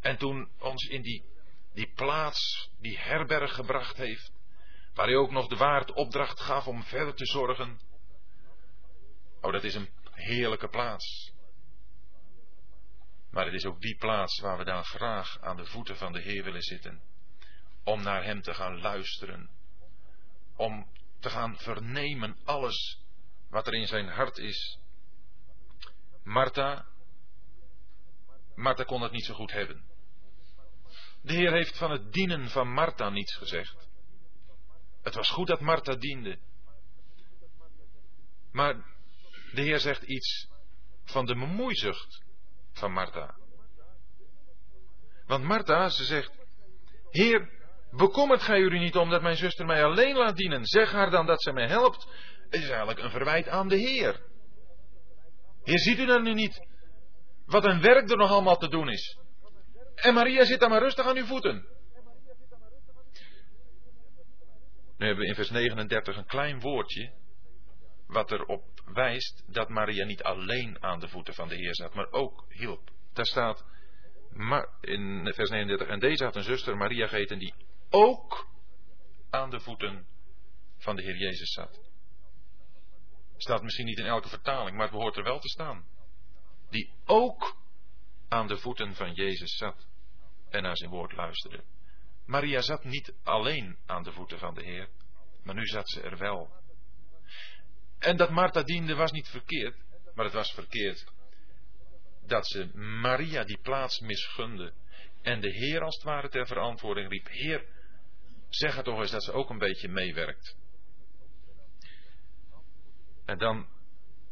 En 0.00 0.16
toen 0.16 0.50
ons 0.58 0.84
in 0.84 1.02
die, 1.02 1.24
die 1.74 1.92
plaats, 1.94 2.70
die 2.80 2.98
herberg 2.98 3.54
gebracht 3.54 3.96
heeft, 3.96 4.32
waar 4.94 5.06
hij 5.06 5.16
ook 5.16 5.30
nog 5.30 5.48
de 5.48 5.56
waard 5.56 5.92
opdracht 5.92 6.40
gaf 6.40 6.66
om 6.66 6.82
verder 6.82 7.14
te 7.14 7.26
zorgen. 7.26 7.80
Oh, 9.40 9.52
dat 9.52 9.64
is 9.64 9.74
een 9.74 9.90
heerlijke 10.10 10.68
plaats. 10.68 11.32
Maar 13.30 13.44
het 13.44 13.54
is 13.54 13.64
ook 13.64 13.80
die 13.80 13.96
plaats 13.96 14.40
waar 14.40 14.58
we 14.58 14.64
dan 14.64 14.84
graag 14.84 15.40
aan 15.40 15.56
de 15.56 15.66
voeten 15.66 15.96
van 15.96 16.12
de 16.12 16.20
Heer 16.20 16.44
willen 16.44 16.62
zitten. 16.62 17.02
Om 17.86 18.02
naar 18.02 18.24
Hem 18.24 18.42
te 18.42 18.54
gaan 18.54 18.80
luisteren. 18.80 19.50
Om 20.56 20.86
te 21.20 21.30
gaan 21.30 21.56
vernemen 21.58 22.36
alles 22.44 23.00
wat 23.50 23.66
er 23.66 23.74
in 23.74 23.86
zijn 23.86 24.08
hart 24.08 24.38
is. 24.38 24.78
Martha, 26.22 26.86
Martha 28.54 28.84
kon 28.84 29.02
het 29.02 29.12
niet 29.12 29.24
zo 29.24 29.34
goed 29.34 29.52
hebben. 29.52 29.84
De 31.22 31.34
Heer 31.34 31.52
heeft 31.52 31.78
van 31.78 31.90
het 31.90 32.12
dienen 32.12 32.48
van 32.48 32.72
Martha 32.72 33.10
niets 33.10 33.34
gezegd. 33.34 33.88
Het 35.02 35.14
was 35.14 35.30
goed 35.30 35.46
dat 35.46 35.60
Martha 35.60 35.94
diende. 35.94 36.38
Maar 38.52 38.74
de 39.52 39.62
Heer 39.62 39.78
zegt 39.78 40.02
iets 40.02 40.48
van 41.04 41.26
de 41.26 41.34
bemoeizucht 41.34 42.24
van 42.72 42.92
Martha. 42.92 43.36
Want 45.26 45.44
Martha, 45.44 45.88
ze 45.88 46.04
zegt, 46.04 46.32
Heer, 47.10 47.56
bekommert 47.96 48.42
gij 48.42 48.58
u 48.58 48.78
niet 48.78 48.96
om 48.96 49.10
dat 49.10 49.22
mijn 49.22 49.36
zuster 49.36 49.66
mij 49.66 49.84
alleen 49.84 50.16
laat 50.16 50.36
dienen? 50.36 50.64
Zeg 50.64 50.92
haar 50.92 51.10
dan 51.10 51.26
dat 51.26 51.42
zij 51.42 51.52
mij 51.52 51.66
helpt. 51.66 52.08
Het 52.48 52.60
is 52.62 52.68
eigenlijk 52.68 52.98
een 52.98 53.10
verwijt 53.10 53.48
aan 53.48 53.68
de 53.68 53.76
Heer. 53.76 54.20
Heer, 55.62 55.78
ziet 55.78 55.98
u 55.98 56.06
dan 56.06 56.22
nu 56.22 56.34
niet 56.34 56.66
wat 57.46 57.64
een 57.64 57.80
werk 57.80 58.10
er 58.10 58.16
nog 58.16 58.30
allemaal 58.30 58.56
te 58.56 58.68
doen 58.68 58.88
is? 58.88 59.18
En 59.94 60.14
Maria 60.14 60.44
zit 60.44 60.60
dan 60.60 60.70
maar 60.70 60.82
rustig 60.82 61.06
aan 61.06 61.16
uw 61.16 61.26
voeten. 61.26 61.66
Nu 64.96 65.06
hebben 65.06 65.24
we 65.24 65.30
in 65.30 65.34
vers 65.34 65.50
39 65.50 66.16
een 66.16 66.26
klein 66.26 66.60
woordje, 66.60 67.12
wat 68.06 68.32
erop 68.32 68.64
wijst 68.84 69.44
dat 69.46 69.68
Maria 69.68 70.04
niet 70.04 70.22
alleen 70.22 70.82
aan 70.82 71.00
de 71.00 71.08
voeten 71.08 71.34
van 71.34 71.48
de 71.48 71.54
Heer 71.54 71.74
zat, 71.74 71.94
maar 71.94 72.10
ook 72.10 72.44
hielp. 72.48 72.90
Daar 73.12 73.26
staat 73.26 73.64
in 74.80 75.32
vers 75.34 75.50
39, 75.50 75.88
en 75.88 75.98
deze 75.98 76.24
had 76.24 76.36
een 76.36 76.42
zuster, 76.42 76.76
Maria 76.76 77.06
geheten, 77.06 77.38
die 77.38 77.54
ook 77.90 78.48
aan 79.30 79.50
de 79.50 79.60
voeten 79.60 80.06
van 80.78 80.96
de 80.96 81.02
Heer 81.02 81.16
Jezus 81.16 81.52
zat. 81.52 81.80
Staat 83.36 83.62
misschien 83.62 83.86
niet 83.86 83.98
in 83.98 84.06
elke 84.06 84.28
vertaling, 84.28 84.76
maar 84.76 84.86
het 84.86 84.96
behoort 84.96 85.16
er 85.16 85.22
wel 85.22 85.38
te 85.38 85.48
staan. 85.48 85.86
Die 86.70 86.92
ook 87.04 87.56
aan 88.28 88.46
de 88.46 88.56
voeten 88.56 88.94
van 88.94 89.12
Jezus 89.12 89.56
zat 89.56 89.86
en 90.48 90.62
naar 90.62 90.76
zijn 90.76 90.90
woord 90.90 91.12
luisterde. 91.12 91.64
Maria 92.26 92.60
zat 92.60 92.84
niet 92.84 93.14
alleen 93.22 93.78
aan 93.86 94.02
de 94.02 94.12
voeten 94.12 94.38
van 94.38 94.54
de 94.54 94.62
Heer, 94.62 94.88
maar 95.42 95.54
nu 95.54 95.66
zat 95.66 95.90
ze 95.90 96.02
er 96.02 96.18
wel. 96.18 96.50
En 97.98 98.16
dat 98.16 98.30
Martha 98.30 98.62
diende 98.62 98.94
was 98.94 99.12
niet 99.12 99.28
verkeerd, 99.28 99.76
maar 100.14 100.24
het 100.24 100.34
was 100.34 100.52
verkeerd 100.52 101.04
dat 102.26 102.46
ze 102.46 102.76
Maria 102.78 103.44
die 103.44 103.58
plaats 103.58 104.00
misgunde 104.00 104.72
en 105.22 105.40
de 105.40 105.50
Heer 105.50 105.82
als 105.82 105.94
het 105.94 106.04
ware 106.04 106.28
ter 106.28 106.46
verantwoording 106.46 107.10
riep. 107.10 107.28
Heer, 107.28 107.66
zeg 108.56 108.74
het 108.74 108.84
toch 108.84 109.00
eens 109.00 109.10
dat 109.10 109.24
ze 109.24 109.32
ook 109.32 109.50
een 109.50 109.58
beetje 109.58 109.88
meewerkt. 109.88 110.56
En 113.24 113.38
dan 113.38 113.66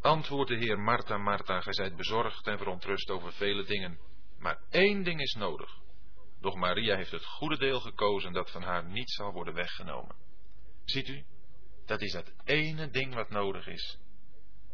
Antwoord 0.05 0.49
de 0.49 0.57
Heer, 0.57 0.79
Martha, 0.79 1.19
Martha, 1.19 1.61
gij 1.61 1.73
zijt 1.73 1.97
bezorgd 1.97 2.47
en 2.47 2.59
verontrust 2.59 3.11
over 3.11 3.33
vele 3.33 3.65
dingen. 3.65 3.99
Maar 4.39 4.59
één 4.71 5.03
ding 5.03 5.21
is 5.21 5.35
nodig. 5.35 5.71
Doch 6.41 6.55
Maria 6.55 6.97
heeft 6.97 7.11
het 7.11 7.25
goede 7.25 7.59
deel 7.59 7.81
gekozen 7.81 8.33
dat 8.33 8.51
van 8.51 8.63
haar 8.63 8.85
niet 8.85 9.11
zal 9.11 9.33
worden 9.33 9.55
weggenomen. 9.55 10.17
Ziet 10.85 11.09
u? 11.09 11.25
Dat 11.87 12.01
is 12.01 12.13
dat 12.13 12.33
ene 12.45 12.91
ding 12.91 13.15
wat 13.15 13.31
nodig 13.31 13.67
is. 13.67 13.99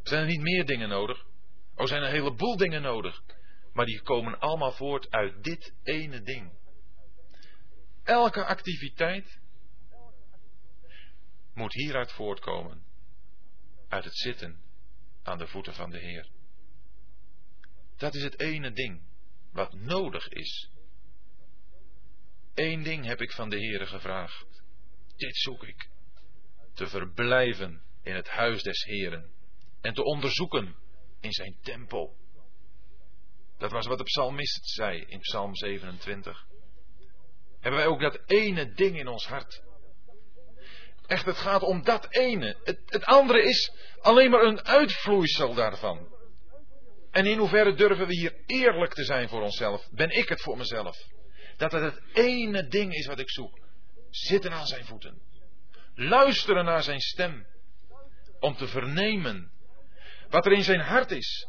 Zijn 0.03 0.21
er 0.21 0.27
niet 0.27 0.41
meer 0.41 0.67
dingen 0.67 0.89
nodig? 0.89 1.25
Oh, 1.75 1.87
zijn 1.87 2.03
er 2.03 2.09
een 2.09 2.15
heleboel 2.15 2.57
dingen 2.57 2.83
nodig. 2.83 3.23
Maar 3.73 3.87
die 3.87 4.03
komen 4.03 4.39
allemaal 4.39 4.73
voort 4.73 5.11
uit 5.11 5.45
dit 5.45 5.75
ene 5.83 6.23
ding. 6.23 6.53
Elke 8.05 8.45
activiteit 8.45 9.40
moet 11.61 11.73
hieruit 11.73 12.13
voortkomen. 12.13 12.83
Uit 13.89 14.05
het 14.05 14.17
zitten 14.17 14.61
aan 15.23 15.39
de 15.39 15.47
voeten 15.47 15.75
van 15.75 15.91
de 15.91 15.99
Heer. 15.99 16.29
Dat 17.97 18.15
is 18.15 18.23
het 18.23 18.41
ene 18.41 18.73
ding 18.73 19.03
wat 19.53 19.73
nodig 19.73 20.29
is. 20.29 20.71
Eén 22.55 22.83
ding 22.83 23.05
heb 23.05 23.21
ik 23.21 23.33
van 23.33 23.49
de 23.49 23.57
Heere 23.57 23.87
gevraagd. 23.87 24.63
Dit 25.17 25.37
zoek 25.37 25.65
ik. 25.65 25.89
Te 26.75 26.87
verblijven 26.87 27.83
in 28.03 28.15
het 28.15 28.29
huis 28.29 28.63
des 28.63 28.85
Heeren. 28.85 29.31
En 29.81 29.95
te 29.95 30.03
onderzoeken 30.03 30.77
in 31.21 31.33
zijn 31.33 31.59
tempel. 31.63 32.17
Dat 33.59 33.71
was 33.71 33.87
wat 33.87 33.99
de 33.99 34.05
psalmist 34.05 34.69
zei 34.69 35.01
in 35.01 35.21
Psalm 35.21 35.55
27. 35.55 36.47
Hebben 37.61 37.81
wij 37.81 37.89
ook 37.89 38.01
dat 38.01 38.23
ene 38.27 38.73
ding 38.73 38.99
in 38.99 39.09
ons 39.09 39.27
hart? 39.27 39.63
Echt, 41.11 41.27
het 41.27 41.37
gaat 41.37 41.63
om 41.63 41.83
dat 41.85 42.07
ene. 42.11 42.57
Het, 42.65 42.81
het 42.87 43.05
andere 43.05 43.43
is 43.43 43.73
alleen 44.01 44.31
maar 44.31 44.43
een 44.43 44.65
uitvloeisel 44.65 45.55
daarvan. 45.55 46.09
En 47.11 47.27
in 47.27 47.39
hoeverre 47.39 47.75
durven 47.75 48.07
we 48.07 48.15
hier 48.15 48.35
eerlijk 48.47 48.95
te 48.95 49.05
zijn 49.05 49.29
voor 49.29 49.43
onszelf? 49.43 49.89
Ben 49.91 50.11
ik 50.11 50.29
het 50.29 50.43
voor 50.43 50.57
mezelf? 50.57 50.97
Dat 51.57 51.73
het 51.73 51.83
het 51.83 52.01
ene 52.13 52.67
ding 52.67 52.95
is 52.95 53.07
wat 53.07 53.19
ik 53.19 53.31
zoek. 53.31 53.59
Zitten 54.11 54.53
aan 54.53 54.67
zijn 54.67 54.85
voeten. 54.85 55.21
Luisteren 55.95 56.65
naar 56.65 56.83
zijn 56.83 57.01
stem. 57.01 57.47
Om 58.41 58.57
te 58.57 58.67
vernemen 58.69 59.51
wat 60.29 60.47
er 60.47 60.53
in 60.53 60.65
zijn 60.65 60.81
hart 60.81 61.11
is. 61.11 61.49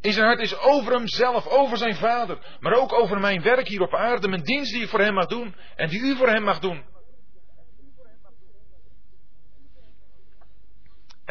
In 0.00 0.12
zijn 0.12 0.26
hart 0.26 0.40
is 0.40 0.58
over 0.58 0.92
hemzelf, 0.92 1.46
over 1.46 1.76
zijn 1.76 1.94
vader, 1.94 2.56
maar 2.60 2.72
ook 2.72 2.92
over 2.92 3.20
mijn 3.20 3.42
werk 3.42 3.68
hier 3.68 3.80
op 3.80 3.94
aarde, 3.94 4.28
mijn 4.28 4.42
dienst 4.42 4.72
die 4.72 4.82
ik 4.82 4.88
voor 4.88 5.00
hem 5.00 5.14
mag 5.14 5.26
doen 5.26 5.54
en 5.76 5.88
die 5.88 6.00
u 6.00 6.16
voor 6.16 6.28
hem 6.28 6.42
mag 6.42 6.58
doen. 6.58 6.91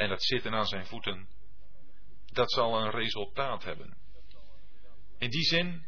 En 0.01 0.09
dat 0.09 0.23
zitten 0.23 0.53
aan 0.53 0.65
zijn 0.65 0.85
voeten, 0.85 1.27
dat 2.25 2.51
zal 2.51 2.81
een 2.81 2.89
resultaat 2.89 3.63
hebben. 3.63 3.97
In 5.17 5.29
die 5.29 5.43
zin, 5.43 5.85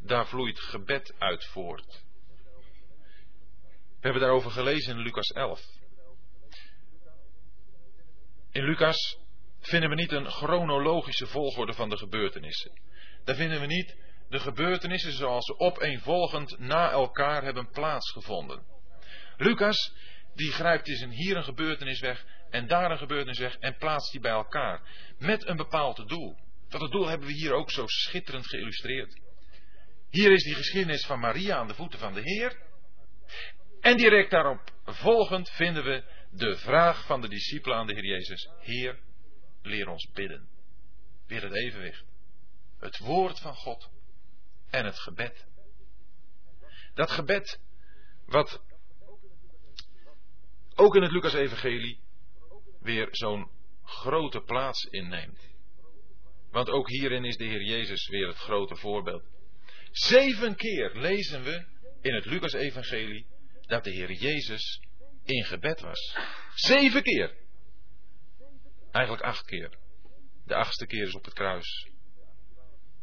daar 0.00 0.26
vloeit 0.26 0.60
gebed 0.60 1.14
uit 1.18 1.44
voort. 1.44 2.04
We 3.86 4.08
hebben 4.08 4.22
daarover 4.22 4.50
gelezen 4.50 4.96
in 4.96 5.02
Lucas 5.02 5.28
11. 5.28 5.60
In 8.50 8.64
Lucas 8.64 9.18
vinden 9.60 9.90
we 9.90 9.94
niet 9.94 10.12
een 10.12 10.30
chronologische 10.30 11.26
volgorde 11.26 11.72
van 11.72 11.88
de 11.88 11.96
gebeurtenissen. 11.96 12.80
Daar 13.24 13.36
vinden 13.36 13.60
we 13.60 13.66
niet 13.66 13.96
de 14.28 14.40
gebeurtenissen 14.40 15.12
zoals 15.12 15.44
ze 15.44 15.58
opeenvolgend 15.58 16.58
na 16.58 16.90
elkaar 16.90 17.42
hebben 17.42 17.70
plaatsgevonden. 17.70 18.66
Lucas, 19.36 19.94
die 20.34 20.52
grijpt 20.52 20.86
dus 20.86 21.00
een 21.00 21.10
hier 21.10 21.36
een 21.36 21.44
gebeurtenis 21.44 22.00
weg 22.00 22.24
en 22.52 22.66
daar 22.66 22.90
een 22.90 22.98
gebeurtenis 22.98 23.38
weg 23.38 23.58
en 23.58 23.76
plaatst 23.76 24.12
die 24.12 24.20
bij 24.20 24.30
elkaar. 24.30 24.80
Met 25.18 25.48
een 25.48 25.56
bepaald 25.56 26.08
doel. 26.08 26.36
Dat 26.68 26.90
doel 26.90 27.08
hebben 27.08 27.26
we 27.26 27.34
hier 27.34 27.52
ook 27.52 27.70
zo 27.70 27.86
schitterend 27.86 28.46
geïllustreerd. 28.46 29.20
Hier 30.10 30.32
is 30.32 30.44
die 30.44 30.54
geschiedenis 30.54 31.06
van 31.06 31.20
Maria 31.20 31.56
aan 31.56 31.68
de 31.68 31.74
voeten 31.74 31.98
van 31.98 32.14
de 32.14 32.20
Heer. 32.20 32.56
En 33.80 33.96
direct 33.96 34.30
daarop 34.30 34.72
volgend 34.84 35.50
vinden 35.50 35.84
we 35.84 36.04
de 36.30 36.56
vraag 36.56 37.06
van 37.06 37.20
de 37.20 37.28
discipelen 37.28 37.76
aan 37.76 37.86
de 37.86 37.94
Heer 37.94 38.04
Jezus. 38.04 38.48
Heer, 38.60 38.98
leer 39.62 39.88
ons 39.88 40.10
bidden. 40.12 40.48
Weer 41.26 41.42
het 41.42 41.54
evenwicht. 41.54 42.04
Het 42.78 42.98
woord 42.98 43.40
van 43.40 43.54
God 43.54 43.90
en 44.70 44.84
het 44.84 44.98
gebed. 44.98 45.46
Dat 46.94 47.10
gebed 47.10 47.60
wat 48.26 48.62
ook 50.74 50.96
in 50.96 51.02
het 51.02 51.12
Lucas-evangelie 51.12 52.01
weer 52.82 53.08
zo'n 53.10 53.50
grote 53.84 54.40
plaats 54.40 54.84
inneemt. 54.84 55.50
Want 56.50 56.70
ook 56.70 56.88
hierin 56.88 57.24
is 57.24 57.36
de 57.36 57.44
Heer 57.44 57.62
Jezus 57.62 58.08
weer 58.08 58.26
het 58.26 58.36
grote 58.36 58.76
voorbeeld. 58.76 59.24
Zeven 59.90 60.56
keer 60.56 60.90
lezen 60.94 61.42
we 61.42 61.64
in 62.00 62.14
het 62.14 62.24
Lucas-evangelie 62.24 63.26
dat 63.60 63.84
de 63.84 63.90
Heer 63.90 64.12
Jezus 64.12 64.80
in 65.24 65.44
gebed 65.44 65.80
was. 65.80 66.16
Zeven 66.54 67.02
keer. 67.02 67.34
Eigenlijk 68.90 69.24
acht 69.24 69.44
keer. 69.44 69.78
De 70.44 70.54
achtste 70.54 70.86
keer 70.86 71.06
is 71.06 71.14
op 71.14 71.24
het 71.24 71.34
kruis. 71.34 71.90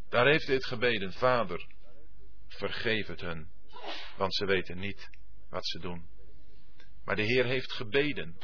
Daar 0.10 0.28
heeft 0.28 0.46
hij 0.46 0.56
het 0.56 0.66
gebeden, 0.66 1.14
Vader, 1.14 1.68
vergeef 2.48 3.08
het 3.08 3.22
hun, 3.22 3.52
want 4.18 4.36
ze 4.36 4.46
weten 4.46 4.80
niet 4.80 5.10
wat 5.50 5.68
ze 5.68 5.80
doen. 5.80 6.10
Maar 7.06 7.16
de 7.16 7.24
Heer 7.24 7.46
heeft 7.46 7.72
gebeden. 7.72 8.38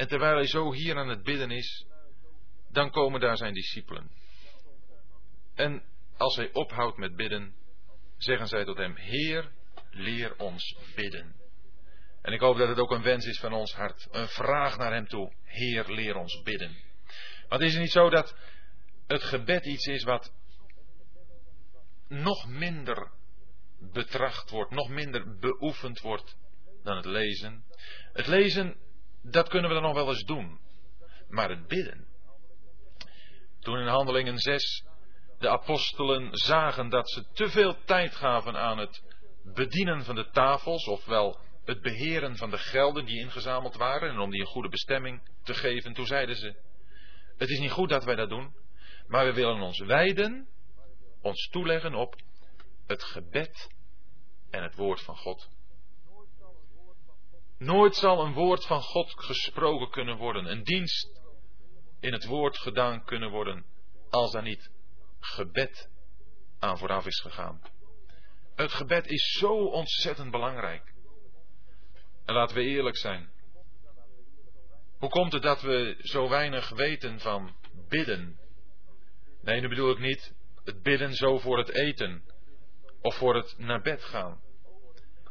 En 0.00 0.08
terwijl 0.08 0.34
hij 0.34 0.46
zo 0.46 0.72
hier 0.72 0.96
aan 0.96 1.08
het 1.08 1.22
bidden 1.22 1.50
is, 1.50 1.86
dan 2.68 2.90
komen 2.90 3.20
daar 3.20 3.36
zijn 3.36 3.54
discipelen. 3.54 4.10
En 5.54 5.82
als 6.16 6.36
hij 6.36 6.52
ophoudt 6.52 6.96
met 6.96 7.16
bidden, 7.16 7.54
zeggen 8.16 8.46
zij 8.46 8.64
tot 8.64 8.76
hem, 8.76 8.96
Heer, 8.96 9.50
leer 9.90 10.36
ons 10.36 10.76
bidden. 10.94 11.34
En 12.22 12.32
ik 12.32 12.40
hoop 12.40 12.56
dat 12.56 12.68
het 12.68 12.78
ook 12.78 12.90
een 12.90 13.02
wens 13.02 13.26
is 13.26 13.38
van 13.38 13.52
ons 13.52 13.74
hart. 13.74 14.08
Een 14.10 14.28
vraag 14.28 14.76
naar 14.76 14.92
Hem 14.92 15.08
toe. 15.08 15.32
Heer, 15.44 15.84
leer 15.88 16.16
ons 16.16 16.42
bidden. 16.42 16.76
Want 17.48 17.62
is 17.62 17.72
het 17.72 17.82
niet 17.82 17.92
zo 17.92 18.10
dat 18.10 18.36
het 19.06 19.22
gebed 19.22 19.66
iets 19.66 19.86
is 19.86 20.02
wat 20.02 20.32
nog 22.08 22.48
minder 22.48 23.10
betracht 23.78 24.50
wordt, 24.50 24.70
nog 24.70 24.88
minder 24.88 25.38
beoefend 25.38 26.00
wordt 26.00 26.36
dan 26.82 26.96
het 26.96 27.06
lezen? 27.06 27.64
Het 28.12 28.26
lezen, 28.26 28.76
dat 29.22 29.48
kunnen 29.48 29.68
we 29.68 29.74
dan 29.74 29.84
nog 29.84 29.94
wel 29.94 30.08
eens 30.08 30.24
doen. 30.24 30.58
Maar 31.28 31.50
het 31.50 31.66
bidden. 31.66 32.06
Toen 33.60 33.78
in 33.78 33.86
Handelingen 33.86 34.38
6 34.38 34.84
de 35.38 35.48
apostelen 35.48 36.28
zagen 36.36 36.88
dat 36.88 37.10
ze 37.10 37.24
te 37.32 37.50
veel 37.50 37.84
tijd 37.84 38.14
gaven 38.14 38.56
aan 38.56 38.78
het 38.78 39.02
bedienen 39.42 40.04
van 40.04 40.14
de 40.14 40.30
tafels, 40.30 40.86
ofwel 40.86 41.38
het 41.64 41.80
beheren 41.80 42.36
van 42.36 42.50
de 42.50 42.58
gelden 42.58 43.04
die 43.04 43.20
ingezameld 43.20 43.76
waren 43.76 44.10
en 44.10 44.18
om 44.18 44.30
die 44.30 44.40
een 44.40 44.46
goede 44.46 44.68
bestemming 44.68 45.22
te 45.42 45.54
geven. 45.54 45.92
Toen 45.92 46.06
zeiden 46.06 46.36
ze, 46.36 46.54
het 47.36 47.48
is 47.48 47.58
niet 47.58 47.70
goed 47.70 47.88
dat 47.88 48.04
wij 48.04 48.14
dat 48.14 48.28
doen, 48.28 48.54
maar 49.06 49.24
we 49.24 49.32
willen 49.32 49.60
ons 49.60 49.78
wijden, 49.78 50.48
ons 51.22 51.48
toeleggen 51.48 51.94
op 51.94 52.16
het 52.86 53.02
gebed 53.02 53.70
en 54.50 54.62
het 54.62 54.74
woord 54.74 55.00
van 55.00 55.16
God. 55.16 55.48
Nooit 57.60 57.96
zal 57.96 58.24
een 58.24 58.32
woord 58.32 58.66
van 58.66 58.82
God 58.82 59.12
gesproken 59.16 59.90
kunnen 59.90 60.16
worden, 60.16 60.50
een 60.50 60.62
dienst 60.62 61.20
in 62.00 62.12
het 62.12 62.24
woord 62.24 62.58
gedaan 62.58 63.04
kunnen 63.04 63.30
worden, 63.30 63.64
als 64.10 64.32
daar 64.32 64.42
niet 64.42 64.70
gebed 65.18 65.90
aan 66.58 66.78
vooraf 66.78 67.06
is 67.06 67.20
gegaan. 67.20 67.60
Het 68.54 68.72
gebed 68.72 69.06
is 69.06 69.36
zo 69.38 69.64
ontzettend 69.64 70.30
belangrijk. 70.30 70.94
En 72.24 72.34
laten 72.34 72.56
we 72.56 72.62
eerlijk 72.62 72.96
zijn. 72.96 73.30
Hoe 74.98 75.08
komt 75.08 75.32
het 75.32 75.42
dat 75.42 75.60
we 75.60 75.96
zo 75.98 76.28
weinig 76.28 76.68
weten 76.68 77.20
van 77.20 77.56
bidden? 77.88 78.38
Nee, 79.42 79.60
nu 79.60 79.68
bedoel 79.68 79.90
ik 79.90 79.98
niet 79.98 80.34
het 80.64 80.82
bidden 80.82 81.14
zo 81.14 81.38
voor 81.38 81.58
het 81.58 81.68
eten 81.68 82.22
of 83.00 83.16
voor 83.16 83.34
het 83.34 83.54
naar 83.58 83.80
bed 83.82 84.02
gaan. 84.02 84.40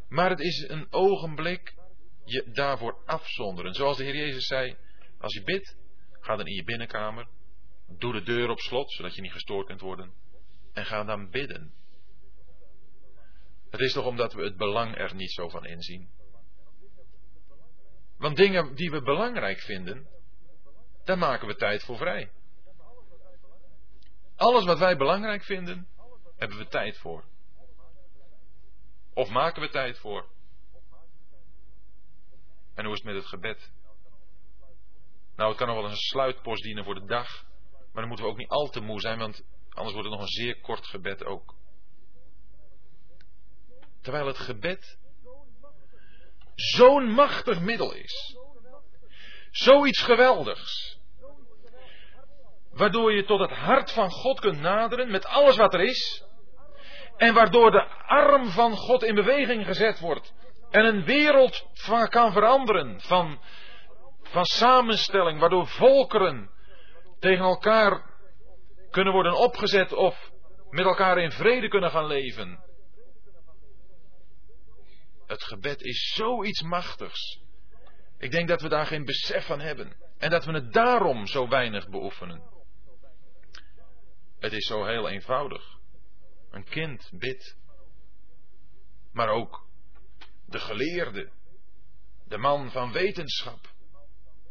Maar 0.09 0.29
het 0.29 0.39
is 0.39 0.69
een 0.69 0.87
ogenblik 0.89 1.77
je 2.31 2.51
daarvoor 2.51 3.01
afzonderen. 3.05 3.73
Zoals 3.73 3.97
de 3.97 4.03
Heer 4.03 4.15
Jezus 4.15 4.47
zei, 4.47 4.77
als 5.19 5.33
je 5.33 5.43
bidt, 5.43 5.77
ga 6.19 6.35
dan 6.35 6.47
in 6.47 6.53
je 6.53 6.63
binnenkamer, 6.63 7.27
doe 7.97 8.13
de 8.13 8.23
deur 8.23 8.49
op 8.49 8.59
slot, 8.59 8.91
zodat 8.91 9.15
je 9.15 9.21
niet 9.21 9.31
gestoord 9.31 9.67
kunt 9.67 9.81
worden, 9.81 10.13
en 10.73 10.85
ga 10.85 11.03
dan 11.03 11.29
bidden. 11.29 11.73
Het 13.69 13.79
is 13.79 13.93
toch 13.93 14.05
omdat 14.05 14.33
we 14.33 14.43
het 14.43 14.57
belang 14.57 14.97
er 14.97 15.15
niet 15.15 15.31
zo 15.31 15.49
van 15.49 15.65
inzien. 15.65 16.09
Want 18.17 18.37
dingen 18.37 18.75
die 18.75 18.91
we 18.91 19.01
belangrijk 19.01 19.59
vinden, 19.59 20.07
daar 21.03 21.17
maken 21.17 21.47
we 21.47 21.55
tijd 21.55 21.83
voor 21.83 21.97
vrij. 21.97 22.31
Alles 24.35 24.65
wat 24.65 24.79
wij 24.79 24.97
belangrijk 24.97 25.43
vinden, 25.43 25.87
hebben 26.37 26.57
we 26.57 26.67
tijd 26.67 26.97
voor. 26.97 27.23
Of 29.13 29.29
maken 29.29 29.61
we 29.61 29.69
tijd 29.69 29.97
voor. 29.97 30.29
En 32.79 32.85
hoe 32.85 32.93
is 32.93 33.03
het 33.03 33.13
met 33.13 33.21
het 33.21 33.31
gebed? 33.31 33.71
Nou, 35.35 35.49
het 35.49 35.57
kan 35.57 35.67
nog 35.67 35.75
wel 35.75 35.85
eens 35.85 35.93
een 35.93 36.05
sluitpost 36.05 36.63
dienen 36.63 36.83
voor 36.83 36.93
de 36.93 37.05
dag. 37.05 37.45
Maar 37.71 38.01
dan 38.01 38.07
moeten 38.07 38.25
we 38.25 38.31
ook 38.31 38.37
niet 38.37 38.49
al 38.49 38.69
te 38.69 38.79
moe 38.79 38.99
zijn, 38.99 39.19
want 39.19 39.43
anders 39.69 39.93
wordt 39.93 40.09
het 40.09 40.19
nog 40.19 40.21
een 40.21 40.33
zeer 40.43 40.61
kort 40.61 40.87
gebed 40.87 41.25
ook. 41.25 41.55
Terwijl 44.01 44.27
het 44.27 44.37
gebed 44.37 44.97
zo'n 46.55 47.11
machtig 47.11 47.61
middel 47.61 47.93
is. 47.93 48.37
Zoiets 49.51 50.01
geweldigs. 50.01 50.99
Waardoor 52.71 53.13
je 53.13 53.25
tot 53.25 53.39
het 53.39 53.51
hart 53.51 53.91
van 53.91 54.11
God 54.11 54.39
kunt 54.39 54.59
naderen 54.59 55.11
met 55.11 55.25
alles 55.25 55.55
wat 55.55 55.73
er 55.73 55.81
is. 55.81 56.23
En 57.17 57.33
waardoor 57.33 57.71
de 57.71 57.83
arm 58.05 58.49
van 58.49 58.77
God 58.77 59.03
in 59.03 59.15
beweging 59.15 59.65
gezet 59.65 59.99
wordt. 59.99 60.33
En 60.69 60.85
een 60.85 61.03
wereld 61.03 61.67
kan 62.09 62.31
veranderen 62.31 63.01
van, 63.01 63.39
van 64.21 64.45
samenstelling. 64.45 65.39
Waardoor 65.39 65.67
volkeren 65.67 66.49
tegen 67.19 67.45
elkaar 67.45 68.09
kunnen 68.89 69.13
worden 69.13 69.37
opgezet 69.37 69.93
of 69.93 70.31
met 70.69 70.85
elkaar 70.85 71.17
in 71.17 71.31
vrede 71.31 71.67
kunnen 71.67 71.91
gaan 71.91 72.05
leven. 72.05 72.63
Het 75.27 75.43
gebed 75.43 75.81
is 75.81 76.13
zoiets 76.15 76.61
machtigs. 76.61 77.39
Ik 78.17 78.31
denk 78.31 78.47
dat 78.47 78.61
we 78.61 78.69
daar 78.69 78.85
geen 78.85 79.05
besef 79.05 79.45
van 79.45 79.59
hebben. 79.59 79.97
En 80.17 80.29
dat 80.29 80.45
we 80.45 80.51
het 80.51 80.73
daarom 80.73 81.25
zo 81.25 81.47
weinig 81.47 81.89
beoefenen. 81.89 82.41
Het 84.39 84.53
is 84.53 84.65
zo 84.65 84.85
heel 84.85 85.09
eenvoudig. 85.09 85.77
Een 86.51 86.63
kind 86.63 87.09
bidt. 87.13 87.57
Maar 89.11 89.29
ook 89.29 89.68
de 90.51 90.59
geleerde, 90.59 91.29
de 92.27 92.37
man 92.37 92.71
van 92.71 92.91
wetenschap, 92.91 93.59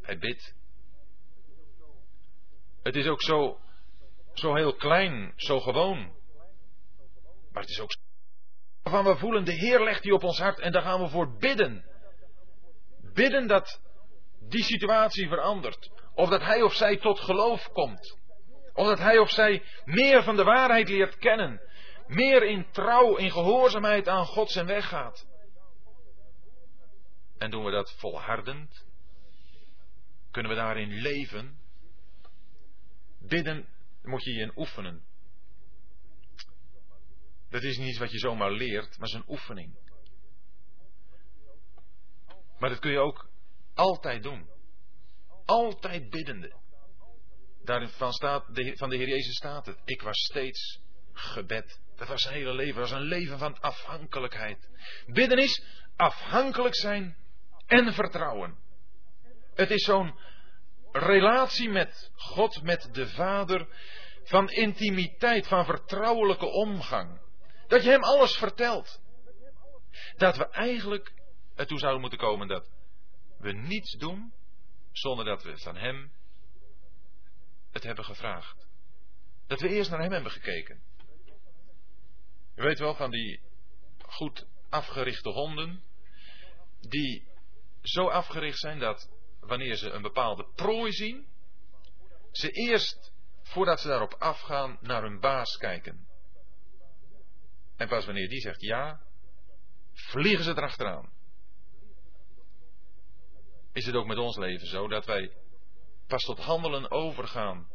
hij 0.02 0.18
bidt. 0.18 0.54
Het 2.82 2.96
is 2.96 3.06
ook 3.06 3.22
zo, 3.22 3.60
zo 4.32 4.54
heel 4.54 4.74
klein, 4.74 5.32
zo 5.36 5.60
gewoon. 5.60 6.16
Maar 7.52 7.62
het 7.62 7.70
is 7.70 7.80
ook 7.80 7.96
waarvan 8.82 9.12
we 9.12 9.18
voelen, 9.18 9.44
de 9.44 9.52
Heer 9.52 9.82
legt 9.82 10.02
die 10.02 10.14
op 10.14 10.22
ons 10.22 10.38
hart 10.38 10.58
en 10.58 10.72
daar 10.72 10.82
gaan 10.82 11.00
we 11.00 11.08
voor 11.08 11.36
bidden. 11.36 11.84
Bidden 13.14 13.46
dat 13.46 13.80
die 14.40 14.62
situatie 14.62 15.28
verandert. 15.28 15.90
Of 16.14 16.28
dat 16.28 16.42
hij 16.42 16.62
of 16.62 16.74
zij 16.74 16.96
tot 16.96 17.20
geloof 17.20 17.68
komt. 17.72 18.18
Of 18.74 18.86
dat 18.86 18.98
hij 18.98 19.18
of 19.18 19.30
zij 19.30 19.62
meer 19.84 20.22
van 20.22 20.36
de 20.36 20.44
waarheid 20.44 20.88
leert 20.88 21.16
kennen. 21.16 21.60
Meer 22.06 22.42
in 22.42 22.66
trouw, 22.70 23.16
in 23.16 23.30
gehoorzaamheid 23.30 24.08
aan 24.08 24.26
God 24.26 24.50
zijn 24.50 24.66
weg 24.66 24.88
gaat. 24.88 25.26
En 27.38 27.50
doen 27.50 27.64
we 27.64 27.70
dat 27.70 27.94
volhardend? 27.98 28.84
Kunnen 30.30 30.50
we 30.50 30.56
daarin 30.58 30.92
leven? 30.92 31.58
Bidden 33.18 33.68
moet 34.02 34.24
je 34.24 34.32
je 34.32 34.52
oefenen. 34.56 35.04
Dat 37.50 37.62
is 37.62 37.78
niet 37.78 37.88
iets 37.88 37.98
wat 37.98 38.10
je 38.10 38.18
zomaar 38.18 38.52
leert, 38.52 38.98
maar 38.98 39.08
is 39.08 39.14
een 39.14 39.28
oefening. 39.28 39.78
Maar 42.58 42.70
dat 42.70 42.78
kun 42.78 42.90
je 42.90 42.98
ook 42.98 43.28
altijd 43.74 44.22
doen. 44.22 44.48
Altijd 45.44 46.10
biddende. 46.10 46.56
Daarvan 47.64 48.12
staat, 48.12 48.44
van 48.74 48.88
de 48.88 48.96
Heer 48.96 49.08
Jezus 49.08 49.36
staat 49.36 49.66
het. 49.66 49.78
Ik 49.84 50.02
was 50.02 50.18
steeds 50.18 50.80
gebed. 51.12 51.80
Dat 51.96 52.08
was 52.08 52.22
zijn 52.22 52.34
hele 52.34 52.54
leven. 52.54 52.80
Dat 52.80 52.90
was 52.90 53.00
een 53.00 53.06
leven 53.06 53.38
van 53.38 53.60
afhankelijkheid. 53.60 54.68
Bidden 55.06 55.38
is 55.38 55.62
afhankelijk 55.96 56.74
zijn 56.74 57.16
en 57.68 57.92
vertrouwen. 57.92 58.58
Het 59.54 59.70
is 59.70 59.84
zo'n 59.84 60.14
relatie 60.92 61.68
met 61.68 62.10
God, 62.14 62.62
met 62.62 62.88
de 62.92 63.08
Vader, 63.08 63.68
van 64.22 64.50
intimiteit, 64.50 65.46
van 65.46 65.64
vertrouwelijke 65.64 66.46
omgang. 66.46 67.20
Dat 67.66 67.84
je 67.84 67.90
hem 67.90 68.02
alles 68.02 68.36
vertelt. 68.36 69.00
Dat 70.16 70.36
we 70.36 70.48
eigenlijk 70.48 71.12
ertoe 71.54 71.78
zouden 71.78 72.00
moeten 72.00 72.18
komen 72.18 72.48
dat 72.48 72.70
we 73.38 73.52
niets 73.52 73.92
doen 73.92 74.32
zonder 74.92 75.24
dat 75.24 75.42
we 75.42 75.58
van 75.58 75.76
hem 75.76 76.12
het 77.72 77.82
hebben 77.82 78.04
gevraagd. 78.04 78.68
Dat 79.46 79.60
we 79.60 79.68
eerst 79.68 79.90
naar 79.90 80.00
hem 80.00 80.12
hebben 80.12 80.32
gekeken. 80.32 80.82
Je 82.54 82.62
weet 82.62 82.78
wel 82.78 82.94
van 82.94 83.10
die 83.10 83.40
goed 83.98 84.46
afgerichte 84.68 85.28
honden, 85.28 85.82
die 86.80 87.27
zo 87.88 88.08
afgericht 88.08 88.58
zijn 88.58 88.78
dat 88.78 89.10
wanneer 89.40 89.76
ze 89.76 89.90
een 89.90 90.02
bepaalde 90.02 90.52
prooi 90.54 90.92
zien, 90.92 91.26
ze 92.30 92.50
eerst, 92.50 93.12
voordat 93.42 93.80
ze 93.80 93.88
daarop 93.88 94.14
afgaan, 94.14 94.78
naar 94.80 95.02
hun 95.02 95.20
baas 95.20 95.56
kijken. 95.56 96.08
En 97.76 97.88
pas 97.88 98.04
wanneer 98.04 98.28
die 98.28 98.40
zegt 98.40 98.60
ja, 98.60 99.00
vliegen 99.92 100.44
ze 100.44 100.50
erachteraan. 100.50 101.12
Is 103.72 103.86
het 103.86 103.94
ook 103.94 104.06
met 104.06 104.18
ons 104.18 104.36
leven 104.36 104.66
zo 104.66 104.88
dat 104.88 105.06
wij 105.06 105.36
pas 106.06 106.24
tot 106.24 106.38
handelen 106.38 106.90
overgaan 106.90 107.70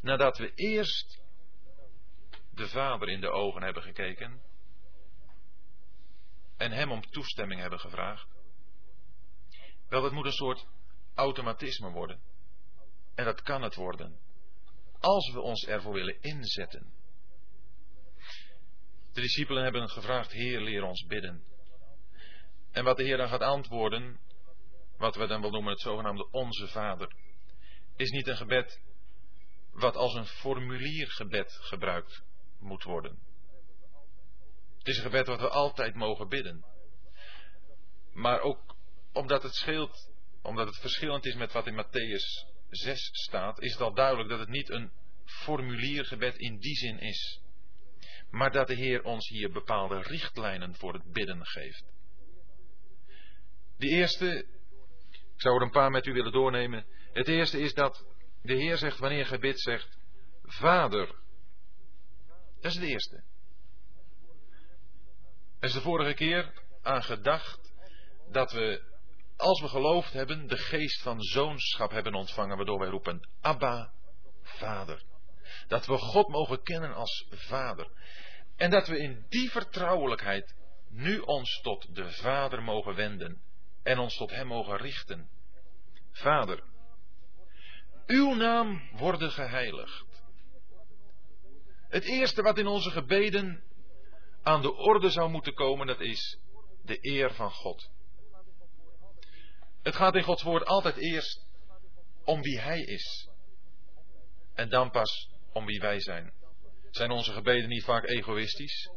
nadat 0.00 0.38
we 0.38 0.54
eerst 0.54 1.22
de 2.50 2.68
Vader 2.68 3.08
in 3.08 3.20
de 3.20 3.30
ogen 3.30 3.62
hebben 3.62 3.82
gekeken 3.82 4.42
en 6.56 6.72
Hem 6.72 6.92
om 6.92 7.10
toestemming 7.10 7.60
hebben 7.60 7.80
gevraagd? 7.80 8.39
Wel, 9.90 10.02
dat 10.02 10.12
moet 10.12 10.24
een 10.24 10.32
soort 10.32 10.66
automatisme 11.14 11.90
worden. 11.90 12.20
En 13.14 13.24
dat 13.24 13.42
kan 13.42 13.62
het 13.62 13.74
worden. 13.74 14.18
Als 14.98 15.32
we 15.32 15.40
ons 15.40 15.66
ervoor 15.66 15.92
willen 15.92 16.22
inzetten. 16.22 16.92
De 19.12 19.20
discipelen 19.20 19.62
hebben 19.62 19.88
gevraagd, 19.88 20.32
Heer, 20.32 20.60
leer 20.60 20.82
ons 20.82 21.06
bidden. 21.06 21.44
En 22.70 22.84
wat 22.84 22.96
de 22.96 23.02
Heer 23.02 23.16
dan 23.16 23.28
gaat 23.28 23.40
antwoorden, 23.40 24.20
wat 24.96 25.16
we 25.16 25.26
dan 25.26 25.40
wel 25.40 25.50
noemen 25.50 25.72
het 25.72 25.80
zogenaamde 25.80 26.30
Onze 26.30 26.68
Vader, 26.68 27.12
is 27.96 28.10
niet 28.10 28.26
een 28.26 28.36
gebed 28.36 28.80
wat 29.72 29.96
als 29.96 30.14
een 30.14 30.26
formuliergebed 30.26 31.52
gebruikt 31.52 32.22
moet 32.58 32.82
worden. 32.82 33.18
Het 34.78 34.88
is 34.88 34.96
een 34.96 35.02
gebed 35.02 35.26
wat 35.26 35.40
we 35.40 35.48
altijd 35.48 35.94
mogen 35.94 36.28
bidden. 36.28 36.64
Maar 38.12 38.40
ook 38.40 38.69
omdat 39.12 39.42
het 39.42 39.54
scheelt, 39.54 40.10
omdat 40.42 40.66
het 40.66 40.76
verschillend 40.76 41.26
is 41.26 41.34
met 41.34 41.52
wat 41.52 41.66
in 41.66 41.84
Matthäus 41.84 42.48
6 42.68 43.08
staat, 43.12 43.60
is 43.60 43.72
het 43.72 43.80
al 43.80 43.94
duidelijk 43.94 44.28
dat 44.28 44.38
het 44.38 44.48
niet 44.48 44.70
een 44.70 44.90
formuliergebed 45.24 46.36
in 46.36 46.58
die 46.58 46.74
zin 46.74 46.98
is 46.98 47.40
maar 48.30 48.50
dat 48.50 48.66
de 48.66 48.74
Heer 48.74 49.02
ons 49.02 49.28
hier 49.28 49.52
bepaalde 49.52 50.02
richtlijnen 50.02 50.74
voor 50.74 50.92
het 50.92 51.12
bidden 51.12 51.46
geeft. 51.46 51.84
De 53.76 53.88
eerste, 53.88 54.46
ik 55.10 55.40
zou 55.40 55.56
er 55.56 55.62
een 55.62 55.70
paar 55.70 55.90
met 55.90 56.06
u 56.06 56.12
willen 56.12 56.32
doornemen. 56.32 56.86
Het 57.12 57.28
eerste 57.28 57.58
is 57.58 57.74
dat 57.74 58.06
de 58.42 58.54
Heer 58.54 58.76
zegt 58.76 58.98
wanneer 58.98 59.26
gij 59.26 59.38
bidt, 59.38 59.60
zegt 59.60 59.98
Vader. 60.42 61.06
Dat 62.60 62.70
is 62.70 62.74
het 62.74 62.84
eerste. 62.88 63.22
Er 65.58 65.68
is 65.68 65.72
de 65.72 65.80
vorige 65.80 66.14
keer 66.14 66.52
aan 66.82 67.02
gedacht 67.02 67.72
dat 68.30 68.52
we, 68.52 68.82
als 69.40 69.60
we 69.60 69.68
geloofd 69.68 70.12
hebben, 70.12 70.46
de 70.46 70.56
geest 70.56 71.02
van 71.02 71.20
zoonschap 71.20 71.90
hebben 71.90 72.14
ontvangen, 72.14 72.56
waardoor 72.56 72.78
wij 72.78 72.88
roepen 72.88 73.28
Abba, 73.40 73.92
Vader. 74.42 75.02
Dat 75.68 75.86
we 75.86 75.98
God 75.98 76.28
mogen 76.28 76.62
kennen 76.62 76.94
als 76.94 77.26
Vader. 77.30 77.88
En 78.56 78.70
dat 78.70 78.86
we 78.86 78.98
in 78.98 79.26
die 79.28 79.50
vertrouwelijkheid 79.50 80.54
nu 80.88 81.18
ons 81.18 81.60
tot 81.60 81.94
de 81.94 82.10
Vader 82.10 82.62
mogen 82.62 82.94
wenden 82.94 83.42
en 83.82 83.98
ons 83.98 84.16
tot 84.16 84.30
Hem 84.30 84.46
mogen 84.46 84.76
richten. 84.76 85.28
Vader, 86.12 86.62
uw 88.06 88.34
naam 88.34 88.88
worden 88.92 89.30
geheiligd. 89.30 90.04
Het 91.88 92.04
eerste 92.04 92.42
wat 92.42 92.58
in 92.58 92.66
onze 92.66 92.90
gebeden 92.90 93.62
aan 94.42 94.62
de 94.62 94.74
orde 94.74 95.10
zou 95.10 95.30
moeten 95.30 95.54
komen, 95.54 95.86
dat 95.86 96.00
is 96.00 96.38
de 96.82 96.98
eer 97.00 97.34
van 97.34 97.50
God. 97.50 97.90
Het 99.82 99.96
gaat 99.96 100.14
in 100.14 100.22
Gods 100.22 100.42
woord 100.42 100.64
altijd 100.64 100.96
eerst 100.96 101.46
om 102.24 102.42
wie 102.42 102.60
Hij 102.60 102.80
is. 102.80 103.28
En 104.54 104.68
dan 104.68 104.90
pas 104.90 105.30
om 105.52 105.66
wie 105.66 105.80
wij 105.80 106.00
zijn. 106.00 106.32
Zijn 106.90 107.10
onze 107.10 107.32
gebeden 107.32 107.68
niet 107.68 107.84
vaak 107.84 108.08
egoïstisch? 108.08 108.90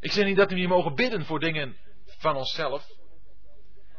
Ik 0.00 0.12
zeg 0.12 0.24
niet 0.24 0.36
dat 0.36 0.48
we 0.48 0.54
niet 0.54 0.68
mogen 0.68 0.94
bidden 0.94 1.24
voor 1.24 1.40
dingen 1.40 1.76
van 2.06 2.36
onszelf, 2.36 2.86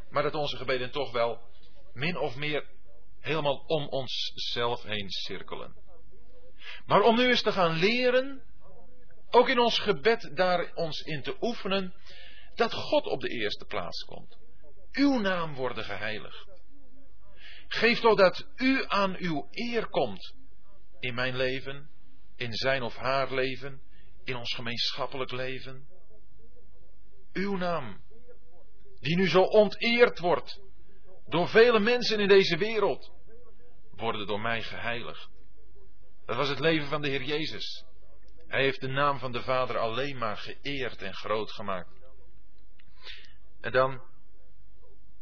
maar 0.09 0.23
dat 0.23 0.35
onze 0.35 0.57
gebeden 0.57 0.91
toch 0.91 1.11
wel 1.11 1.41
min 1.93 2.17
of 2.17 2.35
meer 2.35 2.65
helemaal 3.19 3.63
om 3.67 3.87
onszelf 3.87 4.83
heen 4.83 5.09
cirkelen. 5.09 5.75
Maar 6.85 7.01
om 7.01 7.15
nu 7.15 7.27
eens 7.27 7.41
te 7.41 7.51
gaan 7.51 7.75
leren, 7.75 8.43
ook 9.29 9.49
in 9.49 9.59
ons 9.59 9.79
gebed 9.79 10.31
daar 10.35 10.71
ons 10.73 11.01
in 11.01 11.21
te 11.21 11.35
oefenen, 11.41 11.93
dat 12.55 12.73
God 12.73 13.05
op 13.05 13.21
de 13.21 13.29
eerste 13.29 13.65
plaats 13.65 14.03
komt. 14.03 14.37
Uw 14.97 15.19
naam 15.19 15.53
worden 15.53 15.83
geheiligd. 15.83 16.47
Geef 17.67 17.99
toch 17.99 18.15
dat 18.15 18.47
u 18.55 18.85
aan 18.87 19.15
uw 19.17 19.47
eer 19.51 19.87
komt 19.87 20.35
in 20.99 21.13
mijn 21.13 21.35
leven, 21.35 21.89
in 22.35 22.53
zijn 22.53 22.81
of 22.81 22.95
haar 22.95 23.33
leven, 23.33 23.81
in 24.23 24.35
ons 24.35 24.53
gemeenschappelijk 24.53 25.31
leven. 25.31 25.87
Uw 27.33 27.55
naam, 27.55 28.01
die 28.99 29.15
nu 29.15 29.27
zo 29.27 29.41
onteerd 29.41 30.19
wordt 30.19 30.61
door 31.27 31.47
vele 31.47 31.79
mensen 31.79 32.19
in 32.19 32.27
deze 32.27 32.57
wereld, 32.57 33.11
worden 33.91 34.27
door 34.27 34.41
mij 34.41 34.61
geheiligd. 34.61 35.29
Dat 36.25 36.35
was 36.35 36.49
het 36.49 36.59
leven 36.59 36.87
van 36.87 37.01
de 37.01 37.09
Heer 37.09 37.23
Jezus. 37.23 37.85
Hij 38.47 38.61
heeft 38.61 38.81
de 38.81 38.87
naam 38.87 39.19
van 39.19 39.31
de 39.31 39.41
Vader 39.41 39.77
alleen 39.77 40.17
maar 40.17 40.37
geëerd 40.37 41.01
en 41.01 41.13
groot 41.13 41.51
gemaakt. 41.51 41.89
En 43.61 43.71
dan, 43.71 44.01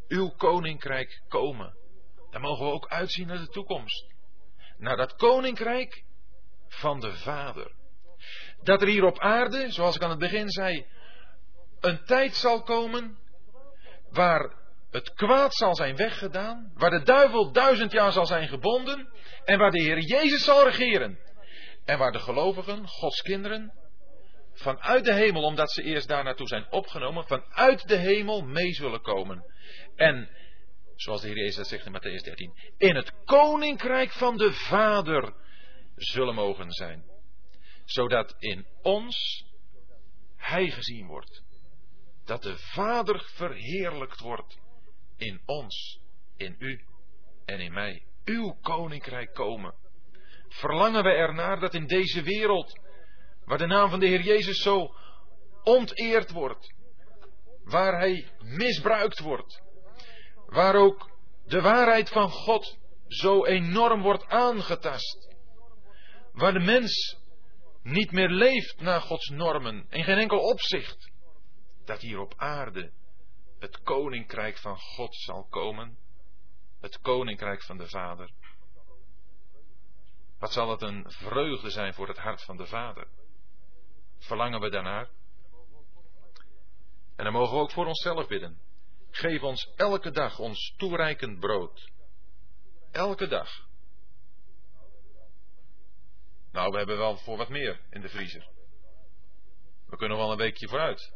uw 0.07 0.29
koninkrijk 0.29 1.21
komen. 1.27 1.73
Dan 2.31 2.41
mogen 2.41 2.65
we 2.65 2.71
ook 2.71 2.87
uitzien 2.87 3.27
naar 3.27 3.37
de 3.37 3.47
toekomst. 3.47 4.13
Naar 4.77 4.97
dat 4.97 5.15
koninkrijk 5.15 6.03
van 6.67 6.99
de 6.99 7.13
Vader. 7.13 7.71
Dat 8.63 8.81
er 8.81 8.87
hier 8.87 9.03
op 9.03 9.19
aarde, 9.19 9.71
zoals 9.71 9.95
ik 9.95 10.01
aan 10.01 10.09
het 10.09 10.19
begin 10.19 10.49
zei, 10.49 10.85
een 11.79 12.05
tijd 12.05 12.35
zal 12.35 12.61
komen 12.61 13.17
waar 14.09 14.53
het 14.91 15.13
kwaad 15.13 15.55
zal 15.55 15.75
zijn 15.75 15.95
weggedaan, 15.95 16.71
waar 16.73 16.89
de 16.89 17.03
duivel 17.03 17.51
duizend 17.51 17.91
jaar 17.91 18.11
zal 18.11 18.25
zijn 18.25 18.47
gebonden 18.47 19.09
en 19.43 19.57
waar 19.57 19.71
de 19.71 19.81
Heer 19.81 19.99
Jezus 19.99 20.43
zal 20.43 20.63
regeren. 20.63 21.19
En 21.85 21.97
waar 21.97 22.11
de 22.11 22.19
gelovigen, 22.19 22.87
Gods 22.87 23.21
kinderen, 23.21 23.73
vanuit 24.55 25.05
de 25.05 25.13
hemel, 25.13 25.43
omdat 25.43 25.71
ze 25.71 25.83
eerst 25.83 26.07
daar 26.07 26.23
naartoe 26.23 26.47
zijn 26.47 26.71
opgenomen, 26.71 27.27
vanuit 27.27 27.87
de 27.87 27.97
hemel 27.97 28.41
mee 28.41 28.73
zullen 28.73 29.01
komen. 29.01 29.45
En, 29.95 30.29
zoals 30.95 31.21
de 31.21 31.27
Heer 31.27 31.37
Jezus 31.37 31.55
dat 31.55 31.67
zegt 31.67 31.85
in 31.85 31.91
Matthäus 31.91 32.23
13, 32.23 32.53
in 32.77 32.95
het 32.95 33.13
koninkrijk 33.23 34.11
van 34.11 34.37
de 34.37 34.53
Vader 34.53 35.33
zullen 35.95 36.35
mogen 36.35 36.71
zijn. 36.71 37.03
Zodat 37.85 38.35
in 38.39 38.65
ons 38.81 39.45
Hij 40.37 40.69
gezien 40.69 41.07
wordt. 41.07 41.43
Dat 42.25 42.43
de 42.43 42.57
Vader 42.57 43.29
verheerlijkt 43.33 44.19
wordt 44.19 44.57
in 45.17 45.41
ons, 45.45 45.99
in 46.37 46.55
u 46.59 46.83
en 47.45 47.59
in 47.59 47.73
mij. 47.73 48.05
Uw 48.25 48.57
koninkrijk 48.61 49.33
komen. 49.33 49.73
Verlangen 50.47 51.03
we 51.03 51.09
ernaar 51.09 51.59
dat 51.59 51.73
in 51.73 51.87
deze 51.87 52.21
wereld, 52.21 52.79
waar 53.45 53.57
de 53.57 53.65
naam 53.65 53.89
van 53.89 53.99
de 53.99 54.07
Heer 54.07 54.21
Jezus 54.21 54.61
zo 54.61 54.95
onteerd 55.63 56.31
wordt, 56.31 56.73
waar 57.63 57.99
Hij 57.99 58.29
misbruikt 58.39 59.19
wordt, 59.19 59.61
waar 60.45 60.75
ook 60.75 61.09
de 61.45 61.61
waarheid 61.61 62.09
van 62.09 62.29
God 62.29 62.77
zo 63.07 63.45
enorm 63.45 64.01
wordt 64.01 64.27
aangetast, 64.27 65.35
waar 66.33 66.53
de 66.53 66.59
mens 66.59 67.17
niet 67.83 68.11
meer 68.11 68.29
leeft 68.29 68.79
naar 68.79 69.01
Gods 69.01 69.29
normen, 69.29 69.85
in 69.89 70.03
geen 70.03 70.17
enkel 70.17 70.39
opzicht, 70.39 71.11
dat 71.85 72.01
hier 72.01 72.19
op 72.19 72.33
aarde 72.37 72.91
het 73.59 73.81
koninkrijk 73.81 74.57
van 74.57 74.77
God 74.77 75.15
zal 75.15 75.47
komen, 75.49 75.97
het 76.81 76.99
koninkrijk 76.99 77.63
van 77.63 77.77
de 77.77 77.87
Vader. 77.87 78.31
Wat 80.39 80.53
zal 80.53 80.69
het 80.69 80.81
een 80.81 81.05
vreugde 81.07 81.69
zijn 81.69 81.93
voor 81.93 82.07
het 82.07 82.17
hart 82.17 82.43
van 82.43 82.57
de 82.57 82.65
Vader? 82.65 83.07
Verlangen 84.25 84.59
we 84.59 84.69
daarnaar? 84.69 85.09
En 87.15 87.23
dan 87.23 87.33
mogen 87.33 87.55
we 87.55 87.61
ook 87.61 87.71
voor 87.71 87.85
onszelf 87.85 88.27
bidden. 88.27 88.61
Geef 89.09 89.41
ons 89.41 89.73
elke 89.75 90.11
dag 90.11 90.39
ons 90.39 90.73
toereikend 90.77 91.39
brood. 91.39 91.91
Elke 92.91 93.27
dag. 93.27 93.67
Nou, 96.51 96.71
we 96.71 96.77
hebben 96.77 96.97
wel 96.97 97.17
voor 97.17 97.37
wat 97.37 97.49
meer 97.49 97.81
in 97.89 98.01
de 98.01 98.09
vriezer. 98.09 98.47
We 99.87 99.97
kunnen 99.97 100.17
wel 100.17 100.31
een 100.31 100.37
weekje 100.37 100.67
vooruit. 100.67 101.13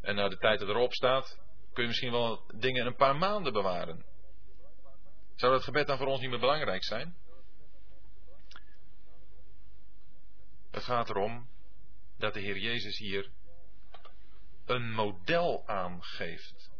En 0.00 0.14
na 0.14 0.28
de 0.28 0.38
tijd 0.38 0.58
dat 0.58 0.68
erop 0.68 0.92
staat, 0.92 1.38
kun 1.72 1.82
je 1.82 1.88
misschien 1.88 2.12
wel 2.12 2.44
dingen 2.56 2.86
een 2.86 2.96
paar 2.96 3.16
maanden 3.16 3.52
bewaren. 3.52 4.04
Zou 5.34 5.52
dat 5.52 5.62
gebed 5.62 5.86
dan 5.86 5.98
voor 5.98 6.06
ons 6.06 6.20
niet 6.20 6.30
meer 6.30 6.40
belangrijk 6.40 6.84
zijn? 6.84 7.16
Het 10.70 10.82
gaat 10.82 11.08
erom 11.08 11.48
dat 12.24 12.34
de 12.34 12.40
Heer 12.40 12.58
Jezus 12.58 12.98
hier 12.98 13.30
een 14.64 14.92
model 14.92 15.66
aangeeft. 15.66 16.70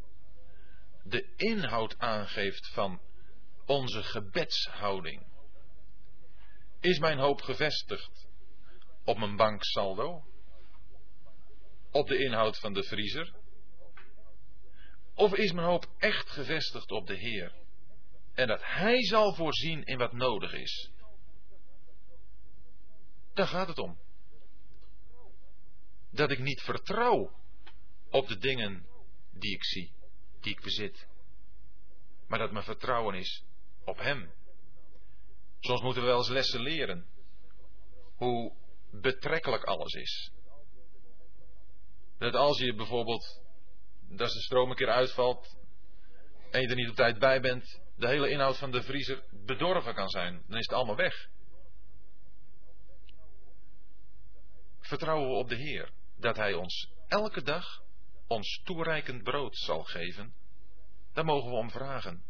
De 1.02 1.34
inhoud 1.36 1.98
aangeeft 1.98 2.68
van 2.72 3.00
onze 3.66 4.02
gebedshouding. 4.02 5.26
Is 6.80 6.98
mijn 6.98 7.18
hoop 7.18 7.40
gevestigd 7.40 8.28
op 9.04 9.18
mijn 9.18 9.36
banksaldo? 9.36 10.24
Op 11.90 12.08
de 12.08 12.18
inhoud 12.18 12.58
van 12.58 12.72
de 12.72 12.82
vriezer? 12.82 13.34
Of 15.14 15.34
is 15.34 15.52
mijn 15.52 15.66
hoop 15.66 15.86
echt 15.98 16.30
gevestigd 16.30 16.90
op 16.90 17.06
de 17.06 17.16
Heer? 17.16 17.54
En 18.34 18.46
dat 18.46 18.60
Hij 18.62 19.02
zal 19.02 19.34
voorzien 19.34 19.84
in 19.84 19.98
wat 19.98 20.12
nodig 20.12 20.52
is. 20.52 20.90
Daar 23.34 23.46
gaat 23.46 23.68
het 23.68 23.78
om. 23.78 24.03
Dat 26.14 26.30
ik 26.30 26.38
niet 26.38 26.60
vertrouw 26.60 27.32
op 28.10 28.28
de 28.28 28.38
dingen 28.38 28.86
die 29.32 29.54
ik 29.54 29.64
zie, 29.64 29.92
die 30.40 30.52
ik 30.52 30.62
bezit. 30.62 31.06
Maar 32.26 32.38
dat 32.38 32.52
mijn 32.52 32.64
vertrouwen 32.64 33.14
is 33.14 33.44
op 33.84 33.98
Hem. 33.98 34.32
Soms 35.60 35.80
moeten 35.80 36.02
we 36.02 36.08
wel 36.08 36.18
eens 36.18 36.28
lessen 36.28 36.60
leren. 36.60 37.06
Hoe 38.16 38.52
betrekkelijk 38.90 39.64
alles 39.64 39.92
is. 39.92 40.32
Dat 42.18 42.34
als 42.34 42.58
je 42.58 42.74
bijvoorbeeld, 42.74 43.40
dat 44.08 44.30
de 44.30 44.40
stroom 44.40 44.70
een 44.70 44.76
keer 44.76 44.90
uitvalt 44.90 45.56
en 46.50 46.60
je 46.60 46.68
er 46.68 46.76
niet 46.76 46.90
op 46.90 46.96
tijd 46.96 47.18
bij 47.18 47.40
bent, 47.40 47.80
de 47.96 48.08
hele 48.08 48.30
inhoud 48.30 48.58
van 48.58 48.70
de 48.70 48.82
vriezer 48.82 49.24
bedorven 49.30 49.94
kan 49.94 50.08
zijn. 50.08 50.42
Dan 50.46 50.58
is 50.58 50.66
het 50.66 50.76
allemaal 50.76 50.96
weg. 50.96 51.28
Vertrouwen 54.80 55.28
we 55.28 55.34
op 55.34 55.48
de 55.48 55.56
Heer 55.56 55.92
dat 56.24 56.36
Hij 56.36 56.54
ons 56.54 56.90
elke 57.08 57.42
dag 57.42 57.82
ons 58.26 58.60
toereikend 58.64 59.22
brood 59.22 59.56
zal 59.56 59.84
geven? 59.84 60.34
Daar 61.12 61.24
mogen 61.24 61.50
we 61.50 61.56
om 61.56 61.70
vragen. 61.70 62.24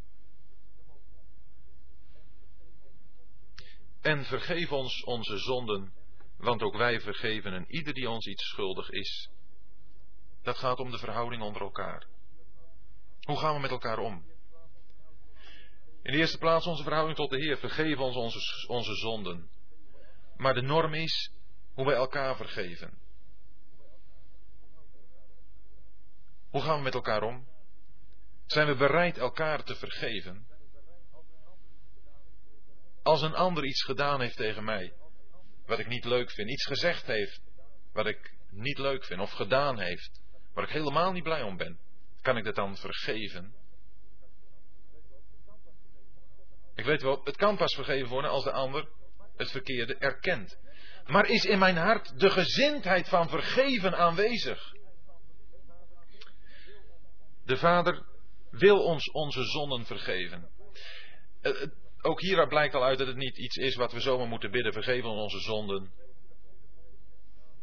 En 4.01 4.25
vergeef 4.25 4.73
ons 4.73 5.05
onze 5.05 5.39
zonden, 5.39 5.93
want 6.37 6.63
ook 6.63 6.77
wij 6.77 7.01
vergeven 7.01 7.53
en 7.53 7.65
ieder 7.69 7.95
die 7.95 8.11
ons 8.11 8.27
iets 8.27 8.45
schuldig 8.45 8.91
is. 8.91 9.31
Dat 10.43 10.59
gaat 10.59 10.79
om 10.79 10.91
de 10.91 10.99
verhouding 10.99 11.43
onder 11.43 11.63
elkaar. 11.63 12.07
Hoe 13.21 13.39
gaan 13.39 13.55
we 13.55 13.61
met 13.61 13.71
elkaar 13.71 13.99
om? 13.99 14.25
In 16.03 16.13
de 16.13 16.19
eerste 16.19 16.39
plaats 16.39 16.67
onze 16.67 16.83
verhouding 16.83 17.17
tot 17.17 17.31
de 17.31 17.39
Heer. 17.39 17.59
Vergeef 17.59 17.99
ons 17.99 18.17
onze, 18.17 18.69
onze 18.69 18.95
zonden. 18.95 19.51
Maar 20.37 20.55
de 20.55 20.63
norm 20.63 20.95
is 20.95 21.33
hoe 21.75 21.87
wij 21.87 21.95
elkaar 21.95 22.37
vergeven. 22.37 23.04
Hoe 26.55 26.63
gaan 26.63 26.77
we 26.77 26.83
met 26.83 26.95
elkaar 26.95 27.23
om? 27.23 27.49
Zijn 28.47 28.67
we 28.67 28.75
bereid 28.75 29.19
elkaar 29.19 29.65
te 29.65 29.75
vergeven? 29.75 30.47
Als 33.03 33.23
een 33.23 33.35
ander 33.35 33.65
iets 33.65 33.83
gedaan 33.83 34.21
heeft 34.21 34.37
tegen 34.37 34.65
mij, 34.65 34.93
wat 35.67 35.79
ik 35.79 35.87
niet 35.87 36.05
leuk 36.05 36.31
vind, 36.31 36.51
iets 36.51 36.67
gezegd 36.67 37.07
heeft 37.07 37.41
wat 37.93 38.07
ik 38.07 38.37
niet 38.51 38.79
leuk 38.79 39.05
vind, 39.05 39.21
of 39.21 39.31
gedaan 39.31 39.79
heeft, 39.79 40.21
waar 40.53 40.65
ik 40.65 40.71
helemaal 40.71 41.13
niet 41.13 41.23
blij 41.23 41.43
om 41.43 41.57
ben, 41.57 41.79
kan 42.23 42.37
ik 42.37 42.45
dat 42.45 42.55
dan 42.55 42.77
vergeven? 42.77 43.55
Ik 46.75 46.85
weet 46.85 47.03
wel, 47.03 47.21
het 47.25 47.37
kan 47.37 47.57
pas 47.57 47.75
vergeven 47.75 48.09
worden 48.09 48.31
als 48.31 48.45
de 48.45 48.53
ander 48.53 48.89
het 49.37 49.51
verkeerde 49.51 49.97
erkent. 49.97 50.59
Maar 51.07 51.27
is 51.27 51.45
in 51.45 51.59
mijn 51.59 51.77
hart 51.77 52.21
de 52.21 52.31
gezindheid 52.31 53.09
van 53.09 53.29
vergeven 53.29 53.97
aanwezig? 53.97 54.83
De 57.45 57.57
Vader 57.57 58.07
wil 58.51 58.85
ons 58.85 59.11
onze 59.11 59.45
zonden 59.45 59.85
vergeven. 59.85 60.49
Eh, 61.41 61.53
ook 62.03 62.21
hieruit 62.21 62.49
blijkt 62.49 62.75
al 62.75 62.85
uit 62.85 62.99
dat 62.99 63.07
het 63.07 63.17
niet 63.17 63.39
iets 63.39 63.57
is 63.57 63.75
wat 63.75 63.93
we 63.93 64.01
zomaar 64.01 64.29
moeten 64.29 64.51
bidden. 64.51 64.73
Vergeven 64.73 65.09
onze 65.09 65.41
zonden. 65.41 65.93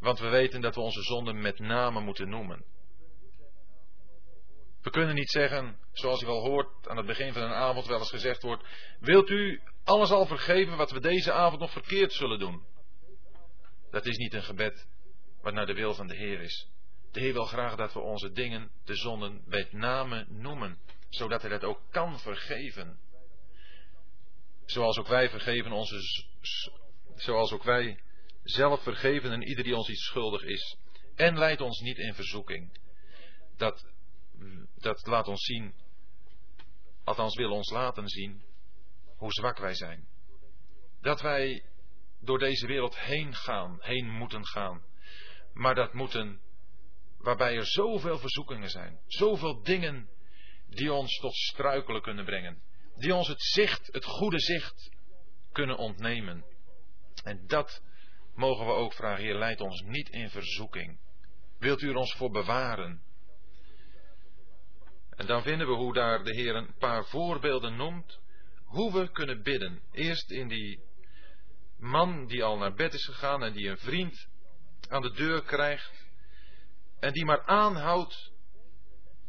Want 0.00 0.18
we 0.18 0.28
weten 0.28 0.60
dat 0.60 0.74
we 0.74 0.80
onze 0.80 1.02
zonden 1.02 1.40
met 1.40 1.58
name 1.58 2.00
moeten 2.00 2.28
noemen. 2.28 2.64
We 4.82 4.90
kunnen 4.90 5.14
niet 5.14 5.30
zeggen, 5.30 5.78
zoals 5.92 6.22
u 6.22 6.26
wel 6.26 6.40
hoort 6.40 6.88
aan 6.88 6.96
het 6.96 7.06
begin 7.06 7.32
van 7.32 7.42
een 7.42 7.52
avond 7.52 7.86
wel 7.86 7.98
eens 7.98 8.10
gezegd 8.10 8.42
wordt: 8.42 8.64
Wilt 9.00 9.28
u 9.28 9.62
alles 9.84 10.10
al 10.10 10.26
vergeven 10.26 10.76
wat 10.76 10.90
we 10.90 11.00
deze 11.00 11.32
avond 11.32 11.60
nog 11.60 11.72
verkeerd 11.72 12.12
zullen 12.12 12.38
doen? 12.38 12.66
Dat 13.90 14.06
is 14.06 14.16
niet 14.16 14.34
een 14.34 14.42
gebed 14.42 14.86
wat 15.42 15.52
naar 15.52 15.66
de 15.66 15.74
wil 15.74 15.94
van 15.94 16.06
de 16.06 16.16
Heer 16.16 16.40
is. 16.40 16.68
De 17.12 17.20
Heer 17.20 17.32
wil 17.32 17.44
graag 17.44 17.76
dat 17.76 17.92
we 17.92 17.98
onze 17.98 18.32
dingen, 18.32 18.70
de 18.84 18.94
zonden, 18.94 19.44
bij 19.46 19.68
name 19.70 20.26
noemen, 20.28 20.78
zodat 21.08 21.40
Hij 21.40 21.50
dat 21.50 21.64
ook 21.64 21.80
kan 21.90 22.20
vergeven. 22.20 22.98
Zoals 24.64 24.98
ook 24.98 25.08
wij 25.08 25.30
vergeven 25.30 25.72
onze, 25.72 26.00
zoals 27.16 27.52
ook 27.52 27.62
wij 27.62 28.02
zelf 28.42 28.82
vergeven 28.82 29.32
en 29.32 29.42
ieder 29.42 29.64
die 29.64 29.76
ons 29.76 29.88
iets 29.88 30.04
schuldig 30.04 30.42
is. 30.42 30.76
En 31.14 31.38
leid 31.38 31.60
ons 31.60 31.80
niet 31.80 31.98
in 31.98 32.14
verzoeking. 32.14 32.78
Dat, 33.56 33.86
dat 34.76 35.06
laat 35.06 35.28
ons 35.28 35.44
zien, 35.44 35.74
althans 37.04 37.36
wil 37.36 37.50
ons 37.50 37.70
laten 37.70 38.08
zien, 38.08 38.42
hoe 39.16 39.32
zwak 39.32 39.58
wij 39.58 39.74
zijn. 39.74 40.08
Dat 41.00 41.20
wij 41.20 41.64
door 42.20 42.38
deze 42.38 42.66
wereld 42.66 42.98
heen 42.98 43.34
gaan, 43.34 43.78
heen 43.80 44.10
moeten 44.10 44.46
gaan. 44.46 44.82
Maar 45.52 45.74
dat 45.74 45.92
moeten, 45.92 46.40
waarbij 47.22 47.56
er 47.56 47.66
zoveel 47.66 48.18
verzoekingen 48.18 48.70
zijn, 48.70 49.00
zoveel 49.06 49.62
dingen 49.62 50.08
die 50.68 50.92
ons 50.92 51.18
tot 51.18 51.34
struikelen 51.34 52.02
kunnen 52.02 52.24
brengen, 52.24 52.62
die 52.96 53.14
ons 53.14 53.28
het 53.28 53.42
zicht, 53.42 53.88
het 53.92 54.04
goede 54.04 54.40
zicht 54.40 54.90
kunnen 55.52 55.76
ontnemen. 55.76 56.44
En 57.24 57.46
dat 57.46 57.82
mogen 58.34 58.66
we 58.66 58.72
ook 58.72 58.92
vragen, 58.92 59.24
Heer, 59.24 59.34
leid 59.34 59.60
ons 59.60 59.82
niet 59.82 60.08
in 60.08 60.30
verzoeking. 60.30 60.98
Wilt 61.58 61.80
u 61.80 61.88
er 61.88 61.96
ons 61.96 62.14
voor 62.14 62.30
bewaren? 62.30 63.02
En 65.10 65.26
dan 65.26 65.42
vinden 65.42 65.66
we 65.66 65.72
hoe 65.72 65.92
daar 65.92 66.24
de 66.24 66.34
Heer 66.34 66.54
een 66.54 66.74
paar 66.78 67.04
voorbeelden 67.04 67.76
noemt, 67.76 68.20
hoe 68.64 68.92
we 68.92 69.10
kunnen 69.10 69.42
bidden. 69.42 69.82
Eerst 69.92 70.30
in 70.30 70.48
die 70.48 70.80
man 71.78 72.26
die 72.26 72.44
al 72.44 72.58
naar 72.58 72.74
bed 72.74 72.94
is 72.94 73.04
gegaan 73.04 73.42
en 73.44 73.52
die 73.52 73.68
een 73.68 73.78
vriend 73.78 74.28
aan 74.88 75.02
de 75.02 75.10
deur 75.10 75.42
krijgt 75.42 76.10
en 77.02 77.12
die 77.12 77.24
maar 77.24 77.42
aanhoudt 77.46 78.32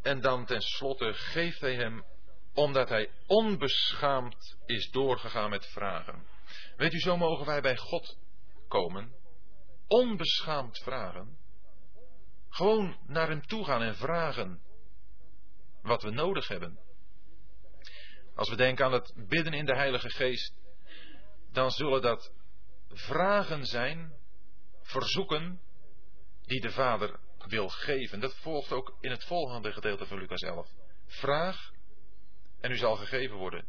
en 0.01 0.21
dan 0.21 0.45
tenslotte 0.45 1.13
geeft 1.13 1.61
hij 1.61 1.75
hem 1.75 2.03
omdat 2.53 2.89
hij 2.89 3.09
onbeschaamd 3.27 4.57
is 4.65 4.89
doorgegaan 4.91 5.49
met 5.49 5.65
vragen. 5.65 6.27
Weet 6.77 6.93
u, 6.93 6.99
zo 6.99 7.17
mogen 7.17 7.45
wij 7.45 7.61
bij 7.61 7.77
God 7.77 8.17
komen, 8.67 9.15
onbeschaamd 9.87 10.77
vragen, 10.77 11.37
gewoon 12.49 12.97
naar 13.07 13.29
hem 13.29 13.47
toe 13.47 13.65
gaan 13.65 13.81
en 13.81 13.95
vragen 13.95 14.61
wat 15.81 16.03
we 16.03 16.09
nodig 16.09 16.47
hebben. 16.47 16.79
Als 18.35 18.49
we 18.49 18.55
denken 18.55 18.85
aan 18.85 18.93
het 18.93 19.13
bidden 19.27 19.53
in 19.53 19.65
de 19.65 19.75
Heilige 19.75 20.09
Geest, 20.09 20.53
dan 21.51 21.71
zullen 21.71 22.01
dat 22.01 22.33
vragen 22.87 23.65
zijn, 23.65 24.13
verzoeken, 24.81 25.61
die 26.41 26.61
de 26.61 26.71
Vader 26.71 27.19
wil 27.45 27.69
geven. 27.69 28.19
Dat 28.19 28.35
volgt 28.35 28.71
ook 28.71 28.97
in 28.99 29.11
het 29.11 29.23
volgende 29.23 29.71
gedeelte 29.71 30.05
van 30.05 30.17
Lucas 30.17 30.41
11. 30.41 30.67
Vraag 31.07 31.71
en 32.61 32.71
u 32.71 32.77
zal 32.77 32.95
gegeven 32.95 33.37
worden. 33.37 33.65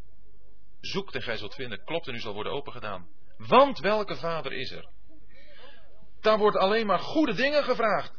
Zoek 0.80 1.12
en 1.12 1.22
gij 1.22 1.36
zult 1.36 1.54
vinden, 1.54 1.84
klopt 1.84 2.08
en 2.08 2.14
u 2.14 2.20
zal 2.20 2.34
worden 2.34 2.52
opengedaan. 2.52 3.08
Want 3.36 3.78
welke 3.78 4.16
vader 4.16 4.52
is 4.52 4.70
er? 4.70 4.88
Daar 6.20 6.38
wordt 6.38 6.56
alleen 6.56 6.86
maar 6.86 6.98
goede 6.98 7.34
dingen 7.34 7.64
gevraagd. 7.64 8.12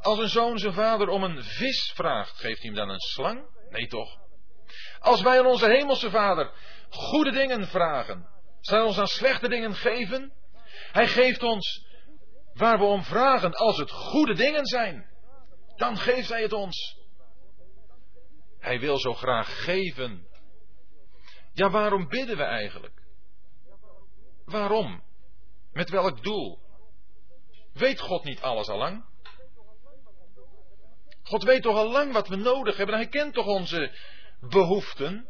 Als 0.00 0.18
een 0.18 0.28
zoon 0.28 0.58
zijn 0.58 0.72
vader 0.72 1.08
om 1.08 1.22
een 1.22 1.42
vis 1.42 1.92
vraagt, 1.94 2.38
geeft 2.38 2.62
hij 2.62 2.66
hem 2.66 2.74
dan 2.74 2.88
een 2.88 3.00
slang? 3.00 3.46
Nee 3.70 3.86
toch? 3.86 4.18
Als 4.98 5.22
wij 5.22 5.38
aan 5.38 5.46
onze 5.46 5.66
hemelse 5.66 6.10
vader 6.10 6.52
goede 6.90 7.30
dingen 7.30 7.66
vragen, 7.66 8.28
zal 8.60 8.76
hij 8.78 8.86
ons 8.86 8.96
dan 8.96 9.06
slechte 9.06 9.48
dingen 9.48 9.74
geven? 9.74 10.32
Hij 10.92 11.06
geeft 11.06 11.42
ons 11.42 11.86
waar 12.58 12.78
we 12.78 12.84
om 12.84 13.02
vragen, 13.02 13.52
als 13.52 13.76
het 13.76 13.90
goede 13.90 14.34
dingen 14.34 14.66
zijn, 14.66 15.06
dan 15.76 15.96
geeft 15.96 16.28
hij 16.28 16.42
het 16.42 16.52
ons. 16.52 16.96
Hij 18.58 18.80
wil 18.80 18.98
zo 18.98 19.14
graag 19.14 19.64
geven. 19.64 20.26
Ja, 21.52 21.70
waarom 21.70 22.08
bidden 22.08 22.36
we 22.36 22.42
eigenlijk? 22.42 23.02
Waarom? 24.44 25.02
Met 25.72 25.90
welk 25.90 26.22
doel? 26.22 26.58
Weet 27.72 28.00
God 28.00 28.24
niet 28.24 28.40
alles 28.40 28.68
al 28.68 28.78
lang? 28.78 29.04
God 31.22 31.42
weet 31.42 31.62
toch 31.62 31.76
al 31.76 31.90
lang 31.90 32.12
wat 32.12 32.28
we 32.28 32.36
nodig 32.36 32.76
hebben. 32.76 32.94
Hij 32.94 33.08
kent 33.08 33.34
toch 33.34 33.46
onze 33.46 33.98
behoeften? 34.40 35.28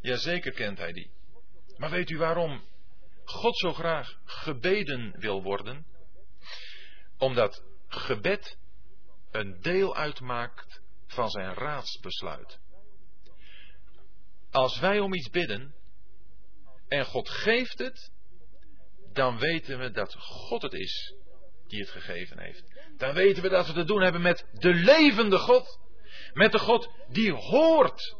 Jazeker 0.00 0.52
kent 0.52 0.78
hij 0.78 0.92
die. 0.92 1.10
Maar 1.76 1.90
weet 1.90 2.10
u 2.10 2.18
waarom 2.18 2.62
God 3.24 3.58
zo 3.58 3.72
graag 3.72 4.18
gebeden 4.24 5.14
wil 5.18 5.42
worden? 5.42 5.86
Omdat 7.18 7.62
gebed 7.88 8.58
een 9.30 9.60
deel 9.60 9.96
uitmaakt 9.96 10.80
van 11.06 11.30
zijn 11.30 11.54
raadsbesluit. 11.54 12.60
Als 14.50 14.78
wij 14.78 15.00
om 15.00 15.14
iets 15.14 15.30
bidden 15.30 15.74
en 16.88 17.04
God 17.04 17.28
geeft 17.28 17.78
het, 17.78 18.12
dan 19.12 19.38
weten 19.38 19.78
we 19.78 19.90
dat 19.90 20.14
God 20.14 20.62
het 20.62 20.72
is 20.72 21.14
die 21.66 21.80
het 21.80 21.90
gegeven 21.90 22.38
heeft. 22.38 22.64
Dan 22.96 23.14
weten 23.14 23.42
we 23.42 23.48
dat 23.48 23.66
we 23.66 23.72
te 23.72 23.84
doen 23.84 24.02
hebben 24.02 24.22
met 24.22 24.46
de 24.52 24.74
levende 24.74 25.38
God. 25.38 25.80
Met 26.32 26.52
de 26.52 26.58
God 26.58 26.90
die 27.08 27.32
hoort. 27.32 28.16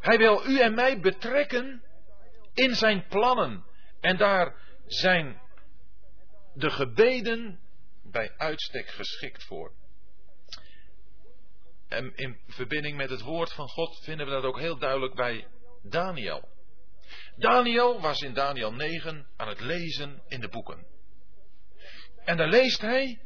Hij 0.00 0.18
wil 0.18 0.46
u 0.46 0.60
en 0.60 0.74
mij 0.74 1.00
betrekken 1.00 1.82
in 2.56 2.74
zijn 2.74 3.06
plannen. 3.08 3.64
En 4.00 4.16
daar 4.16 4.54
zijn 4.86 5.40
de 6.54 6.70
gebeden 6.70 7.60
bij 8.02 8.32
uitstek 8.36 8.88
geschikt 8.88 9.44
voor. 9.44 9.72
En 11.88 12.12
in 12.14 12.38
verbinding 12.46 12.96
met 12.96 13.10
het 13.10 13.20
woord 13.20 13.52
van 13.52 13.68
God 13.68 13.98
vinden 14.02 14.26
we 14.26 14.32
dat 14.32 14.44
ook 14.44 14.58
heel 14.58 14.78
duidelijk 14.78 15.14
bij 15.14 15.46
Daniel. 15.82 16.48
Daniel 17.36 18.00
was 18.00 18.20
in 18.20 18.34
Daniel 18.34 18.72
9 18.72 19.26
aan 19.36 19.48
het 19.48 19.60
lezen 19.60 20.22
in 20.28 20.40
de 20.40 20.48
boeken. 20.48 20.86
En 22.24 22.36
dan 22.36 22.48
leest 22.48 22.80
hij 22.80 23.20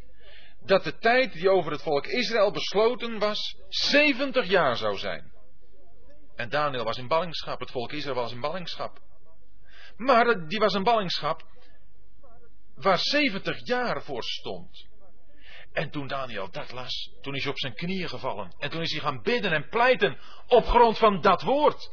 dat 0.61 0.85
de 0.85 0.99
tijd 0.99 1.33
die 1.33 1.51
over 1.51 1.73
het 1.73 1.83
volk 1.83 2.07
Israël 2.07 2.51
besloten 2.51 3.19
was, 3.19 3.57
70 3.69 4.47
jaar 4.47 4.77
zou 4.77 4.99
zijn. 4.99 5.33
En 6.37 6.49
Daniel 6.49 6.85
was 6.85 6.99
in 6.99 7.09
ballingschap, 7.09 7.61
het 7.61 7.71
volk 7.71 7.93
Israël 7.93 8.15
was 8.15 8.33
in 8.33 8.41
ballingschap. 8.41 9.01
Maar 10.01 10.49
die 10.49 10.59
was 10.59 10.75
een 10.75 10.83
ballingschap 10.83 11.43
waar 12.75 12.99
70 12.99 13.67
jaar 13.67 14.03
voor 14.03 14.23
stond. 14.23 14.89
En 15.73 15.91
toen 15.91 16.07
Daniel 16.07 16.51
dat 16.51 16.73
las, 16.73 17.13
toen 17.21 17.35
is 17.35 17.43
hij 17.43 17.53
op 17.53 17.59
zijn 17.59 17.75
knieën 17.75 18.09
gevallen. 18.09 18.55
En 18.59 18.71
toen 18.71 18.81
is 18.81 18.93
hij 18.93 19.01
gaan 19.01 19.23
bidden 19.23 19.53
en 19.53 19.69
pleiten 19.69 20.19
op 20.47 20.65
grond 20.65 20.99
van 20.99 21.21
dat 21.21 21.43
woord. 21.43 21.91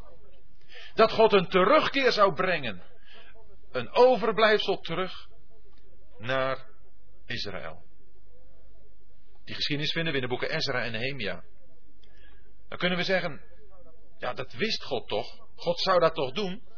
Dat 0.93 1.11
God 1.11 1.33
een 1.33 1.47
terugkeer 1.47 2.11
zou 2.11 2.33
brengen. 2.33 2.83
Een 3.71 3.91
overblijfsel 3.91 4.77
terug 4.79 5.27
naar 6.17 6.65
Israël. 7.25 7.83
Die 9.45 9.55
geschiedenis 9.55 9.91
vinden 9.91 10.11
we 10.11 10.19
in 10.19 10.23
de 10.23 10.29
boeken 10.29 10.55
Ezra 10.55 10.83
en 10.83 10.91
Nehemia. 10.91 11.43
Dan 12.69 12.77
kunnen 12.77 12.97
we 12.97 13.03
zeggen, 13.03 13.41
ja 14.17 14.33
dat 14.33 14.53
wist 14.53 14.83
God 14.83 15.07
toch. 15.07 15.47
God 15.55 15.79
zou 15.79 15.99
dat 15.99 16.13
toch 16.13 16.31
doen. 16.31 16.75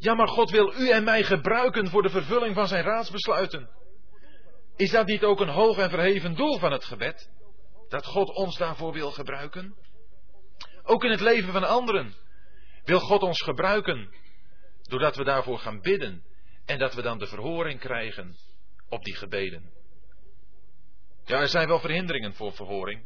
Ja, 0.00 0.14
maar 0.14 0.28
God 0.28 0.50
wil 0.50 0.74
u 0.74 0.90
en 0.90 1.04
mij 1.04 1.22
gebruiken 1.22 1.88
voor 1.88 2.02
de 2.02 2.10
vervulling 2.10 2.54
van 2.54 2.68
zijn 2.68 2.84
raadsbesluiten. 2.84 3.70
Is 4.76 4.90
dat 4.90 5.06
niet 5.06 5.24
ook 5.24 5.40
een 5.40 5.48
hoog 5.48 5.78
en 5.78 5.90
verheven 5.90 6.34
doel 6.34 6.58
van 6.58 6.72
het 6.72 6.84
gebed? 6.84 7.30
Dat 7.88 8.06
God 8.06 8.28
ons 8.28 8.56
daarvoor 8.56 8.92
wil 8.92 9.10
gebruiken? 9.10 9.74
Ook 10.82 11.04
in 11.04 11.10
het 11.10 11.20
leven 11.20 11.52
van 11.52 11.64
anderen 11.64 12.14
wil 12.84 13.00
God 13.00 13.22
ons 13.22 13.42
gebruiken, 13.42 14.14
doordat 14.82 15.16
we 15.16 15.24
daarvoor 15.24 15.58
gaan 15.58 15.80
bidden 15.80 16.24
en 16.64 16.78
dat 16.78 16.94
we 16.94 17.02
dan 17.02 17.18
de 17.18 17.26
verhoring 17.26 17.80
krijgen 17.80 18.36
op 18.88 19.04
die 19.04 19.16
gebeden. 19.16 19.72
Ja, 21.24 21.40
er 21.40 21.48
zijn 21.48 21.68
wel 21.68 21.80
verhinderingen 21.80 22.34
voor 22.34 22.52
verhoring. 22.52 23.04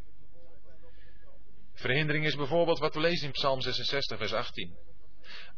Verhindering 1.73 2.25
is 2.25 2.37
bijvoorbeeld 2.37 2.79
wat 2.79 2.95
we 2.95 3.01
lezen 3.01 3.27
in 3.27 3.33
Psalm 3.33 3.61
66, 3.61 4.19
vers 4.19 4.33
18. 4.33 4.77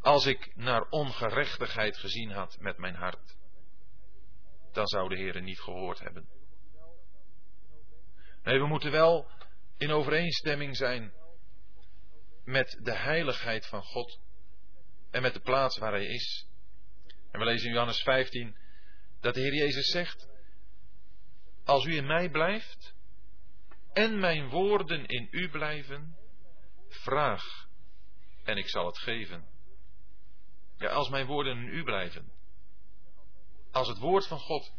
Als 0.07 0.27
ik 0.27 0.57
naar 0.57 0.89
ongerechtigheid 0.89 1.97
gezien 1.97 2.31
had 2.31 2.59
met 2.61 2.79
mijn 2.79 2.95
hart, 2.95 3.37
dan 4.73 4.87
zou 4.87 5.09
de 5.09 5.17
Heer 5.17 5.43
niet 5.43 5.61
gehoord 5.61 5.99
hebben. 5.99 6.29
Nee, 8.43 8.59
we 8.59 8.67
moeten 8.67 8.91
wel 8.91 9.31
in 9.77 9.91
overeenstemming 9.91 10.77
zijn 10.77 11.13
met 12.45 12.79
de 12.83 12.95
heiligheid 12.95 13.67
van 13.67 13.83
God 13.83 14.21
en 15.11 15.23
met 15.23 15.35
de 15.35 15.41
plaats 15.41 15.79
waar 15.79 15.93
Hij 15.93 16.07
is. 16.07 16.49
En 17.31 17.39
we 17.39 17.45
lezen 17.45 17.67
in 17.67 17.73
Johannes 17.73 18.03
15 18.03 18.57
dat 19.21 19.35
de 19.35 19.41
Heer 19.41 19.55
Jezus 19.55 19.87
zegt, 19.87 20.29
als 21.65 21.85
u 21.85 21.97
in 21.97 22.07
mij 22.07 22.31
blijft 22.31 22.95
en 23.93 24.19
mijn 24.19 24.49
woorden 24.49 25.07
in 25.07 25.29
u 25.31 25.51
blijven, 25.51 26.17
vraag 26.89 27.69
en 28.45 28.57
ik 28.57 28.69
zal 28.69 28.87
het 28.87 28.99
geven. 28.99 29.56
Ja, 30.79 30.89
als 30.89 31.09
mijn 31.09 31.27
woorden 31.27 31.57
in 31.57 31.69
u 31.69 31.85
blijven. 31.85 32.33
Als 33.71 33.89
het 33.89 33.99
woord 33.99 34.27
van 34.27 34.39
God 34.39 34.73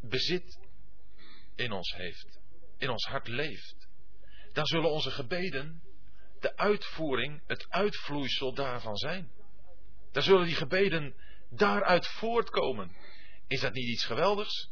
bezit 0.00 0.58
in 1.54 1.72
ons 1.72 1.92
heeft, 1.92 2.40
in 2.78 2.90
ons 2.90 3.04
hart 3.04 3.28
leeft, 3.28 3.88
dan 4.52 4.66
zullen 4.66 4.90
onze 4.90 5.10
gebeden 5.10 5.82
de 6.40 6.56
uitvoering, 6.56 7.42
het 7.46 7.66
uitvloeisel 7.68 8.54
daarvan 8.54 8.96
zijn. 8.96 9.30
Dan 10.12 10.22
zullen 10.22 10.46
die 10.46 10.54
gebeden 10.54 11.14
daaruit 11.50 12.06
voortkomen. 12.06 12.96
Is 13.46 13.60
dat 13.60 13.72
niet 13.72 13.88
iets 13.88 14.04
geweldigs? 14.04 14.70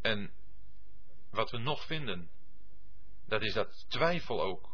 En 0.00 0.32
wat 1.30 1.50
we 1.50 1.58
nog 1.58 1.86
vinden, 1.86 2.30
dat 3.26 3.42
is 3.42 3.52
dat 3.52 3.84
twijfel 3.88 4.42
ook 4.42 4.69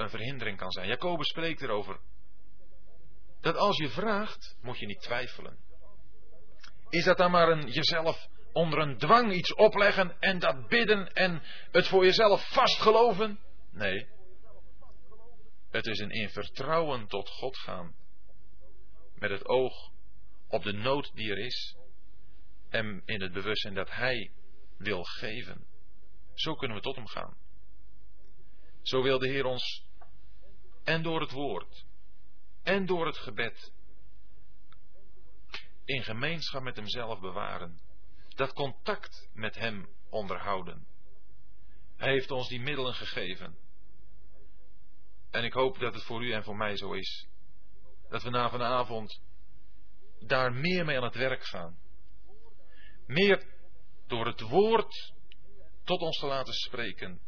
een 0.00 0.10
verhindering 0.10 0.58
kan 0.58 0.70
zijn. 0.70 0.88
Jacobus 0.88 1.28
spreekt 1.28 1.62
erover. 1.62 2.00
Dat 3.40 3.56
als 3.56 3.76
je 3.76 3.88
vraagt, 3.88 4.56
moet 4.62 4.78
je 4.78 4.86
niet 4.86 5.00
twijfelen. 5.00 5.58
Is 6.88 7.04
dat 7.04 7.16
dan 7.16 7.30
maar 7.30 7.48
een 7.48 7.70
jezelf 7.70 8.28
onder 8.52 8.78
een 8.78 8.98
dwang 8.98 9.32
iets 9.32 9.54
opleggen 9.54 10.16
en 10.20 10.38
dat 10.38 10.68
bidden 10.68 11.12
en 11.12 11.42
het 11.70 11.86
voor 11.86 12.04
jezelf 12.04 12.48
vastgeloven? 12.48 13.38
Nee. 13.70 14.08
Het 15.70 15.86
is 15.86 15.98
een 15.98 16.10
in 16.10 16.28
vertrouwen 16.28 17.06
tot 17.06 17.28
God 17.28 17.56
gaan. 17.56 17.94
Met 19.14 19.30
het 19.30 19.46
oog 19.46 19.92
op 20.48 20.62
de 20.62 20.72
nood 20.72 21.10
die 21.14 21.30
er 21.30 21.38
is. 21.38 21.76
En 22.68 23.02
in 23.04 23.20
het 23.20 23.32
bewustzijn 23.32 23.74
dat 23.74 23.90
Hij 23.90 24.32
wil 24.78 25.02
geven. 25.02 25.66
Zo 26.34 26.54
kunnen 26.54 26.76
we 26.76 26.82
tot 26.82 26.96
Hem 26.96 27.06
gaan. 27.06 27.36
Zo 28.82 29.02
wil 29.02 29.18
de 29.18 29.28
Heer 29.28 29.44
ons 29.44 29.87
en 30.88 31.02
door 31.02 31.20
het 31.20 31.30
woord 31.30 31.84
en 32.62 32.86
door 32.86 33.06
het 33.06 33.18
gebed 33.18 33.72
in 35.84 36.02
gemeenschap 36.02 36.62
met 36.62 36.76
Hemzelf 36.76 37.20
bewaren. 37.20 37.80
Dat 38.28 38.52
contact 38.52 39.28
met 39.32 39.54
Hem 39.54 39.88
onderhouden. 40.10 40.86
Hij 41.96 42.12
heeft 42.12 42.30
ons 42.30 42.48
die 42.48 42.60
middelen 42.60 42.94
gegeven. 42.94 43.58
En 45.30 45.44
ik 45.44 45.52
hoop 45.52 45.78
dat 45.78 45.94
het 45.94 46.04
voor 46.04 46.24
u 46.24 46.32
en 46.32 46.44
voor 46.44 46.56
mij 46.56 46.76
zo 46.76 46.92
is. 46.92 47.26
Dat 48.08 48.22
we 48.22 48.30
na 48.30 48.50
vanavond 48.50 49.20
daar 50.20 50.52
meer 50.52 50.84
mee 50.84 50.96
aan 50.96 51.04
het 51.04 51.16
werk 51.16 51.44
gaan. 51.44 51.78
Meer 53.06 53.46
door 54.06 54.26
het 54.26 54.40
woord 54.40 55.12
tot 55.84 56.00
ons 56.00 56.18
te 56.18 56.26
laten 56.26 56.54
spreken. 56.54 57.20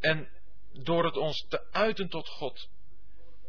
En 0.00 0.28
door 0.72 1.04
het 1.04 1.16
ons 1.16 1.46
te 1.48 1.72
uiten 1.72 2.08
tot 2.08 2.28
God. 2.28 2.72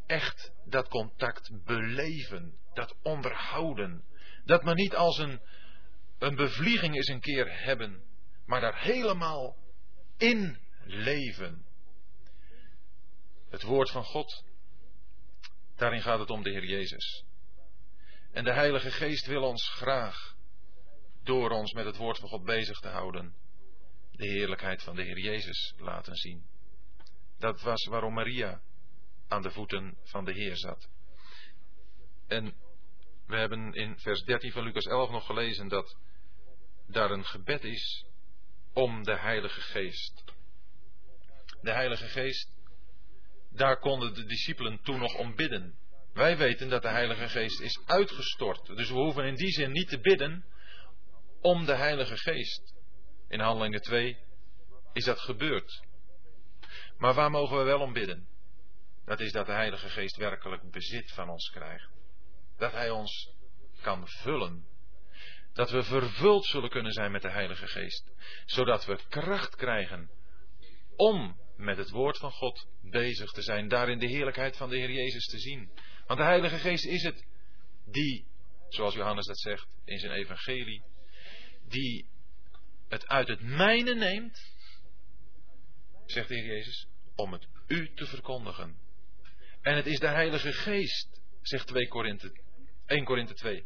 Echt 0.06 0.52
dat 0.66 0.88
contact 0.88 1.64
beleven. 1.66 2.58
Dat 2.74 2.96
onderhouden. 3.02 4.04
Dat 4.46 4.64
maar 4.64 4.76
niet 4.76 4.96
als 4.96 5.18
een, 5.18 5.42
een 6.20 6.36
bevlieging 6.36 6.96
eens 6.96 7.08
een 7.08 7.22
keer 7.22 7.64
hebben. 7.64 8.04
Maar 8.46 8.62
daar 8.62 8.82
helemaal 8.82 9.58
in 10.18 10.60
leven. 10.84 11.66
Het 13.50 13.64
woord 13.64 13.92
van 13.92 14.04
God. 14.04 14.44
Daarin 15.76 16.02
gaat 16.02 16.20
het 16.20 16.30
om 16.30 16.44
de 16.44 16.50
Heer 16.50 16.66
Jezus. 16.66 17.26
En 18.32 18.44
de 18.44 18.54
Heilige 18.54 18.92
Geest 18.92 19.26
wil 19.26 19.44
ons 19.44 19.70
graag, 19.70 20.36
door 21.24 21.50
ons 21.50 21.74
met 21.74 21.86
het 21.86 21.98
woord 21.98 22.20
van 22.20 22.30
God 22.30 22.44
bezig 22.44 22.80
te 22.80 22.88
houden, 22.88 23.36
de 24.12 24.28
heerlijkheid 24.28 24.84
van 24.84 24.96
de 24.96 25.04
Heer 25.04 25.20
Jezus 25.20 25.74
laten 25.78 26.16
zien. 26.16 26.46
Dat 27.40 27.62
was 27.62 27.86
waarom 27.86 28.14
Maria 28.14 28.62
aan 29.28 29.42
de 29.42 29.52
voeten 29.52 29.98
van 30.04 30.26
de 30.26 30.34
Heer 30.34 30.58
zat. 30.58 30.90
En 32.28 32.54
we 33.28 33.36
hebben 33.36 33.74
in 33.74 34.00
vers 34.00 34.24
13 34.24 34.52
van 34.52 34.64
Lucas 34.64 34.86
11 34.86 35.10
nog 35.10 35.26
gelezen 35.26 35.68
dat 35.68 35.98
daar 36.88 37.12
een 37.12 37.26
gebed 37.26 37.64
is 37.64 38.06
om 38.74 39.04
de 39.04 39.18
Heilige 39.18 39.62
Geest. 39.62 40.24
De 41.62 41.72
Heilige 41.72 42.08
Geest, 42.08 42.50
daar 43.50 43.80
konden 43.80 44.14
de 44.14 44.26
discipelen 44.26 44.82
toen 44.82 45.00
nog 45.00 45.16
om 45.16 45.36
bidden. 45.36 45.78
Wij 46.14 46.38
weten 46.38 46.70
dat 46.70 46.82
de 46.82 46.90
Heilige 46.90 47.30
Geest 47.30 47.60
is 47.60 47.82
uitgestort. 47.86 48.66
Dus 48.66 48.90
we 48.90 48.96
hoeven 48.96 49.26
in 49.26 49.36
die 49.36 49.52
zin 49.52 49.72
niet 49.72 49.90
te 49.90 50.00
bidden 50.00 50.46
om 51.42 51.66
de 51.66 51.76
Heilige 51.76 52.18
Geest. 52.18 52.74
In 53.28 53.40
Handelingen 53.40 53.82
2 53.82 54.18
is 54.94 55.06
dat 55.06 55.20
gebeurd. 55.20 55.84
Maar 56.98 57.14
waar 57.14 57.32
mogen 57.32 57.58
we 57.58 57.64
wel 57.64 57.80
om 57.80 57.94
bidden? 57.94 58.28
Dat 59.06 59.20
is 59.20 59.32
dat 59.32 59.46
de 59.46 59.52
Heilige 59.52 59.90
Geest 59.90 60.16
werkelijk 60.16 60.72
bezit 60.72 61.12
van 61.12 61.30
ons 61.30 61.50
krijgt. 61.50 61.90
Dat 62.58 62.72
Hij 62.72 62.90
ons 62.90 63.34
kan 63.82 64.08
vullen. 64.08 64.68
Dat 65.54 65.70
we 65.70 65.84
vervuld 65.84 66.46
zullen 66.46 66.70
kunnen 66.70 66.92
zijn 66.92 67.12
met 67.12 67.22
de 67.22 67.30
Heilige 67.30 67.68
Geest. 67.68 68.12
Zodat 68.46 68.86
we 68.86 69.00
kracht 69.10 69.56
krijgen 69.56 70.10
om 70.96 71.40
met 71.58 71.78
het 71.78 71.90
woord 71.90 72.18
van 72.18 72.32
God 72.32 72.68
bezig 72.82 73.32
te 73.32 73.42
zijn. 73.42 73.68
Daarin 73.68 74.00
de 74.00 74.08
heerlijkheid 74.08 74.58
van 74.58 74.70
de 74.70 74.78
Heer 74.78 74.92
Jezus 74.92 75.26
te 75.26 75.40
zien. 75.40 75.72
Want 76.08 76.20
de 76.20 76.26
Heilige 76.26 76.58
Geest 76.58 76.86
is 76.86 77.04
het 77.04 77.26
die, 77.86 78.26
zoals 78.70 78.94
Johannes 78.94 79.26
dat 79.26 79.40
zegt 79.40 79.68
in 79.86 80.00
zijn 80.00 80.12
evangelie, 80.12 80.84
die 81.68 82.08
het 82.88 83.08
uit 83.08 83.28
het 83.28 83.42
mijne 83.42 83.94
neemt, 83.96 84.54
zegt 86.06 86.28
de 86.28 86.36
Heer 86.36 86.46
Jezus, 86.46 86.88
om 87.16 87.34
het 87.34 87.48
u 87.68 87.94
te 87.94 88.06
verkondigen. 88.06 88.85
En 89.66 89.76
het 89.76 89.86
is 89.86 90.00
de 90.00 90.08
Heilige 90.08 90.54
Geest, 90.54 91.22
zegt 91.42 91.68
2 91.68 91.88
Korinthe, 91.88 92.32
1 92.86 93.04
Korinthe 93.04 93.34
2, 93.34 93.66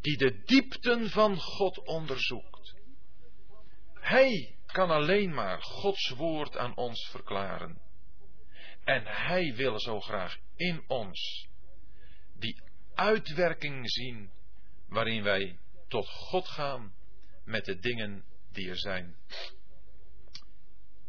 die 0.00 0.16
de 0.16 0.42
diepten 0.44 1.10
van 1.10 1.40
God 1.40 1.78
onderzoekt. 1.78 2.74
Hij 3.92 4.56
kan 4.66 4.90
alleen 4.90 5.34
maar 5.34 5.62
Gods 5.62 6.08
woord 6.08 6.56
aan 6.56 6.76
ons 6.76 7.08
verklaren. 7.10 7.80
En 8.84 9.02
Hij 9.06 9.54
wil 9.54 9.80
zo 9.80 10.00
graag 10.00 10.38
in 10.56 10.84
ons 10.88 11.48
die 12.38 12.62
uitwerking 12.94 13.90
zien 13.90 14.30
waarin 14.88 15.22
wij 15.22 15.58
tot 15.88 16.08
God 16.08 16.48
gaan 16.48 16.94
met 17.44 17.64
de 17.64 17.78
dingen 17.78 18.24
die 18.52 18.68
er 18.68 18.78
zijn. 18.78 19.16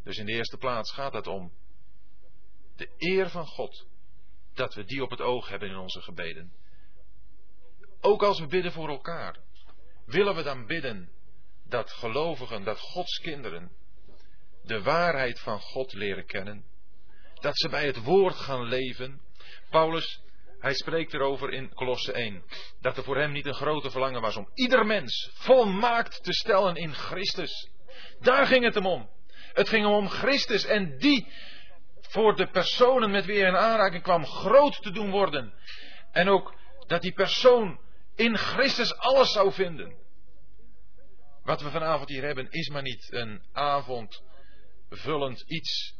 Dus 0.04 0.16
in 0.16 0.26
de 0.26 0.32
eerste 0.32 0.56
plaats 0.56 0.92
gaat 0.92 1.12
het 1.12 1.26
om 1.26 1.52
de 2.76 2.90
eer 2.96 3.30
van 3.30 3.46
God, 3.46 3.86
dat 4.56 4.74
we 4.74 4.84
die 4.84 5.02
op 5.02 5.10
het 5.10 5.20
oog 5.20 5.48
hebben 5.48 5.68
in 5.68 5.76
onze 5.76 6.00
gebeden. 6.00 6.52
Ook 8.00 8.22
als 8.22 8.40
we 8.40 8.46
bidden 8.46 8.72
voor 8.72 8.88
elkaar, 8.88 9.36
willen 10.06 10.34
we 10.34 10.42
dan 10.42 10.66
bidden 10.66 11.10
dat 11.68 11.90
gelovigen, 11.90 12.64
dat 12.64 12.78
Gods 12.80 13.18
kinderen 13.18 13.70
de 14.62 14.82
waarheid 14.82 15.40
van 15.40 15.60
God 15.60 15.92
leren 15.92 16.26
kennen, 16.26 16.64
dat 17.40 17.58
ze 17.58 17.68
bij 17.68 17.86
het 17.86 18.02
woord 18.02 18.34
gaan 18.34 18.64
leven. 18.64 19.20
Paulus 19.70 20.20
hij 20.58 20.74
spreekt 20.74 21.14
erover 21.14 21.52
in 21.52 21.74
Kolosse 21.74 22.12
1. 22.12 22.44
Dat 22.80 22.96
er 22.96 23.04
voor 23.04 23.16
hem 23.16 23.32
niet 23.32 23.46
een 23.46 23.54
grote 23.54 23.90
verlangen 23.90 24.20
was 24.20 24.36
om 24.36 24.50
ieder 24.54 24.86
mens 24.86 25.30
volmaakt 25.34 26.22
te 26.22 26.32
stellen 26.32 26.76
in 26.76 26.94
Christus. 26.94 27.70
Daar 28.20 28.46
ging 28.46 28.64
het 28.64 28.74
hem 28.74 28.86
om. 28.86 29.10
Het 29.52 29.68
ging 29.68 29.84
hem 29.84 29.94
om 29.94 30.08
Christus 30.08 30.64
en 30.64 30.98
die 30.98 31.26
voor 32.08 32.36
de 32.36 32.46
personen 32.50 33.10
met 33.10 33.24
wie 33.24 33.38
hij 33.38 33.48
in 33.48 33.56
aanraking 33.56 34.02
kwam 34.02 34.26
groot 34.26 34.82
te 34.82 34.90
doen 34.90 35.10
worden. 35.10 35.54
En 36.12 36.28
ook 36.28 36.54
dat 36.86 37.02
die 37.02 37.12
persoon 37.12 37.80
in 38.14 38.36
Christus 38.36 38.96
alles 38.96 39.32
zou 39.32 39.52
vinden. 39.52 39.96
Wat 41.42 41.60
we 41.60 41.70
vanavond 41.70 42.08
hier 42.08 42.24
hebben 42.24 42.50
is 42.50 42.68
maar 42.68 42.82
niet 42.82 43.12
een 43.12 43.42
avondvullend 43.52 45.40
iets 45.40 45.94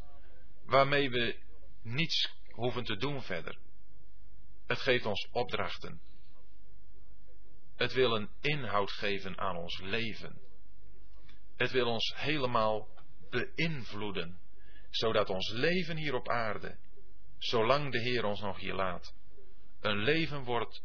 waarmee 0.65 1.09
we 1.09 1.39
niets 1.83 2.35
hoeven 2.49 2.83
te 2.83 2.97
doen 2.97 3.21
verder. 3.21 3.57
Het 4.65 4.79
geeft 4.79 5.05
ons 5.05 5.27
opdrachten. 5.31 6.01
Het 7.75 7.93
wil 7.93 8.15
een 8.15 8.29
inhoud 8.41 8.91
geven 8.91 9.37
aan 9.37 9.57
ons 9.57 9.79
leven. 9.81 10.41
Het 11.55 11.71
wil 11.71 11.87
ons 11.87 12.13
helemaal 12.15 12.87
beïnvloeden, 13.29 14.39
zodat 14.97 15.29
ons 15.29 15.49
leven 15.49 15.97
hier 15.97 16.13
op 16.13 16.29
aarde, 16.29 16.77
zolang 17.37 17.91
de 17.91 17.99
Heer 17.99 18.25
ons 18.25 18.41
nog 18.41 18.59
hier 18.59 18.73
laat, 18.73 19.13
een 19.81 19.97
leven 19.97 20.43
wordt 20.43 20.81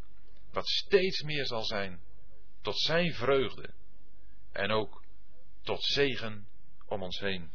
wat 0.50 0.66
steeds 0.66 1.22
meer 1.22 1.46
zal 1.46 1.64
zijn 1.64 2.00
tot 2.60 2.78
Zijn 2.78 3.12
vreugde 3.12 3.74
en 4.52 4.70
ook 4.70 5.04
tot 5.62 5.84
zegen 5.84 6.48
om 6.86 7.02
ons 7.02 7.18
heen. 7.20 7.50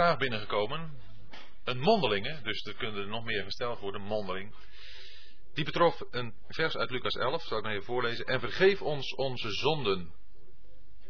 Vraag 0.00 0.18
binnengekomen. 0.18 0.98
Een 1.64 1.78
mondelinge, 1.78 2.40
dus 2.42 2.64
er 2.64 2.74
kunnen 2.74 3.02
er 3.02 3.08
nog 3.08 3.24
meer 3.24 3.44
gesteld 3.44 3.78
worden, 3.78 4.00
mondeling. 4.00 4.54
Die 5.54 5.64
betrof 5.64 6.02
een 6.10 6.34
vers 6.48 6.76
uit 6.76 6.90
Lucas 6.90 7.14
11, 7.14 7.42
zal 7.42 7.58
ik 7.58 7.64
maar 7.64 7.72
even 7.72 7.84
voorlezen. 7.84 8.26
En 8.26 8.40
vergeef 8.40 8.82
ons 8.82 9.14
onze 9.14 9.50
zonden. 9.50 10.14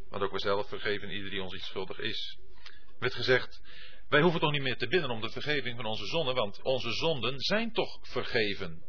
Want 0.09 0.23
ook 0.23 0.31
wij 0.31 0.41
zelf 0.41 0.69
vergeven 0.69 1.11
ieder 1.11 1.31
die 1.31 1.43
ons 1.43 1.55
iets 1.55 1.67
schuldig 1.67 1.99
is. 1.99 2.39
Er 2.65 2.97
werd 2.99 3.15
gezegd, 3.15 3.63
wij 4.09 4.21
hoeven 4.21 4.41
toch 4.41 4.53
niet 4.53 4.63
meer 4.63 4.77
te 4.77 4.89
bidden 4.89 5.11
om 5.11 5.21
de 5.21 5.31
vergeving 5.31 5.77
van 5.77 5.87
onze 5.87 6.07
zonden, 6.07 6.35
want 6.35 6.63
onze 6.63 6.93
zonden 6.93 7.41
zijn 7.41 7.73
toch 7.73 7.99
vergeven. 8.03 8.83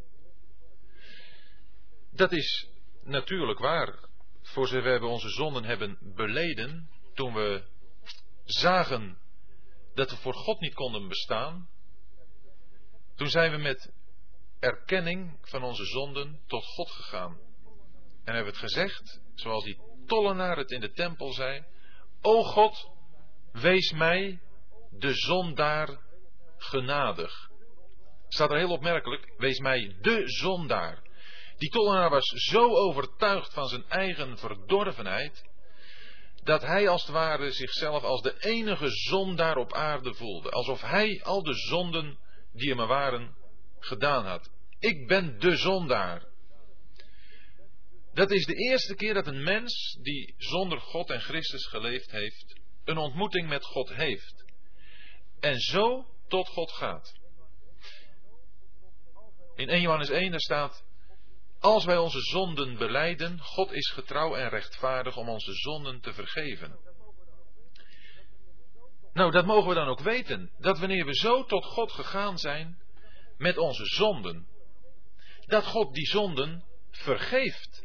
Dat 2.12 2.32
is 2.32 2.68
natuurlijk 3.02 3.58
waar. 3.58 4.08
Voor 4.42 4.68
zover 4.68 5.00
we 5.00 5.06
onze 5.06 5.28
zonden 5.28 5.64
hebben 5.64 5.98
beleden, 6.14 6.90
toen 7.14 7.34
we 7.34 7.62
zagen 8.44 9.20
dat 9.94 10.10
we 10.10 10.16
voor 10.16 10.34
God 10.34 10.60
niet 10.60 10.74
konden 10.74 11.08
bestaan, 11.08 11.68
toen 13.16 13.28
zijn 13.28 13.50
we 13.50 13.56
met 13.56 13.92
erkenning 14.60 15.38
van 15.40 15.62
onze 15.62 15.84
zonden 15.84 16.40
tot 16.46 16.64
God 16.64 16.90
gegaan. 16.90 17.38
En 18.24 18.34
hebben 18.34 18.52
het 18.52 18.62
gezegd, 18.62 19.20
zoals 19.34 19.64
die 19.64 19.78
tollenaar 20.06 20.56
het 20.56 20.70
in 20.70 20.80
de 20.80 20.92
tempel 20.92 21.32
zei: 21.32 21.64
O 22.20 22.42
God, 22.42 22.90
wees 23.52 23.92
mij, 23.92 24.40
de 24.90 25.14
zondaar, 25.14 26.00
genadig. 26.56 27.50
Staat 28.28 28.50
er 28.50 28.58
heel 28.58 28.70
opmerkelijk: 28.70 29.34
wees 29.36 29.58
mij 29.58 29.96
de 30.00 30.22
zondaar. 30.28 31.02
Die 31.56 31.70
tollenaar 31.70 32.10
was 32.10 32.26
zo 32.26 32.68
overtuigd 32.68 33.52
van 33.52 33.68
zijn 33.68 33.84
eigen 33.88 34.38
verdorvenheid, 34.38 35.50
dat 36.42 36.62
hij 36.62 36.88
als 36.88 37.02
het 37.02 37.10
ware 37.10 37.52
zichzelf 37.52 38.02
als 38.02 38.22
de 38.22 38.34
enige 38.38 38.88
zondaar 38.88 39.56
op 39.56 39.72
aarde 39.72 40.14
voelde. 40.14 40.50
Alsof 40.50 40.80
hij 40.80 41.22
al 41.22 41.42
de 41.42 41.54
zonden 41.54 42.18
die 42.52 42.74
hem 42.74 42.86
waren 42.86 43.36
gedaan 43.78 44.26
had. 44.26 44.50
Ik 44.78 45.06
ben 45.06 45.38
de 45.38 45.56
zondaar. 45.56 46.30
Dat 48.14 48.30
is 48.30 48.44
de 48.44 48.54
eerste 48.54 48.94
keer 48.94 49.14
dat 49.14 49.26
een 49.26 49.42
mens 49.42 49.98
die 50.02 50.34
zonder 50.36 50.80
God 50.80 51.10
en 51.10 51.20
Christus 51.20 51.66
geleefd 51.66 52.10
heeft, 52.10 52.60
een 52.84 52.98
ontmoeting 52.98 53.48
met 53.48 53.64
God 53.64 53.94
heeft. 53.94 54.44
En 55.40 55.58
zo 55.60 56.06
tot 56.28 56.48
God 56.48 56.72
gaat. 56.72 57.20
In 59.54 59.68
1 59.68 59.80
Johannes 59.80 60.10
1 60.10 60.30
daar 60.30 60.40
staat, 60.40 60.84
als 61.62 61.84
wij 61.84 61.96
onze 61.96 62.20
zonden 62.20 62.76
beleiden, 62.76 63.40
God 63.40 63.72
is 63.72 63.90
getrouw 63.90 64.34
en 64.34 64.48
rechtvaardig 64.48 65.16
om 65.16 65.28
onze 65.28 65.52
zonden 65.52 66.00
te 66.00 66.12
vergeven. 66.12 66.78
Nou, 69.12 69.30
dat 69.30 69.46
mogen 69.46 69.68
we 69.68 69.74
dan 69.74 69.88
ook 69.88 70.00
weten. 70.00 70.50
Dat 70.58 70.78
wanneer 70.78 71.04
we 71.04 71.14
zo 71.14 71.44
tot 71.44 71.64
God 71.64 71.92
gegaan 71.92 72.38
zijn 72.38 72.82
met 73.36 73.58
onze 73.58 73.84
zonden, 73.84 74.46
dat 75.46 75.66
God 75.66 75.94
die 75.94 76.06
zonden 76.06 76.64
vergeeft. 76.90 77.84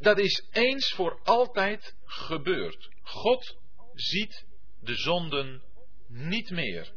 Dat 0.00 0.18
is 0.18 0.46
eens 0.50 0.92
voor 0.92 1.20
altijd 1.24 1.96
gebeurd. 2.04 2.88
God 3.02 3.56
ziet 3.94 4.46
de 4.80 4.94
zonden 4.94 5.62
niet 6.08 6.50
meer. 6.50 6.92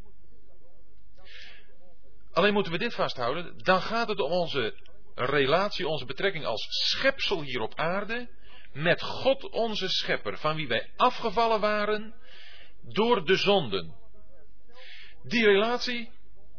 Alleen 2.34 2.52
moeten 2.52 2.72
we 2.72 2.78
dit 2.78 2.94
vasthouden, 2.94 3.58
dan 3.62 3.80
gaat 3.80 4.08
het 4.08 4.20
om 4.20 4.30
onze 4.32 4.74
relatie, 5.14 5.88
onze 5.88 6.04
betrekking 6.04 6.44
als 6.44 6.66
schepsel 6.68 7.42
hier 7.42 7.60
op 7.60 7.74
aarde 7.74 8.28
met 8.72 9.02
God 9.02 9.50
onze 9.50 9.88
schepper, 9.88 10.38
van 10.38 10.56
wie 10.56 10.68
wij 10.68 10.90
afgevallen 10.96 11.60
waren 11.60 12.14
door 12.82 13.24
de 13.24 13.36
zonden. 13.36 13.94
Die 15.22 15.44
relatie 15.44 16.10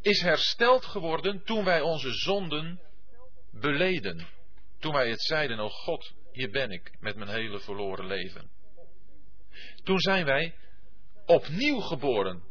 is 0.01 0.21
hersteld 0.21 0.85
geworden 0.85 1.43
toen 1.43 1.63
wij 1.63 1.81
onze 1.81 2.13
zonden 2.13 2.79
beleden. 3.51 4.27
Toen 4.79 4.93
wij 4.93 5.09
het 5.09 5.21
zeiden, 5.21 5.59
oh 5.59 5.71
God, 5.71 6.13
hier 6.31 6.49
ben 6.51 6.71
ik 6.71 6.97
met 6.99 7.15
mijn 7.15 7.29
hele 7.29 7.59
verloren 7.59 8.05
leven. 8.05 8.49
Toen 9.83 9.99
zijn 9.99 10.25
wij 10.25 10.55
opnieuw 11.25 11.79
geboren 11.79 12.43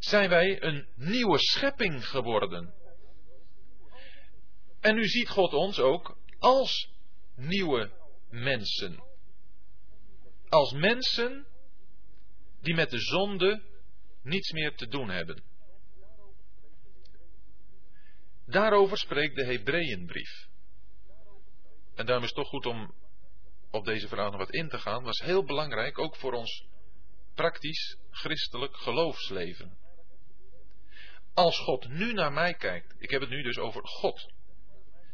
zijn 0.00 0.28
wij 0.28 0.62
een 0.62 0.88
nieuwe 0.94 1.38
schepping 1.38 2.06
geworden. 2.06 2.74
En 4.80 4.94
nu 4.94 5.04
ziet 5.04 5.28
God 5.28 5.52
ons 5.52 5.78
ook 5.78 6.16
als 6.38 6.90
nieuwe 7.34 7.92
mensen. 8.28 9.02
Als 10.48 10.72
mensen 10.72 11.46
die 12.60 12.74
met 12.74 12.90
de 12.90 12.98
zonde 12.98 13.62
niets 14.22 14.52
meer 14.52 14.74
te 14.74 14.86
doen 14.86 15.10
hebben. 15.10 15.42
Daarover 18.46 18.98
spreekt 18.98 19.36
de 19.36 19.44
Hebreeënbrief. 19.44 20.48
En 21.94 22.06
daarom 22.06 22.24
is 22.24 22.30
het 22.30 22.38
toch 22.38 22.48
goed 22.48 22.66
om 22.66 22.94
op 23.70 23.84
deze 23.84 24.08
vraag 24.08 24.30
nog 24.30 24.40
wat 24.40 24.50
in 24.50 24.68
te 24.68 24.78
gaan. 24.78 25.02
Was 25.02 25.20
heel 25.20 25.44
belangrijk, 25.44 25.98
ook 25.98 26.16
voor 26.16 26.32
ons 26.32 26.64
praktisch 27.34 27.98
christelijk 28.10 28.76
geloofsleven. 28.76 29.79
Als 31.40 31.58
God 31.58 31.88
nu 31.88 32.12
naar 32.12 32.32
mij 32.32 32.54
kijkt, 32.54 32.94
ik 32.98 33.10
heb 33.10 33.20
het 33.20 33.30
nu 33.30 33.42
dus 33.42 33.58
over 33.58 33.86
God, 33.86 34.32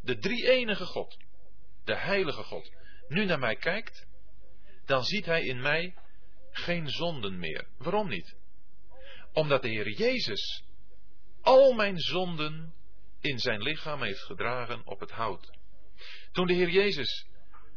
de 0.02 0.18
drie 0.18 0.50
enige 0.50 0.84
God, 0.84 1.16
de 1.84 1.96
heilige 1.96 2.42
God, 2.42 2.72
nu 3.08 3.24
naar 3.24 3.38
mij 3.38 3.56
kijkt, 3.56 4.06
dan 4.84 5.04
ziet 5.04 5.26
hij 5.26 5.44
in 5.44 5.60
mij 5.60 5.94
geen 6.50 6.88
zonden 6.88 7.38
meer. 7.38 7.66
Waarom 7.78 8.08
niet? 8.08 8.36
Omdat 9.32 9.62
de 9.62 9.68
Heer 9.68 9.90
Jezus 9.90 10.64
al 11.40 11.72
mijn 11.72 11.98
zonden 11.98 12.74
in 13.20 13.38
zijn 13.38 13.62
lichaam 13.62 14.02
heeft 14.02 14.22
gedragen 14.22 14.86
op 14.86 15.00
het 15.00 15.10
hout. 15.10 15.58
Toen 16.32 16.46
de 16.46 16.54
Heer 16.54 16.70
Jezus, 16.70 17.26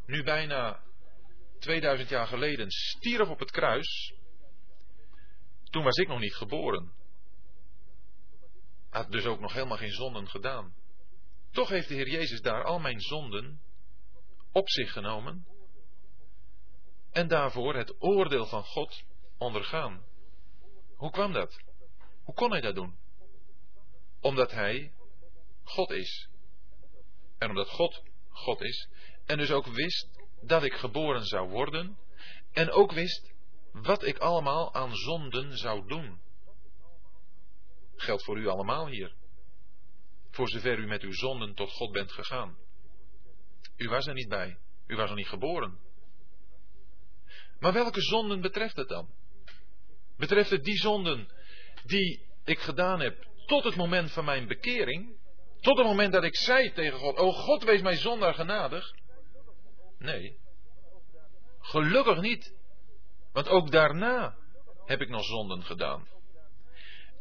nu 0.05 0.23
bijna 0.23 0.83
2000 1.59 2.09
jaar 2.09 2.27
geleden, 2.27 2.71
stierf 2.71 3.29
op 3.29 3.39
het 3.39 3.51
kruis, 3.51 4.13
toen 5.63 5.83
was 5.83 5.97
ik 5.97 6.07
nog 6.07 6.19
niet 6.19 6.35
geboren 6.35 6.97
had 8.89 9.11
dus 9.11 9.25
ook 9.25 9.39
nog 9.39 9.53
helemaal 9.53 9.77
geen 9.77 9.93
zonden 9.93 10.27
gedaan. 10.27 10.73
Toch 11.51 11.69
heeft 11.69 11.87
de 11.87 11.93
Heer 11.93 12.09
Jezus 12.09 12.41
daar 12.41 12.63
al 12.63 12.79
mijn 12.79 13.01
zonden 13.01 13.61
op 14.51 14.69
zich 14.69 14.91
genomen 14.91 15.45
en 17.11 17.27
daarvoor 17.27 17.75
het 17.75 18.01
oordeel 18.01 18.45
van 18.45 18.63
God 18.63 19.03
ondergaan. 19.37 20.03
Hoe 20.95 21.11
kwam 21.11 21.33
dat? 21.33 21.61
Hoe 22.23 22.35
kon 22.35 22.51
hij 22.51 22.61
dat 22.61 22.75
doen? 22.75 22.97
Omdat 24.21 24.51
hij 24.51 24.93
God 25.63 25.89
is. 25.89 26.29
En 27.37 27.49
omdat 27.49 27.69
God 27.69 28.01
God 28.29 28.61
is. 28.61 28.89
En 29.25 29.37
dus 29.37 29.51
ook 29.51 29.65
wist 29.65 30.07
dat 30.41 30.63
ik 30.63 30.73
geboren 30.73 31.25
zou 31.25 31.49
worden. 31.49 31.97
En 32.51 32.71
ook 32.71 32.91
wist 32.91 33.33
wat 33.71 34.03
ik 34.03 34.17
allemaal 34.17 34.73
aan 34.73 34.95
zonden 34.95 35.57
zou 35.57 35.87
doen. 35.87 36.21
Geldt 38.01 38.23
voor 38.23 38.37
u 38.37 38.47
allemaal 38.47 38.87
hier. 38.87 39.13
Voor 40.29 40.49
zover 40.49 40.77
u 40.77 40.87
met 40.87 41.01
uw 41.01 41.13
zonden 41.13 41.53
tot 41.55 41.71
God 41.71 41.91
bent 41.91 42.11
gegaan. 42.11 42.57
U 43.77 43.89
was 43.89 44.07
er 44.07 44.13
niet 44.13 44.29
bij. 44.29 44.57
U 44.87 44.95
was 44.95 45.09
er 45.09 45.15
niet 45.15 45.27
geboren. 45.27 45.79
Maar 47.59 47.73
welke 47.73 48.01
zonden 48.01 48.41
betreft 48.41 48.75
het 48.75 48.87
dan? 48.87 49.09
Betreft 50.17 50.49
het 50.49 50.63
die 50.63 50.77
zonden 50.77 51.27
die 51.83 52.25
ik 52.43 52.59
gedaan 52.59 52.99
heb 52.99 53.27
tot 53.45 53.63
het 53.63 53.75
moment 53.75 54.11
van 54.11 54.25
mijn 54.25 54.47
bekering? 54.47 55.17
Tot 55.59 55.77
het 55.77 55.85
moment 55.85 56.13
dat 56.13 56.23
ik 56.23 56.35
zei 56.35 56.73
tegen 56.73 56.99
God: 56.99 57.17
O 57.17 57.31
God, 57.31 57.63
wees 57.63 57.81
mij 57.81 57.97
zondaar 57.97 58.33
genadig? 58.33 58.93
Nee. 59.97 60.37
Gelukkig 61.59 62.21
niet. 62.21 62.53
Want 63.31 63.47
ook 63.47 63.71
daarna 63.71 64.37
heb 64.85 65.01
ik 65.01 65.09
nog 65.09 65.23
zonden 65.23 65.63
gedaan. 65.63 66.07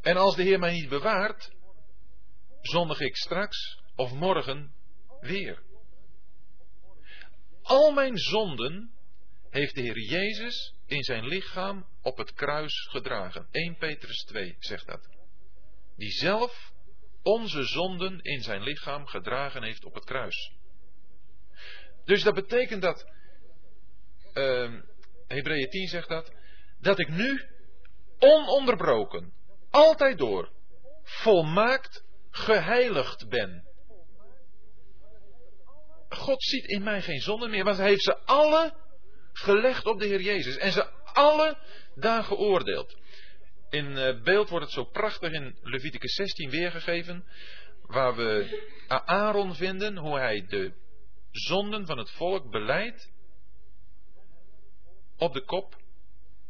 En 0.09 0.17
als 0.17 0.37
de 0.37 0.43
Heer 0.43 0.59
mij 0.59 0.73
niet 0.73 0.89
bewaart, 0.89 1.53
zondig 2.61 3.01
ik 3.01 3.17
straks 3.17 3.81
of 3.97 4.13
morgen 4.13 4.75
weer. 5.21 5.63
Al 7.63 7.93
mijn 7.93 8.19
zonden 8.19 8.91
heeft 9.51 9.75
de 9.75 9.81
Heer 9.81 9.99
Jezus 9.99 10.75
in 10.87 11.03
zijn 11.03 11.27
lichaam 11.27 11.87
op 12.03 12.17
het 12.17 12.33
kruis 12.33 12.87
gedragen. 12.91 13.49
1 13.51 13.77
Petrus 13.77 14.25
2 14.25 14.57
zegt 14.59 14.87
dat. 14.87 15.09
Die 15.97 16.11
zelf 16.11 16.73
onze 17.23 17.63
zonden 17.63 18.21
in 18.21 18.43
zijn 18.43 18.63
lichaam 18.63 19.07
gedragen 19.07 19.63
heeft 19.63 19.85
op 19.85 19.95
het 19.95 20.05
kruis. 20.05 20.53
Dus 22.05 22.23
dat 22.23 22.35
betekent 22.35 22.83
dat, 22.83 23.07
uh, 24.35 24.81
Hebreeën 25.27 25.71
10 25.71 25.89
zegt 25.89 26.09
dat, 26.09 26.33
dat 26.81 26.99
ik 26.99 27.09
nu 27.09 27.49
ononderbroken 28.19 29.37
altijd 29.79 30.19
door 30.19 30.51
volmaakt 31.03 32.05
geheiligd 32.31 33.29
ben. 33.29 33.67
God 36.09 36.43
ziet 36.43 36.65
in 36.65 36.83
mij 36.83 37.03
geen 37.03 37.21
zonde 37.21 37.49
meer, 37.49 37.65
want 37.65 37.77
hij 37.77 37.89
heeft 37.89 38.03
ze 38.03 38.19
alle 38.19 38.75
gelegd 39.33 39.87
op 39.87 39.99
de 39.99 40.07
Heer 40.07 40.21
Jezus 40.21 40.57
en 40.57 40.73
ze 40.73 40.91
alle 41.13 41.59
daar 41.95 42.25
geoordeeld. 42.25 42.97
In 43.71 43.97
eh, 43.97 44.23
beeld 44.23 44.49
wordt 44.49 44.65
het 44.65 44.75
zo 44.75 44.85
prachtig 44.85 45.33
in 45.33 45.59
Leviticus 45.63 46.15
16 46.15 46.51
weergegeven, 46.51 47.25
waar 47.83 48.17
we 48.17 48.61
Aaron 48.87 49.55
vinden, 49.55 49.97
hoe 49.97 50.19
hij 50.19 50.47
de 50.47 50.73
zonden 51.31 51.87
van 51.87 51.99
het 51.99 52.11
volk 52.11 52.51
beleidt 52.51 53.13
op 55.17 55.33
de 55.33 55.45
kop 55.45 55.77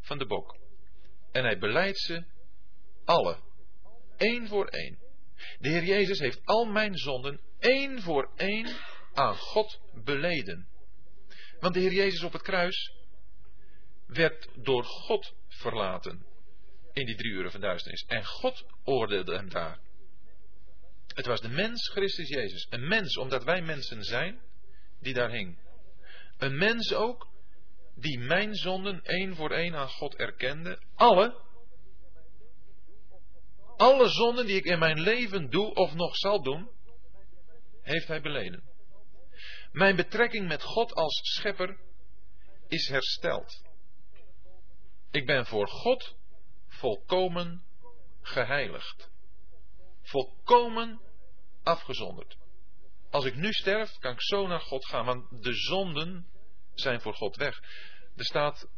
van 0.00 0.18
de 0.18 0.26
bok. 0.26 0.56
En 1.32 1.44
hij 1.44 1.58
beleidt 1.58 1.98
ze 1.98 2.24
alle, 3.08 3.38
één 4.16 4.48
voor 4.48 4.66
één. 4.66 4.98
De 5.58 5.68
Heer 5.68 5.84
Jezus 5.84 6.18
heeft 6.18 6.40
al 6.44 6.64
mijn 6.64 6.96
zonden 6.96 7.40
één 7.58 8.02
voor 8.02 8.30
één 8.36 8.76
aan 9.12 9.36
God 9.36 9.80
beleden. 10.04 10.68
Want 11.60 11.74
de 11.74 11.80
Heer 11.80 11.92
Jezus 11.92 12.22
op 12.22 12.32
het 12.32 12.42
kruis 12.42 12.92
werd 14.06 14.48
door 14.54 14.84
God 14.84 15.34
verlaten 15.48 16.26
in 16.92 17.06
die 17.06 17.16
drie 17.16 17.32
uren 17.32 17.50
van 17.50 17.60
duisternis. 17.60 18.04
En 18.06 18.24
God 18.24 18.66
oordeelde 18.84 19.36
hem 19.36 19.48
daar. 19.48 19.80
Het 21.14 21.26
was 21.26 21.40
de 21.40 21.48
mens 21.48 21.88
Christus 21.88 22.28
Jezus. 22.28 22.66
Een 22.70 22.88
mens, 22.88 23.16
omdat 23.16 23.44
wij 23.44 23.62
mensen 23.62 24.02
zijn, 24.02 24.40
die 25.00 25.14
daar 25.14 25.30
hing. 25.30 25.58
Een 26.38 26.56
mens 26.58 26.94
ook, 26.94 27.28
die 27.94 28.18
mijn 28.18 28.54
zonden 28.54 29.02
één 29.02 29.34
voor 29.34 29.50
één 29.50 29.74
aan 29.74 29.88
God 29.88 30.14
erkende. 30.14 30.82
Alle. 30.94 31.46
Alle 33.78 34.08
zonden 34.08 34.46
die 34.46 34.56
ik 34.56 34.64
in 34.64 34.78
mijn 34.78 35.00
leven 35.00 35.50
doe 35.50 35.74
of 35.74 35.94
nog 35.94 36.16
zal 36.16 36.42
doen, 36.42 36.70
heeft 37.82 38.08
hij 38.08 38.20
beleden. 38.20 38.62
Mijn 39.72 39.96
betrekking 39.96 40.48
met 40.48 40.62
God 40.62 40.92
als 40.92 41.20
schepper 41.22 41.78
is 42.68 42.88
hersteld. 42.88 43.62
Ik 45.10 45.26
ben 45.26 45.46
voor 45.46 45.68
God 45.68 46.14
volkomen 46.66 47.64
geheiligd. 48.20 49.10
Volkomen 50.02 51.00
afgezonderd. 51.62 52.36
Als 53.10 53.24
ik 53.24 53.34
nu 53.34 53.52
sterf, 53.52 53.98
kan 53.98 54.12
ik 54.12 54.22
zo 54.22 54.46
naar 54.46 54.60
God 54.60 54.86
gaan, 54.86 55.04
want 55.04 55.42
de 55.42 55.52
zonden 55.52 56.26
zijn 56.74 57.00
voor 57.00 57.14
God 57.14 57.36
weg. 57.36 57.60
Er 58.16 58.24
staat 58.24 58.68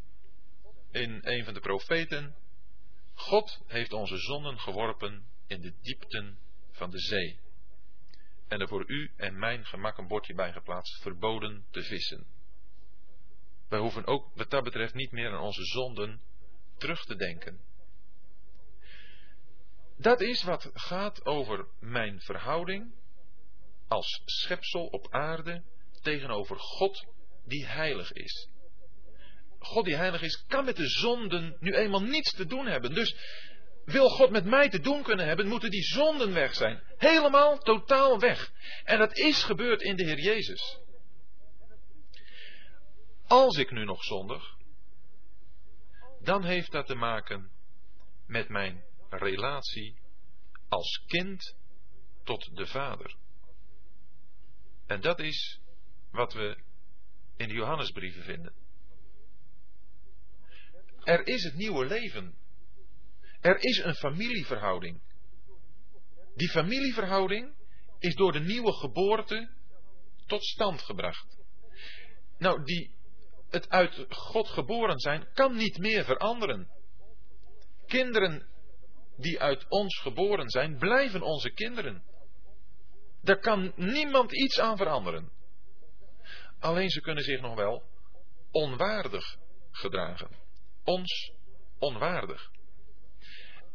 in 0.90 1.18
een 1.22 1.44
van 1.44 1.54
de 1.54 1.60
profeten: 1.60 2.36
God 3.20 3.60
heeft 3.66 3.92
onze 3.92 4.16
zonden 4.16 4.58
geworpen 4.58 5.26
in 5.46 5.60
de 5.60 5.74
diepten 5.82 6.38
van 6.70 6.90
de 6.90 6.98
zee. 6.98 7.40
En 8.48 8.60
er 8.60 8.68
voor 8.68 8.84
u 8.86 9.12
en 9.16 9.38
mijn 9.38 9.64
gemak 9.64 9.98
een 9.98 10.08
bordje 10.08 10.34
bij 10.34 10.52
geplaatst: 10.52 11.02
verboden 11.02 11.66
te 11.70 11.82
vissen. 11.82 12.26
Wij 13.68 13.78
hoeven 13.78 14.06
ook 14.06 14.30
wat 14.34 14.50
dat 14.50 14.64
betreft 14.64 14.94
niet 14.94 15.12
meer 15.12 15.30
aan 15.30 15.42
onze 15.42 15.64
zonden 15.64 16.20
terug 16.76 17.04
te 17.04 17.16
denken. 17.16 17.60
Dat 19.96 20.20
is 20.20 20.42
wat 20.42 20.70
gaat 20.74 21.26
over 21.26 21.68
mijn 21.80 22.20
verhouding 22.20 22.94
als 23.88 24.22
schepsel 24.24 24.86
op 24.86 25.12
aarde 25.12 25.62
tegenover 26.02 26.58
God 26.58 27.06
die 27.44 27.66
heilig 27.66 28.12
is. 28.12 28.48
God 29.60 29.84
die 29.84 29.96
heilig 29.96 30.22
is, 30.22 30.44
kan 30.46 30.64
met 30.64 30.76
de 30.76 30.88
zonden 30.88 31.56
nu 31.60 31.74
eenmaal 31.74 32.02
niets 32.02 32.32
te 32.32 32.46
doen 32.46 32.66
hebben. 32.66 32.94
Dus 32.94 33.16
wil 33.84 34.08
God 34.08 34.30
met 34.30 34.44
mij 34.44 34.68
te 34.68 34.80
doen 34.80 35.02
kunnen 35.02 35.26
hebben, 35.26 35.46
moeten 35.46 35.70
die 35.70 35.82
zonden 35.82 36.32
weg 36.32 36.54
zijn. 36.54 36.82
Helemaal, 36.96 37.58
totaal 37.58 38.18
weg. 38.18 38.52
En 38.84 38.98
dat 38.98 39.16
is 39.18 39.42
gebeurd 39.42 39.82
in 39.82 39.96
de 39.96 40.04
Heer 40.04 40.20
Jezus. 40.20 40.78
Als 43.26 43.56
ik 43.56 43.70
nu 43.70 43.84
nog 43.84 44.04
zondig, 44.04 44.56
dan 46.22 46.44
heeft 46.44 46.72
dat 46.72 46.86
te 46.86 46.94
maken 46.94 47.50
met 48.26 48.48
mijn 48.48 48.84
relatie 49.08 49.98
als 50.68 51.02
kind 51.06 51.56
tot 52.24 52.56
de 52.56 52.66
Vader. 52.66 53.14
En 54.86 55.00
dat 55.00 55.18
is 55.18 55.60
wat 56.10 56.32
we 56.32 56.56
in 57.36 57.48
de 57.48 57.54
Johannesbrieven 57.54 58.22
vinden. 58.22 58.59
Er 61.04 61.26
is 61.26 61.44
het 61.44 61.54
nieuwe 61.54 61.86
leven. 61.86 62.34
Er 63.40 63.56
is 63.58 63.78
een 63.78 63.94
familieverhouding. 63.94 65.00
Die 66.34 66.48
familieverhouding 66.48 67.54
is 67.98 68.14
door 68.14 68.32
de 68.32 68.40
nieuwe 68.40 68.72
geboorte 68.72 69.50
tot 70.26 70.44
stand 70.44 70.82
gebracht. 70.82 71.38
Nou, 72.38 72.64
die 72.64 72.94
het 73.50 73.68
uit 73.68 74.06
God 74.08 74.48
geboren 74.48 74.98
zijn, 74.98 75.28
kan 75.32 75.56
niet 75.56 75.78
meer 75.78 76.04
veranderen. 76.04 76.68
Kinderen 77.86 78.48
die 79.16 79.40
uit 79.40 79.68
ons 79.68 79.98
geboren 79.98 80.50
zijn, 80.50 80.78
blijven 80.78 81.22
onze 81.22 81.50
kinderen. 81.50 82.02
Daar 83.22 83.38
kan 83.38 83.72
niemand 83.76 84.32
iets 84.32 84.60
aan 84.60 84.76
veranderen. 84.76 85.30
Alleen 86.58 86.88
ze 86.88 87.00
kunnen 87.00 87.24
zich 87.24 87.40
nog 87.40 87.54
wel 87.54 87.82
onwaardig 88.50 89.36
gedragen. 89.70 90.30
Ons 90.84 91.32
onwaardig. 91.78 92.50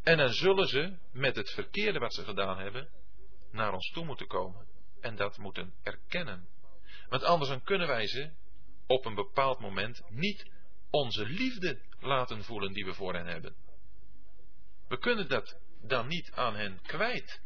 En 0.04 0.18
dan 0.18 0.34
zullen 0.34 0.68
ze 0.68 0.98
met 1.12 1.36
het 1.36 1.50
verkeerde 1.50 2.00
wat 2.00 2.14
ze 2.14 2.24
gedaan 2.24 2.58
hebben 2.60 2.90
naar 3.52 3.74
ons 3.74 3.92
toe 3.92 4.06
moeten 4.06 4.28
komen 4.28 4.68
en 5.02 5.16
dat 5.16 5.38
moeten 5.38 5.74
erkennen. 5.84 6.48
Want 7.10 7.24
anders 7.24 7.50
dan 7.50 7.64
kunnen 7.64 7.88
wij 7.88 8.08
ze 8.08 8.32
op 8.88 9.06
een 9.06 9.16
bepaald 9.16 9.60
moment 9.60 10.02
niet 10.10 10.50
onze 10.90 11.26
liefde 11.26 11.82
laten 12.00 12.44
voelen 12.44 12.74
die 12.74 12.86
we 12.86 12.94
voor 12.94 13.14
hen 13.14 13.26
hebben. 13.26 13.56
We 14.88 14.98
kunnen 14.98 15.30
dat 15.30 15.60
dan 15.82 16.08
niet 16.08 16.32
aan 16.32 16.56
hen 16.56 16.80
kwijt. 16.82 17.42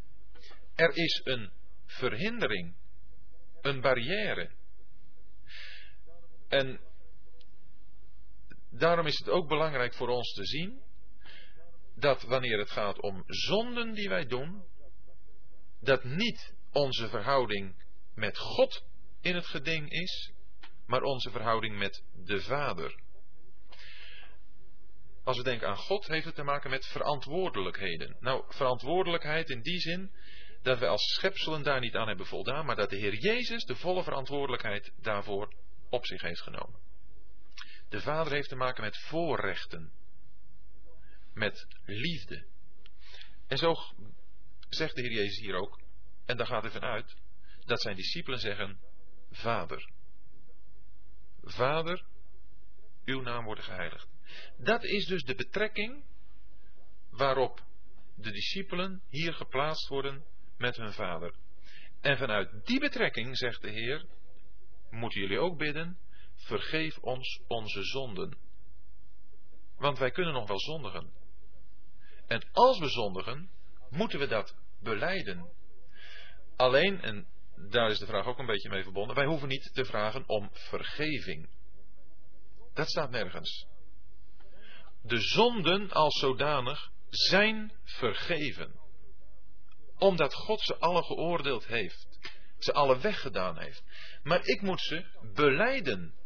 Er 0.76 0.96
is 0.96 1.22
een 1.24 1.52
verhindering, 1.86 2.76
een 3.62 3.82
barrière. 3.82 4.52
En 6.48 6.80
daarom 8.80 9.06
is 9.06 9.18
het 9.18 9.30
ook 9.30 9.48
belangrijk 9.48 9.94
voor 9.94 10.08
ons 10.08 10.34
te 10.34 10.46
zien 10.46 10.82
dat 11.96 12.22
wanneer 12.22 12.58
het 12.58 12.72
gaat 12.72 13.02
om 13.02 13.24
zonden 13.28 13.94
die 13.94 14.10
wij 14.10 14.26
doen, 14.26 14.64
dat 15.82 16.04
niet 16.04 16.54
onze 16.72 17.10
verhouding 17.10 17.84
met 18.16 18.38
God 18.38 18.84
in 19.22 19.36
het 19.36 19.46
geding 19.46 19.92
is, 19.92 20.32
maar 20.86 21.02
onze 21.02 21.32
verhouding 21.32 21.78
met 21.78 22.04
de 22.26 22.42
Vader. 22.42 23.00
Als 25.24 25.38
we 25.38 25.44
denken 25.44 25.68
aan 25.68 25.78
God, 25.78 26.08
heeft 26.08 26.26
het 26.26 26.36
te 26.36 26.44
maken 26.44 26.70
met 26.70 26.86
verantwoordelijkheden. 26.86 28.16
Nou, 28.20 28.44
verantwoordelijkheid 28.48 29.50
in 29.50 29.62
die 29.62 29.80
zin 29.80 30.12
dat 30.62 30.80
we 30.80 30.88
als 30.88 31.14
schepselen 31.14 31.64
daar 31.64 31.80
niet 31.80 31.96
aan 31.96 32.08
hebben 32.08 32.26
voldaan, 32.26 32.66
maar 32.66 32.76
dat 32.76 32.90
de 32.90 32.98
Heer 32.98 33.16
Jezus 33.16 33.66
de 33.66 33.76
volle 33.76 34.04
verantwoordelijkheid 34.04 34.92
daarvoor 35.02 35.54
op 35.90 36.06
zich 36.06 36.22
heeft 36.22 36.42
genomen. 36.42 36.89
De 37.90 38.02
Vader 38.02 38.34
heeft 38.34 38.50
te 38.50 38.56
maken 38.56 38.84
met 38.84 38.98
voorrechten, 38.98 39.92
met 41.34 41.68
liefde. 41.86 42.46
En 43.48 43.58
zo 43.58 43.76
zegt 44.70 44.96
de 44.96 45.02
Heer 45.02 45.12
Jezus 45.12 45.40
hier 45.40 45.56
ook, 45.56 45.82
en 46.26 46.38
daar 46.38 46.48
gaat 46.48 46.62
hij 46.62 46.72
vanuit, 46.72 47.16
dat 47.66 47.82
zijn 47.82 47.96
discipelen 47.96 48.40
zeggen, 48.40 48.80
Vader. 49.32 49.90
Vader, 51.42 52.06
uw 53.06 53.22
naam 53.22 53.46
wordt 53.46 53.64
geheiligd. 53.64 54.08
Dat 54.58 54.84
is 54.84 55.06
dus 55.06 55.24
de 55.24 55.36
betrekking 55.36 56.04
waarop 57.10 57.64
de 58.16 58.32
discipelen 58.32 59.02
hier 59.08 59.34
geplaatst 59.34 59.88
worden 59.88 60.26
met 60.58 60.76
hun 60.76 60.94
vader. 60.94 61.36
En 62.02 62.18
vanuit 62.18 62.66
die 62.66 62.80
betrekking, 62.80 63.38
zegt 63.38 63.62
de 63.62 63.70
Heer, 63.70 64.06
moeten 64.90 65.22
jullie 65.22 65.40
ook 65.40 65.58
bidden, 65.58 65.98
vergeef 66.50 66.98
ons 66.98 67.42
onze 67.48 67.84
zonden. 67.84 68.38
Want 69.78 69.98
wij 69.98 70.12
kunnen 70.12 70.34
nog 70.34 70.48
wel 70.48 70.60
zondigen. 70.60 71.14
En 72.28 72.48
als 72.52 72.80
we 72.80 72.90
zondigen, 72.90 73.50
moeten 73.90 74.20
we 74.20 74.28
dat 74.28 74.56
beleiden. 74.82 75.50
Alleen, 76.56 77.02
en 77.02 77.28
daar 77.70 77.90
is 77.90 78.00
de 78.00 78.06
vraag 78.06 78.26
ook 78.26 78.40
een 78.40 78.46
beetje 78.46 78.70
mee 78.70 78.84
verbonden, 78.84 79.16
wij 79.16 79.26
hoeven 79.26 79.48
niet 79.48 79.74
te 79.74 79.86
vragen 79.86 80.24
om 80.28 80.50
vergeving. 80.52 81.50
Dat 82.74 82.90
staat 82.90 83.10
nergens. 83.10 83.68
De 85.02 85.20
zonden 85.20 85.92
als 85.92 86.20
zodanig 86.20 86.92
zijn 87.10 87.74
vergeven. 87.84 88.80
Omdat 89.98 90.34
God 90.34 90.62
ze 90.62 90.78
alle 90.78 91.04
geoordeeld 91.04 91.66
heeft. 91.66 92.08
Ze 92.58 92.74
alle 92.74 93.00
weggedaan 93.00 93.58
heeft. 93.58 93.84
Maar 94.24 94.46
ik 94.46 94.62
moet 94.62 94.82
ze 94.82 95.06
beleiden. 95.34 96.19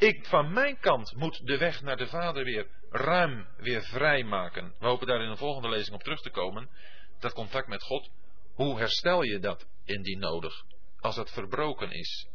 Ik 0.00 0.26
van 0.26 0.52
mijn 0.52 0.78
kant 0.78 1.14
moet 1.16 1.46
de 1.46 1.58
weg 1.58 1.82
naar 1.82 1.96
de 1.96 2.06
Vader 2.06 2.44
weer 2.44 2.66
ruim 2.90 3.46
weer 3.56 3.82
vrijmaken. 3.82 4.74
We 4.78 4.86
hopen 4.86 5.06
daar 5.06 5.22
in 5.22 5.28
een 5.28 5.36
volgende 5.36 5.68
lezing 5.68 5.94
op 5.94 6.02
terug 6.02 6.20
te 6.22 6.30
komen. 6.30 6.70
Dat 7.18 7.32
contact 7.32 7.68
met 7.68 7.82
God. 7.82 8.10
Hoe 8.54 8.78
herstel 8.78 9.22
je 9.22 9.38
dat 9.38 9.66
indien 9.84 10.18
nodig? 10.18 10.64
Als 11.00 11.14
dat 11.16 11.32
verbroken 11.32 11.90
is. 11.90 12.28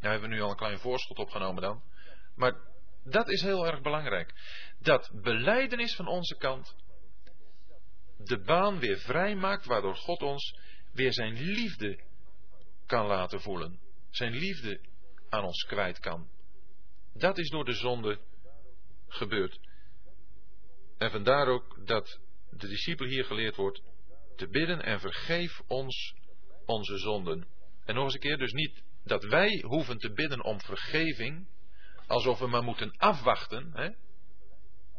Nou 0.00 0.12
hebben 0.12 0.28
we 0.28 0.34
nu 0.34 0.42
al 0.42 0.50
een 0.50 0.56
klein 0.56 0.78
voorschot 0.78 1.18
opgenomen 1.18 1.62
dan. 1.62 1.82
Maar 2.36 2.54
dat 3.04 3.28
is 3.28 3.42
heel 3.42 3.66
erg 3.66 3.80
belangrijk. 3.80 4.34
Dat 4.78 5.10
beleidenis 5.22 5.94
van 5.94 6.06
onze 6.06 6.36
kant, 6.36 6.76
de 8.16 8.40
baan 8.40 8.78
weer 8.78 8.98
vrij 8.98 9.34
maakt, 9.34 9.64
waardoor 9.64 9.96
God 9.96 10.22
ons 10.22 10.58
weer 10.92 11.12
zijn 11.12 11.32
liefde 11.32 12.04
kan 12.86 13.06
laten 13.06 13.40
voelen. 13.40 13.80
Zijn 14.10 14.32
liefde 14.32 14.80
aan 15.28 15.44
ons 15.44 15.62
kwijt 15.62 15.98
kan. 15.98 16.32
Dat 17.14 17.38
is 17.38 17.48
door 17.48 17.64
de 17.64 17.72
zonde 17.72 18.18
gebeurd. 19.08 19.58
En 20.98 21.10
vandaar 21.10 21.46
ook 21.46 21.86
dat 21.86 22.20
de 22.50 22.68
discipel 22.68 23.06
hier 23.06 23.24
geleerd 23.24 23.56
wordt 23.56 23.82
te 24.36 24.48
bidden 24.48 24.82
en 24.82 25.00
vergeef 25.00 25.60
ons 25.66 26.14
onze 26.64 26.98
zonden. 26.98 27.46
En 27.84 27.94
nog 27.94 28.04
eens 28.04 28.14
een 28.14 28.20
keer, 28.20 28.38
dus 28.38 28.52
niet 28.52 28.82
dat 29.04 29.24
wij 29.24 29.62
hoeven 29.66 29.98
te 29.98 30.12
bidden 30.12 30.44
om 30.44 30.60
vergeving, 30.60 31.46
alsof 32.06 32.38
we 32.38 32.46
maar 32.46 32.62
moeten 32.62 32.96
afwachten. 32.96 33.70
Hè? 33.72 33.88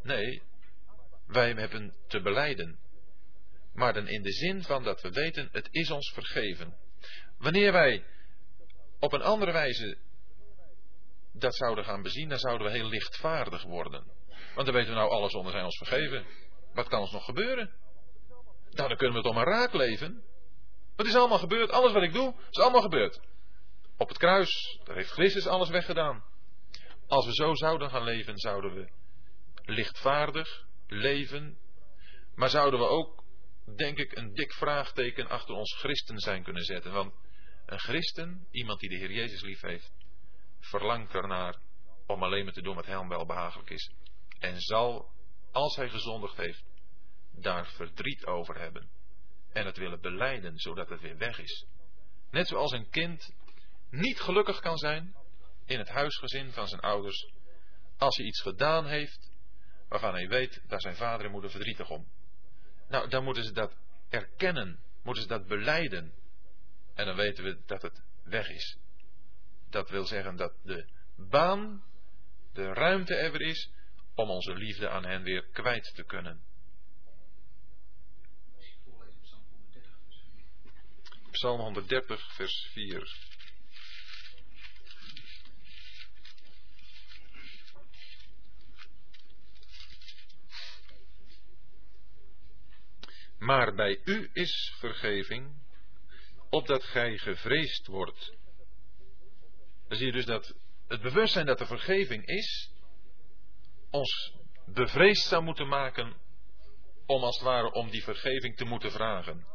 Nee, 0.02 0.42
wij 1.26 1.52
hebben 1.52 1.94
te 2.06 2.20
beleiden. 2.20 2.78
Maar 3.72 3.92
dan 3.92 4.08
in 4.08 4.22
de 4.22 4.32
zin 4.32 4.62
van 4.62 4.84
dat 4.84 5.02
we 5.02 5.10
weten, 5.10 5.48
het 5.52 5.68
is 5.70 5.90
ons 5.90 6.12
vergeven. 6.12 6.76
Wanneer 7.38 7.72
wij 7.72 8.04
op 8.98 9.12
een 9.12 9.22
andere 9.22 9.52
wijze 9.52 9.98
dat 11.38 11.54
zouden 11.54 11.84
gaan 11.84 12.02
bezien, 12.02 12.28
dan 12.28 12.38
zouden 12.38 12.66
we 12.66 12.72
heel 12.72 12.88
lichtvaardig 12.88 13.62
worden. 13.62 14.04
Want 14.54 14.66
dan 14.66 14.74
weten 14.74 14.92
we 14.92 14.98
nou, 14.98 15.10
alles 15.10 15.34
onder 15.34 15.52
zijn 15.52 15.64
ons 15.64 15.76
vergeven. 15.76 16.26
Wat 16.72 16.88
kan 16.88 17.00
ons 17.00 17.12
nog 17.12 17.24
gebeuren? 17.24 17.74
Nou, 18.70 18.88
dan 18.88 18.96
kunnen 18.96 19.16
we 19.16 19.22
toch 19.22 19.34
maar 19.34 19.46
raak 19.46 19.72
leven. 19.72 20.22
Wat 20.96 21.06
is 21.06 21.14
allemaal 21.14 21.38
gebeurd? 21.38 21.70
Alles 21.70 21.92
wat 21.92 22.02
ik 22.02 22.12
doe, 22.12 22.34
is 22.50 22.58
allemaal 22.58 22.80
gebeurd. 22.80 23.20
Op 23.96 24.08
het 24.08 24.18
kruis, 24.18 24.80
daar 24.84 24.96
heeft 24.96 25.10
Christus 25.10 25.46
alles 25.46 25.68
weggedaan. 25.68 26.24
Als 27.06 27.26
we 27.26 27.34
zo 27.34 27.54
zouden 27.54 27.90
gaan 27.90 28.04
leven, 28.04 28.38
zouden 28.38 28.74
we 28.74 28.88
lichtvaardig 29.64 30.64
leven. 30.86 31.58
Maar 32.34 32.48
zouden 32.48 32.80
we 32.80 32.86
ook, 32.86 33.24
denk 33.76 33.98
ik, 33.98 34.16
een 34.16 34.34
dik 34.34 34.52
vraagteken 34.52 35.28
achter 35.28 35.54
ons 35.54 35.74
christen 35.74 36.18
zijn 36.18 36.42
kunnen 36.42 36.64
zetten. 36.64 36.92
Want 36.92 37.14
een 37.66 37.78
christen, 37.78 38.46
iemand 38.50 38.80
die 38.80 38.88
de 38.88 38.96
Heer 38.96 39.12
Jezus 39.12 39.42
lief 39.42 39.60
heeft, 39.60 39.92
verlangt 40.68 41.14
ernaar 41.14 41.56
om 42.06 42.22
alleen 42.22 42.44
maar 42.44 42.52
te 42.52 42.62
doen 42.62 42.74
wat 42.74 42.86
hem 42.86 43.08
wel 43.08 43.26
behagelijk 43.26 43.70
is. 43.70 43.92
En 44.38 44.60
zal, 44.60 45.10
als 45.52 45.76
hij 45.76 45.88
gezondigd 45.88 46.36
heeft, 46.36 46.64
daar 47.32 47.66
verdriet 47.66 48.26
over 48.26 48.58
hebben. 48.58 48.88
En 49.52 49.66
het 49.66 49.76
willen 49.76 50.00
beleiden, 50.00 50.58
zodat 50.58 50.88
het 50.88 51.00
weer 51.00 51.16
weg 51.16 51.38
is. 51.38 51.66
Net 52.30 52.46
zoals 52.46 52.72
een 52.72 52.90
kind 52.90 53.34
niet 53.90 54.20
gelukkig 54.20 54.60
kan 54.60 54.76
zijn 54.76 55.14
in 55.64 55.78
het 55.78 55.88
huisgezin 55.88 56.52
van 56.52 56.68
zijn 56.68 56.80
ouders, 56.80 57.32
als 57.98 58.16
hij 58.16 58.26
iets 58.26 58.40
gedaan 58.40 58.86
heeft 58.86 59.34
waarvan 59.88 60.12
hij 60.12 60.28
weet, 60.28 60.62
daar 60.66 60.80
zijn 60.80 60.96
vader 60.96 61.26
en 61.26 61.32
moeder 61.32 61.50
verdrietig 61.50 61.90
om. 61.90 62.08
Nou, 62.88 63.08
dan 63.08 63.24
moeten 63.24 63.44
ze 63.44 63.52
dat 63.52 63.76
erkennen, 64.08 64.80
moeten 65.02 65.22
ze 65.22 65.28
dat 65.28 65.46
beleiden. 65.46 66.14
En 66.94 67.06
dan 67.06 67.16
weten 67.16 67.44
we 67.44 67.62
dat 67.66 67.82
het 67.82 68.02
weg 68.24 68.48
is. 68.48 68.78
Dat 69.70 69.90
wil 69.90 70.06
zeggen 70.06 70.36
dat 70.36 70.52
de 70.62 70.86
baan, 71.16 71.84
de 72.52 72.72
ruimte 72.72 73.14
er 73.14 73.40
is 73.40 73.70
om 74.14 74.30
onze 74.30 74.54
liefde 74.54 74.88
aan 74.88 75.04
hen 75.04 75.22
weer 75.22 75.46
kwijt 75.52 75.94
te 75.94 76.04
kunnen. 76.04 76.44
Psalm 81.30 81.60
130, 81.60 82.34
vers 82.34 82.68
4. 82.72 83.34
Maar 93.38 93.74
bij 93.74 94.00
u 94.04 94.30
is 94.32 94.74
vergeving, 94.78 95.62
opdat 96.50 96.84
gij 96.84 97.18
gevreesd 97.18 97.86
wordt. 97.86 98.35
Dan 99.88 99.96
zie 99.96 100.06
je 100.06 100.12
dus 100.12 100.24
dat 100.24 100.54
het 100.88 101.02
bewustzijn 101.02 101.46
dat 101.46 101.60
er 101.60 101.66
vergeving 101.66 102.26
is, 102.26 102.70
ons 103.90 104.32
bevreesd 104.66 105.26
zou 105.26 105.42
moeten 105.42 105.68
maken 105.68 106.16
om 107.06 107.22
als 107.22 107.36
het 107.36 107.44
ware 107.44 107.72
om 107.72 107.90
die 107.90 108.02
vergeving 108.02 108.56
te 108.56 108.64
moeten 108.64 108.90
vragen. 108.90 109.46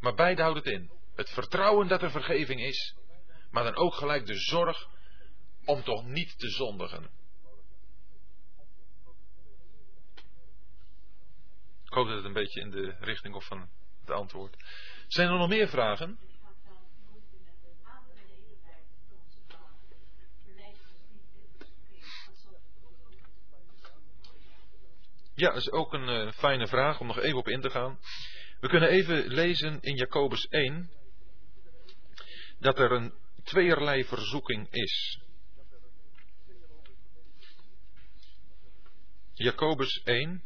Maar 0.00 0.14
beide 0.14 0.42
houdt 0.42 0.64
het 0.64 0.74
in. 0.74 0.90
Het 1.14 1.30
vertrouwen 1.30 1.88
dat 1.88 2.02
er 2.02 2.10
vergeving 2.10 2.60
is, 2.60 2.96
maar 3.50 3.64
dan 3.64 3.76
ook 3.76 3.94
gelijk 3.94 4.26
de 4.26 4.34
zorg 4.34 4.88
om 5.64 5.82
toch 5.82 6.04
niet 6.06 6.38
te 6.38 6.48
zondigen. 6.48 7.10
Ik 11.84 11.98
hoop 11.98 12.06
dat 12.06 12.16
het 12.16 12.24
een 12.24 12.32
beetje 12.32 12.60
in 12.60 12.70
de 12.70 12.96
richting 13.00 13.34
of 13.34 13.44
van 13.44 13.68
het 14.00 14.10
antwoord. 14.10 14.56
Zijn 15.06 15.28
er 15.28 15.38
nog 15.38 15.48
meer 15.48 15.68
vragen? 15.68 16.18
Ja, 25.42 25.48
dat 25.48 25.56
is 25.56 25.70
ook 25.70 25.92
een 25.92 26.08
uh, 26.08 26.32
fijne 26.32 26.66
vraag 26.66 27.00
om 27.00 27.06
nog 27.06 27.18
even 27.18 27.38
op 27.38 27.48
in 27.48 27.60
te 27.60 27.70
gaan. 27.70 27.98
We 28.60 28.68
kunnen 28.68 28.88
even 28.88 29.26
lezen 29.26 29.80
in 29.80 29.96
Jacobus 29.96 30.46
1 30.48 30.90
dat 32.58 32.78
er 32.78 32.92
een 32.92 33.14
tweeërlei 33.42 34.04
verzoeking 34.04 34.70
is. 34.70 35.20
Jacobus 39.32 40.02
1. 40.04 40.42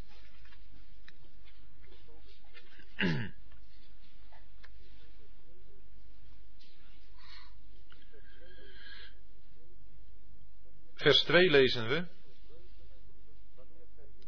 Vers 10.94 11.23
2 11.23 11.51
lezen 11.51 11.89
we. 11.89 12.16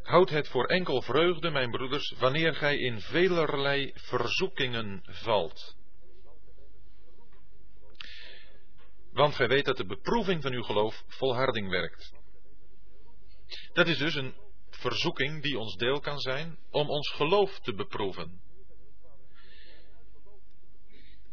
Houd 0.08 0.30
het 0.30 0.48
voor 0.48 0.66
enkel 0.66 1.02
vreugde, 1.02 1.50
mijn 1.50 1.70
broeders, 1.70 2.14
wanneer 2.18 2.54
gij 2.54 2.78
in 2.78 3.00
velerlei 3.00 3.92
verzoekingen 3.94 5.00
valt. 5.04 5.76
Want 9.12 9.34
gij 9.34 9.48
weet 9.48 9.64
dat 9.64 9.76
de 9.76 9.86
beproeving 9.86 10.42
van 10.42 10.52
uw 10.52 10.62
geloof 10.62 11.04
volharding 11.06 11.70
werkt. 11.70 12.12
Dat 13.72 13.86
is 13.86 13.98
dus 13.98 14.14
een 14.14 14.34
verzoeking 14.70 15.42
die 15.42 15.58
ons 15.58 15.76
deel 15.76 16.00
kan 16.00 16.18
zijn 16.18 16.58
om 16.70 16.88
ons 16.90 17.10
geloof 17.10 17.60
te 17.60 17.74
beproeven. 17.74 18.40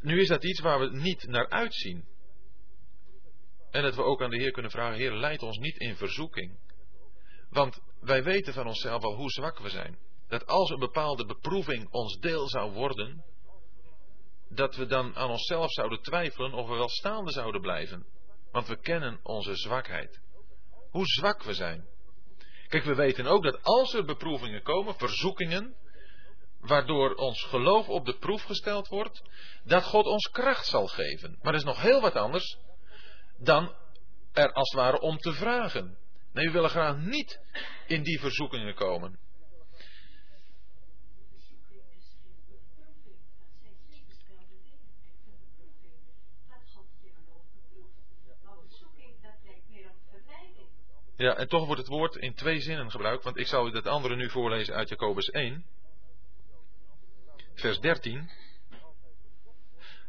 Nu 0.02 0.22
is 0.22 0.28
dat 0.28 0.44
iets 0.44 0.60
waar 0.60 0.80
we 0.80 0.98
niet 0.98 1.28
naar 1.28 1.50
uitzien. 1.50 2.06
En 3.72 3.82
dat 3.82 3.96
we 3.96 4.04
ook 4.04 4.22
aan 4.22 4.30
de 4.30 4.40
Heer 4.40 4.52
kunnen 4.52 4.72
vragen: 4.72 4.98
Heer, 4.98 5.14
leid 5.14 5.42
ons 5.42 5.58
niet 5.58 5.78
in 5.78 5.96
verzoeking. 5.96 6.60
Want 7.50 7.82
wij 8.06 8.24
weten 8.24 8.54
van 8.54 8.68
onszelf 8.68 9.04
al 9.04 9.16
hoe 9.16 9.30
zwak 9.30 9.60
we 9.60 9.70
zijn. 9.70 9.98
Dat 10.28 10.46
als 10.46 10.70
een 10.70 10.80
bepaalde 10.80 11.26
beproeving 11.26 11.92
ons 11.92 12.20
deel 12.20 12.50
zou 12.50 12.72
worden, 12.72 13.24
dat 14.50 14.76
we 14.76 14.86
dan 14.86 15.16
aan 15.16 15.30
onszelf 15.30 15.72
zouden 15.72 16.02
twijfelen 16.02 16.54
of 16.54 16.68
we 16.68 16.76
wel 16.76 16.90
staande 16.90 17.32
zouden 17.32 17.62
blijven. 17.62 18.06
Want 18.52 18.68
we 18.68 18.80
kennen 18.80 19.20
onze 19.24 19.56
zwakheid. 19.56 20.20
Hoe 20.92 21.06
zwak 21.06 21.44
we 21.44 21.54
zijn. 21.54 21.88
Kijk, 22.68 22.84
we 22.84 22.96
weten 22.96 23.26
ook 23.26 23.44
dat 23.44 23.64
als 23.64 23.94
er 23.94 24.06
beproevingen 24.06 24.64
komen, 24.64 24.96
verzoekingen, 24.96 25.76
waardoor 26.60 27.14
ons 27.14 27.44
geloof 27.44 27.90
op 27.90 28.06
de 28.06 28.18
proef 28.18 28.44
gesteld 28.44 28.88
wordt, 28.88 29.22
dat 29.64 29.84
God 29.84 30.06
ons 30.06 30.30
kracht 30.30 30.66
zal 30.66 30.88
geven. 30.88 31.38
Maar 31.42 31.52
dat 31.52 31.62
is 31.62 31.68
nog 31.68 31.82
heel 31.82 32.02
wat 32.02 32.16
anders 32.16 32.58
dan 33.38 33.76
er 34.34 34.52
als 34.54 34.72
het 34.72 34.82
ware 34.82 35.00
om 35.00 35.18
te 35.18 35.34
vragen. 35.34 35.98
Nee, 36.36 36.46
we 36.46 36.52
willen 36.52 36.70
graag 36.70 36.98
niet 36.98 37.40
in 37.88 38.04
die 38.04 38.20
verzoekingen 38.20 38.76
komen. 38.76 39.20
Ja, 51.18 51.36
en 51.36 51.48
toch 51.48 51.66
wordt 51.66 51.82
het 51.82 51.90
woord 51.90 52.16
in 52.16 52.34
twee 52.34 52.60
zinnen 52.60 52.92
gebruikt, 52.92 53.24
want 53.24 53.38
ik 53.38 53.48
zal 53.48 53.68
u 53.68 53.72
dat 53.72 53.88
andere 53.88 54.16
nu 54.16 54.30
voorlezen 54.30 54.76
uit 54.76 54.90
Jacobus 54.90 55.30
1, 55.30 55.66
vers 57.54 57.80
13. 57.80 58.30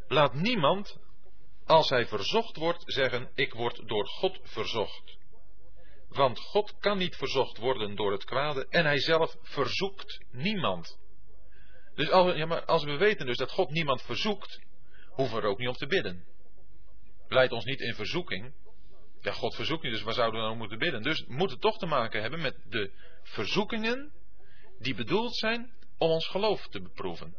Laat 0.09 0.35
niemand, 0.35 0.99
als 1.65 1.89
hij 1.89 2.07
verzocht 2.07 2.57
wordt, 2.57 2.83
zeggen: 2.87 3.31
Ik 3.35 3.53
word 3.53 3.89
door 3.89 4.07
God 4.07 4.39
verzocht. 4.43 5.16
Want 6.09 6.39
God 6.39 6.79
kan 6.79 6.99
niet 6.99 7.17
verzocht 7.17 7.59
worden 7.59 7.97
door 7.97 8.13
het 8.13 8.25
kwade 8.25 8.67
en 8.69 8.85
hij 8.85 8.99
zelf 8.99 9.37
verzoekt 9.43 10.25
niemand. 10.31 10.99
Dus 11.95 12.11
als, 12.11 12.37
ja, 12.37 12.47
maar 12.47 12.65
als 12.65 12.85
we 12.85 12.97
weten 12.97 13.27
dus 13.27 13.37
dat 13.37 13.51
God 13.51 13.71
niemand 13.71 14.03
verzoekt, 14.03 14.61
hoeven 15.09 15.37
we 15.37 15.43
er 15.43 15.49
ook 15.49 15.59
niet 15.59 15.69
om 15.69 15.75
te 15.75 15.87
bidden. 15.87 16.25
Leidt 17.29 17.53
ons 17.53 17.65
niet 17.65 17.81
in 17.81 17.95
verzoeking. 17.95 18.55
Ja, 19.21 19.33
God 19.33 19.55
verzoekt 19.55 19.83
niet, 19.83 19.93
dus 19.93 20.03
waar 20.03 20.15
zouden 20.15 20.41
we 20.41 20.47
dan 20.47 20.57
moeten 20.57 20.79
bidden? 20.79 21.03
Dus 21.03 21.25
moet 21.27 21.51
het 21.51 21.61
toch 21.61 21.79
te 21.79 21.87
maken 21.87 22.21
hebben 22.21 22.41
met 22.41 22.57
de 22.69 22.91
verzoekingen 23.23 24.13
die 24.79 24.95
bedoeld 24.95 25.37
zijn 25.37 25.73
om 25.99 26.11
ons 26.11 26.27
geloof 26.27 26.69
te 26.69 26.83
beproeven. 26.83 27.37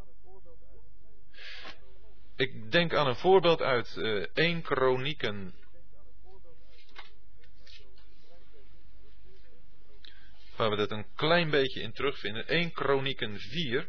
Ik 2.36 2.72
denk 2.72 2.94
aan 2.94 3.08
een 3.08 3.16
voorbeeld 3.16 3.62
uit 3.62 3.96
uh, 3.96 4.26
1 4.34 4.62
Kronieken. 4.62 5.56
Waar 10.58 10.70
we 10.70 10.76
dat 10.76 10.92
een 10.92 11.06
klein 11.16 11.50
beetje 11.50 11.82
in 11.82 11.94
terugvinden. 11.94 12.48
1 12.48 12.72
Kronieken 12.72 13.40
4. 13.40 13.88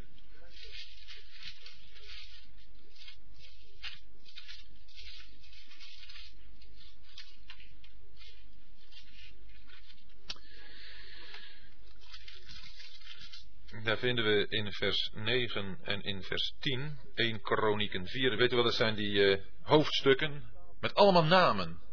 Daar 13.85 13.99
vinden 13.99 14.25
we 14.25 14.47
in 14.49 14.73
vers 14.73 15.11
9 15.15 15.79
en 15.83 16.03
in 16.03 16.23
vers 16.23 16.55
10, 16.59 16.99
1 17.15 17.41
Kronieken 17.41 18.07
4. 18.07 18.37
Weet 18.37 18.53
u 18.53 18.57
wat, 18.57 18.65
dat 18.65 18.75
zijn 18.75 18.95
die 18.95 19.13
uh, 19.13 19.45
hoofdstukken 19.63 20.53
met 20.81 20.95
allemaal 20.95 21.25
namen. 21.25 21.88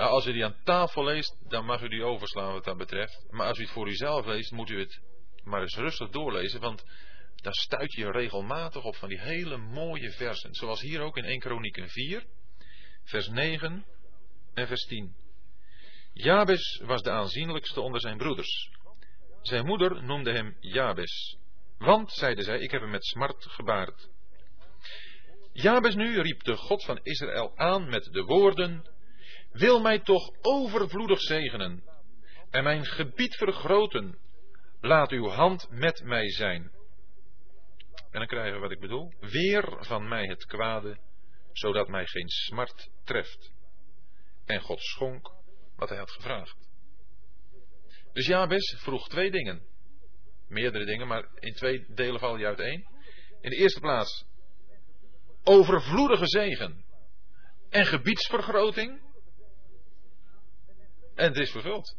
Nou, 0.00 0.12
als 0.12 0.26
u 0.26 0.32
die 0.32 0.44
aan 0.44 0.56
tafel 0.64 1.04
leest, 1.04 1.36
dan 1.48 1.64
mag 1.64 1.82
u 1.82 1.88
die 1.88 2.04
overslaan 2.04 2.52
wat 2.52 2.64
dat 2.64 2.76
betreft. 2.76 3.26
Maar 3.30 3.46
als 3.46 3.58
u 3.58 3.62
het 3.62 3.72
voor 3.72 3.88
uzelf 3.88 4.26
leest, 4.26 4.50
moet 4.50 4.70
u 4.70 4.78
het 4.78 5.00
maar 5.44 5.60
eens 5.60 5.76
rustig 5.76 6.10
doorlezen, 6.10 6.60
want 6.60 6.84
daar 7.36 7.54
stuit 7.54 7.92
je 7.92 8.10
regelmatig 8.10 8.84
op 8.84 8.96
van 8.96 9.08
die 9.08 9.20
hele 9.20 9.56
mooie 9.56 10.10
versen. 10.10 10.54
Zoals 10.54 10.80
hier 10.80 11.00
ook 11.00 11.16
in 11.16 11.24
1 11.24 11.38
Kronieken 11.38 11.88
4, 11.88 12.26
vers 13.04 13.28
9 13.28 13.84
en 14.54 14.66
vers 14.66 14.84
10. 14.84 15.16
Jabes 16.12 16.80
was 16.84 17.02
de 17.02 17.10
aanzienlijkste 17.10 17.80
onder 17.80 18.00
zijn 18.00 18.16
broeders. 18.16 18.70
Zijn 19.42 19.66
moeder 19.66 20.02
noemde 20.02 20.32
hem 20.32 20.56
Jabes. 20.60 21.36
Want, 21.78 22.12
zeide 22.12 22.42
zij, 22.42 22.58
ik 22.58 22.70
heb 22.70 22.80
hem 22.80 22.90
met 22.90 23.04
smart 23.04 23.46
gebaard. 23.48 24.08
Jabes 25.52 25.94
nu 25.94 26.20
riep 26.20 26.42
de 26.42 26.56
God 26.56 26.84
van 26.84 27.00
Israël 27.02 27.52
aan 27.56 27.88
met 27.88 28.04
de 28.04 28.22
woorden: 28.22 28.98
Wil 29.52 29.80
mij 29.80 29.98
toch 29.98 30.30
overvloedig 30.40 31.20
zegenen 31.20 31.82
en 32.50 32.64
mijn 32.64 32.84
gebied 32.84 33.34
vergroten. 33.34 34.18
Laat 34.80 35.10
uw 35.10 35.28
hand 35.28 35.70
met 35.70 36.02
mij 36.04 36.30
zijn. 36.30 36.62
En 38.10 38.18
dan 38.18 38.26
krijgen 38.26 38.54
we 38.54 38.60
wat 38.60 38.70
ik 38.70 38.80
bedoel. 38.80 39.12
Weer 39.20 39.76
van 39.80 40.08
mij 40.08 40.26
het 40.26 40.44
kwade, 40.44 40.98
zodat 41.52 41.88
mij 41.88 42.06
geen 42.06 42.28
smart 42.28 42.90
treft. 43.04 43.52
En 44.44 44.60
God 44.60 44.80
schonk 44.80 45.32
wat 45.76 45.88
hij 45.88 45.98
had 45.98 46.10
gevraagd. 46.10 46.68
Dus 48.12 48.26
Jabes 48.26 48.76
vroeg 48.78 49.08
twee 49.08 49.30
dingen. 49.30 49.62
Meerdere 50.48 50.84
dingen, 50.84 51.06
maar 51.06 51.28
in 51.34 51.54
twee 51.54 51.84
delen 51.94 52.20
val 52.20 52.36
je 52.36 52.46
uiteen. 52.46 52.86
In 53.40 53.50
de 53.50 53.56
eerste 53.56 53.80
plaats 53.80 54.24
overvloedige 55.44 56.26
zegen 56.26 56.84
en 57.68 57.86
gebiedsvergroting. 57.86 59.00
En 61.20 61.26
het 61.26 61.38
is 61.38 61.50
vervuld. 61.50 61.96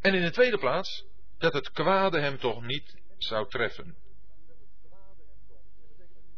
En 0.00 0.14
in 0.14 0.22
de 0.22 0.30
tweede 0.30 0.58
plaats 0.58 1.04
dat 1.38 1.52
het 1.52 1.70
kwade 1.70 2.20
hem 2.20 2.38
toch 2.38 2.62
niet 2.62 2.96
zou 3.18 3.48
treffen. 3.48 3.96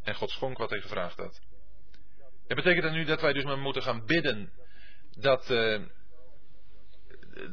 En 0.03 0.15
God 0.15 0.31
schonk 0.31 0.59
wat 0.59 0.71
hij 0.71 0.81
gevraagd 0.81 1.17
had. 1.17 1.41
Dat 2.47 2.57
betekent 2.57 2.83
dat 2.83 2.93
nu 2.93 3.05
dat 3.05 3.21
wij 3.21 3.33
dus 3.33 3.45
maar 3.45 3.59
moeten 3.59 3.83
gaan 3.83 4.05
bidden 4.07 4.53
dat, 5.11 5.51
uh, 5.51 5.83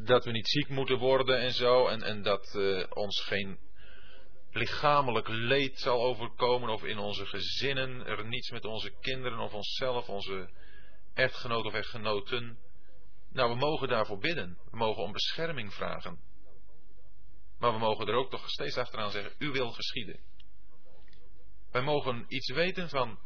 dat 0.05 0.25
we 0.25 0.31
niet 0.31 0.49
ziek 0.49 0.69
moeten 0.69 0.97
worden 0.97 1.39
en 1.39 1.53
zo. 1.53 1.87
En, 1.87 2.03
en 2.03 2.21
dat 2.21 2.53
uh, 2.55 2.85
ons 2.89 3.21
geen 3.21 3.59
lichamelijk 4.51 5.27
leed 5.27 5.79
zal 5.79 6.03
overkomen. 6.03 6.69
Of 6.69 6.83
in 6.83 6.97
onze 6.97 7.25
gezinnen 7.25 8.05
er 8.05 8.25
niets 8.25 8.51
met 8.51 8.65
onze 8.65 8.91
kinderen 8.99 9.39
of 9.39 9.53
onszelf, 9.53 10.09
onze 10.09 10.49
echtgenoot 11.13 11.65
of 11.65 11.73
echtgenoten. 11.73 12.69
Nou, 13.31 13.49
we 13.49 13.55
mogen 13.55 13.87
daarvoor 13.87 14.17
bidden. 14.17 14.57
We 14.71 14.77
mogen 14.77 15.03
om 15.03 15.11
bescherming 15.11 15.73
vragen. 15.73 16.19
Maar 17.59 17.71
we 17.71 17.79
mogen 17.79 18.07
er 18.07 18.13
ook 18.13 18.29
toch 18.29 18.49
steeds 18.49 18.77
achteraan 18.77 19.11
zeggen: 19.11 19.33
U 19.37 19.49
wil 19.49 19.71
geschieden. 19.71 20.19
Wij 21.71 21.81
mogen 21.81 22.25
iets 22.27 22.51
weten 22.51 22.89
van 22.89 23.19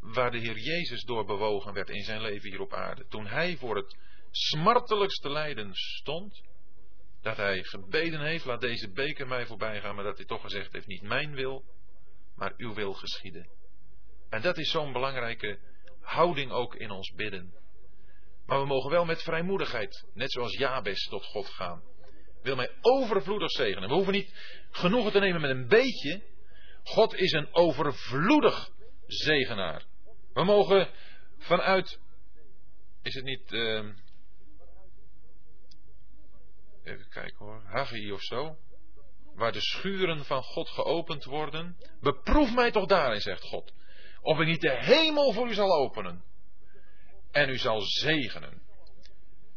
waar 0.00 0.30
de 0.30 0.38
Heer 0.38 0.58
Jezus 0.58 1.02
door 1.02 1.24
bewogen 1.24 1.72
werd 1.72 1.90
in 1.90 2.02
zijn 2.02 2.20
leven 2.20 2.50
hier 2.50 2.60
op 2.60 2.72
aarde. 2.72 3.06
Toen 3.06 3.26
hij 3.26 3.56
voor 3.56 3.76
het 3.76 3.96
smartelijkste 4.30 5.30
lijden 5.30 5.74
stond, 5.74 6.42
dat 7.22 7.36
hij 7.36 7.62
gebeden 7.62 8.20
heeft, 8.20 8.44
laat 8.44 8.60
deze 8.60 8.90
beker 8.90 9.26
mij 9.26 9.46
voorbij 9.46 9.80
gaan, 9.80 9.94
maar 9.94 10.04
dat 10.04 10.16
hij 10.16 10.26
toch 10.26 10.40
gezegd 10.40 10.72
heeft, 10.72 10.86
niet 10.86 11.02
mijn 11.02 11.34
wil, 11.34 11.64
maar 12.34 12.54
uw 12.56 12.74
wil 12.74 12.92
geschieden. 12.92 13.48
En 14.28 14.42
dat 14.42 14.58
is 14.58 14.70
zo'n 14.70 14.92
belangrijke 14.92 15.58
houding 16.00 16.50
ook 16.50 16.74
in 16.74 16.90
ons 16.90 17.12
bidden. 17.14 17.54
Maar 18.46 18.60
we 18.60 18.66
mogen 18.66 18.90
wel 18.90 19.04
met 19.04 19.22
vrijmoedigheid, 19.22 20.04
net 20.14 20.32
zoals 20.32 20.56
Jabes, 20.56 21.06
tot 21.08 21.24
God 21.24 21.48
gaan. 21.48 21.82
Wil 22.42 22.56
mij 22.56 22.70
overvloedig 22.80 23.50
zegenen. 23.50 23.88
We 23.88 23.94
hoeven 23.94 24.12
niet 24.12 24.34
genoegen 24.70 25.12
te 25.12 25.18
nemen 25.18 25.40
met 25.40 25.50
een 25.50 25.68
beetje. 25.68 26.22
God 26.82 27.14
is 27.14 27.32
een 27.32 27.54
overvloedig 27.54 28.70
zegenaar. 29.06 29.84
We 30.32 30.44
mogen 30.44 30.88
vanuit, 31.38 32.00
is 33.02 33.14
het 33.14 33.24
niet, 33.24 33.52
uh, 33.52 33.84
even 36.82 37.08
kijken 37.08 37.46
hoor, 37.46 37.62
Haggai 37.64 38.12
of 38.12 38.22
zo, 38.22 38.56
waar 39.34 39.52
de 39.52 39.60
schuren 39.60 40.24
van 40.24 40.42
God 40.42 40.68
geopend 40.68 41.24
worden. 41.24 41.76
Beproef 42.00 42.54
mij 42.54 42.70
toch 42.70 42.86
daarin, 42.86 43.20
zegt 43.20 43.42
God, 43.42 43.72
of 44.20 44.38
ik 44.38 44.46
niet 44.46 44.60
de 44.60 44.76
hemel 44.84 45.32
voor 45.32 45.48
u 45.48 45.54
zal 45.54 45.72
openen 45.72 46.24
en 47.36 47.48
u 47.48 47.58
zal 47.58 47.80
zegenen. 47.80 48.62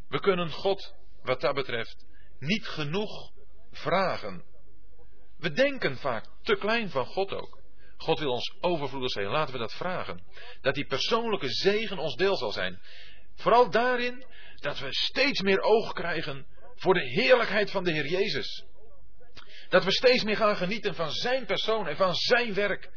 We 0.07 0.19
kunnen 0.19 0.51
God, 0.51 0.93
wat 1.21 1.41
dat 1.41 1.55
betreft, 1.55 2.05
niet 2.39 2.67
genoeg 2.67 3.31
vragen. 3.71 4.43
We 5.37 5.51
denken 5.51 5.97
vaak 5.97 6.25
te 6.41 6.55
klein 6.55 6.89
van 6.89 7.05
God 7.05 7.33
ook. 7.33 7.61
God 7.97 8.19
wil 8.19 8.31
ons 8.31 8.55
overvloedig 8.59 9.11
zijn. 9.11 9.25
Laten 9.25 9.53
we 9.53 9.59
dat 9.59 9.73
vragen. 9.73 10.23
Dat 10.61 10.75
die 10.75 10.85
persoonlijke 10.85 11.49
zegen 11.49 11.97
ons 11.97 12.15
deel 12.15 12.35
zal 12.35 12.51
zijn. 12.51 12.79
Vooral 13.35 13.69
daarin 13.69 14.25
dat 14.55 14.79
we 14.79 14.87
steeds 14.89 15.41
meer 15.41 15.61
oog 15.61 15.93
krijgen 15.93 16.47
voor 16.75 16.93
de 16.93 17.09
heerlijkheid 17.09 17.71
van 17.71 17.83
de 17.83 17.91
Heer 17.91 18.07
Jezus. 18.07 18.65
Dat 19.69 19.83
we 19.83 19.91
steeds 19.91 20.23
meer 20.23 20.37
gaan 20.37 20.55
genieten 20.55 20.95
van 20.95 21.11
Zijn 21.11 21.45
persoon 21.45 21.87
en 21.87 21.95
van 21.95 22.15
Zijn 22.15 22.53
werk. 22.53 22.89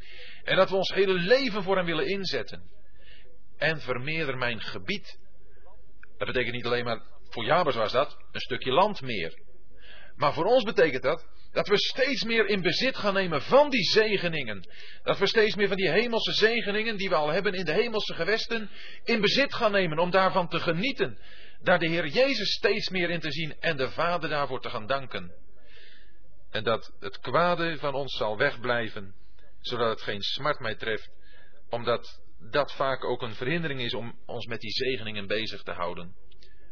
En 0.44 0.56
dat 0.56 0.70
we 0.70 0.76
ons 0.76 0.94
hele 0.94 1.14
leven 1.14 1.62
voor 1.62 1.76
Hem 1.76 1.86
willen 1.86 2.09
inzetten. 2.09 2.70
En 3.62 3.80
vermeerder 3.80 4.36
mijn 4.36 4.60
gebied. 4.60 5.18
Dat 6.18 6.26
betekent 6.26 6.55
niet 6.55 6.64
alleen 6.64 6.84
maar, 6.84 7.02
voor 7.28 7.44
Jabers 7.44 7.76
was 7.76 7.93
dat, 7.93 8.16
een 8.32 8.40
stukje 8.40 8.72
land 8.72 9.01
meer. 9.01 9.43
Maar 10.16 10.32
voor 10.32 10.44
ons 10.44 10.62
betekent 10.62 11.02
dat 11.02 11.26
dat 11.52 11.68
we 11.68 11.78
steeds 11.78 12.24
meer 12.24 12.47
in 12.47 12.62
bezit 12.62 12.97
gaan 12.97 13.14
nemen 13.14 13.43
van 13.43 13.70
die 13.70 13.82
zegeningen. 13.82 14.68
Dat 15.02 15.18
we 15.18 15.26
steeds 15.26 15.55
meer 15.55 15.68
van 15.68 15.76
die 15.76 15.90
hemelse 15.90 16.32
zegeningen 16.32 16.97
die 16.97 17.09
we 17.09 17.14
al 17.14 17.28
hebben 17.28 17.52
in 17.52 17.64
de 17.64 17.72
hemelse 17.72 18.14
gewesten 18.14 18.70
in 19.05 19.20
bezit 19.20 19.55
gaan 19.55 19.72
nemen 19.72 19.98
om 19.98 20.10
daarvan 20.10 20.48
te 20.48 20.60
genieten. 20.60 21.18
Daar 21.60 21.78
de 21.78 21.89
Heer 21.89 22.06
Jezus 22.06 22.52
steeds 22.52 22.89
meer 22.89 23.10
in 23.10 23.20
te 23.20 23.32
zien 23.32 23.56
en 23.60 23.76
de 23.76 23.90
Vader 23.90 24.28
daarvoor 24.30 24.60
te 24.60 24.70
gaan 24.70 24.86
danken. 24.86 25.34
En 26.51 26.64
dat 26.64 26.93
het 27.01 27.18
kwade 27.18 27.78
van 27.78 27.94
ons 27.94 28.16
zal 28.16 28.36
wegblijven, 28.36 29.14
zodat 29.60 29.90
het 29.90 30.02
geen 30.02 30.22
smart 30.22 30.60
mij 30.60 30.74
treft, 30.74 31.10
omdat 31.68 32.21
dat 32.51 32.73
vaak 32.73 33.05
ook 33.05 33.23
een 33.23 33.35
verhindering 33.35 33.81
is 33.81 33.94
om 33.94 34.19
ons 34.27 34.47
met 34.47 34.60
die 34.60 34.70
zegeningen 34.70 35.27
bezig 35.27 35.62
te 35.62 35.73
houden. 35.73 36.16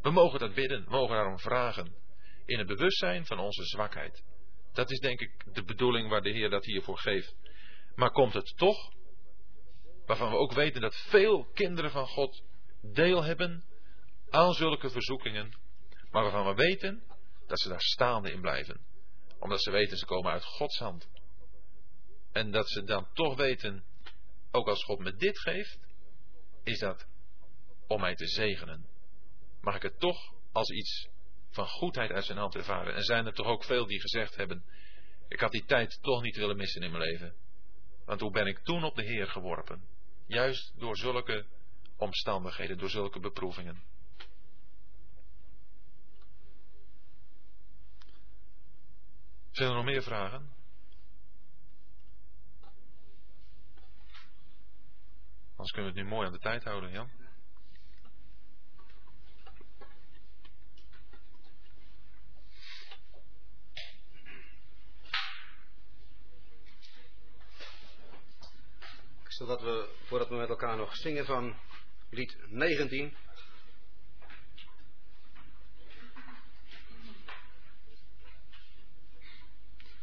We 0.02 0.10
mogen 0.10 0.38
dat 0.38 0.54
bidden, 0.54 0.84
we 0.84 0.90
mogen 0.90 1.14
daarom 1.14 1.38
vragen, 1.38 1.94
in 2.44 2.58
het 2.58 2.66
bewustzijn 2.66 3.26
van 3.26 3.38
onze 3.38 3.64
zwakheid. 3.64 4.24
Dat 4.72 4.90
is 4.90 4.98
denk 4.98 5.20
ik 5.20 5.54
de 5.54 5.64
bedoeling 5.64 6.08
waar 6.08 6.22
de 6.22 6.30
Heer 6.30 6.50
dat 6.50 6.64
hiervoor 6.64 6.98
geeft. 6.98 7.34
Maar 7.94 8.10
komt 8.10 8.34
het 8.34 8.52
toch, 8.56 8.92
waarvan 10.06 10.30
we 10.30 10.36
ook 10.36 10.52
weten 10.52 10.80
dat 10.80 10.96
veel 10.96 11.44
kinderen 11.54 11.90
van 11.90 12.06
God 12.06 12.42
deel 12.82 13.22
hebben 13.22 13.64
aan 14.30 14.52
zulke 14.52 14.90
verzoekingen, 14.90 15.58
maar 16.10 16.22
waarvan 16.22 16.46
we 16.46 16.54
weten 16.54 17.02
dat 17.46 17.60
ze 17.60 17.68
daar 17.68 17.80
staande 17.80 18.32
in 18.32 18.40
blijven. 18.40 18.80
Omdat 19.38 19.62
ze 19.62 19.70
weten 19.70 19.96
ze 19.96 20.06
komen 20.06 20.32
uit 20.32 20.44
Gods 20.44 20.78
hand. 20.78 21.08
En 22.32 22.50
dat 22.50 22.68
ze 22.68 22.84
dan 22.84 23.08
toch 23.12 23.36
weten, 23.36 23.84
ook 24.50 24.68
als 24.68 24.84
God 24.84 24.98
me 24.98 25.14
dit 25.14 25.38
geeft, 25.38 25.78
is 26.62 26.78
dat 26.78 27.06
om 27.86 28.00
mij 28.00 28.14
te 28.14 28.26
zegenen. 28.26 28.86
Mag 29.60 29.74
ik 29.74 29.82
het 29.82 29.98
toch 29.98 30.32
als 30.52 30.70
iets 30.70 31.08
van 31.50 31.66
goedheid 31.66 32.10
uit 32.10 32.24
zijn 32.24 32.38
hand 32.38 32.54
ervaren. 32.54 32.94
En 32.94 33.02
zijn 33.02 33.26
er 33.26 33.34
toch 33.34 33.46
ook 33.46 33.64
veel 33.64 33.86
die 33.86 34.00
gezegd 34.00 34.36
hebben: 34.36 34.64
Ik 35.28 35.40
had 35.40 35.52
die 35.52 35.64
tijd 35.64 35.98
toch 36.02 36.22
niet 36.22 36.36
willen 36.36 36.56
missen 36.56 36.82
in 36.82 36.90
mijn 36.90 37.02
leven. 37.02 37.34
Want 38.04 38.20
hoe 38.20 38.30
ben 38.30 38.46
ik 38.46 38.58
toen 38.58 38.84
op 38.84 38.94
de 38.96 39.02
Heer 39.02 39.26
geworpen? 39.26 39.82
Juist 40.26 40.72
door 40.78 40.96
zulke 40.96 41.46
omstandigheden, 41.96 42.78
door 42.78 42.90
zulke 42.90 43.20
beproevingen. 43.20 43.82
Zijn 49.50 49.68
er 49.68 49.74
nog 49.74 49.84
meer 49.84 50.02
vragen? 50.02 50.59
Anders 55.60 55.76
kunnen 55.76 55.94
we 55.94 55.98
het 56.00 56.08
nu 56.08 56.14
mooi 56.14 56.26
aan 56.26 56.32
de 56.32 56.38
tijd 56.38 56.64
houden, 56.64 56.90
Jan. 56.90 57.10
Zodat 69.28 69.62
we, 69.62 69.96
voordat 70.04 70.28
we 70.28 70.34
met 70.34 70.48
elkaar 70.48 70.76
nog 70.76 70.96
zingen 70.96 71.24
van 71.24 71.56
lied 72.10 72.36
19. 72.48 73.16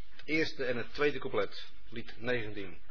Het 0.09 0.21
eerste 0.25 0.65
en 0.65 0.77
het 0.77 0.93
tweede 0.93 1.19
couplet, 1.19 1.67
lied 1.89 2.13
19. 2.17 2.86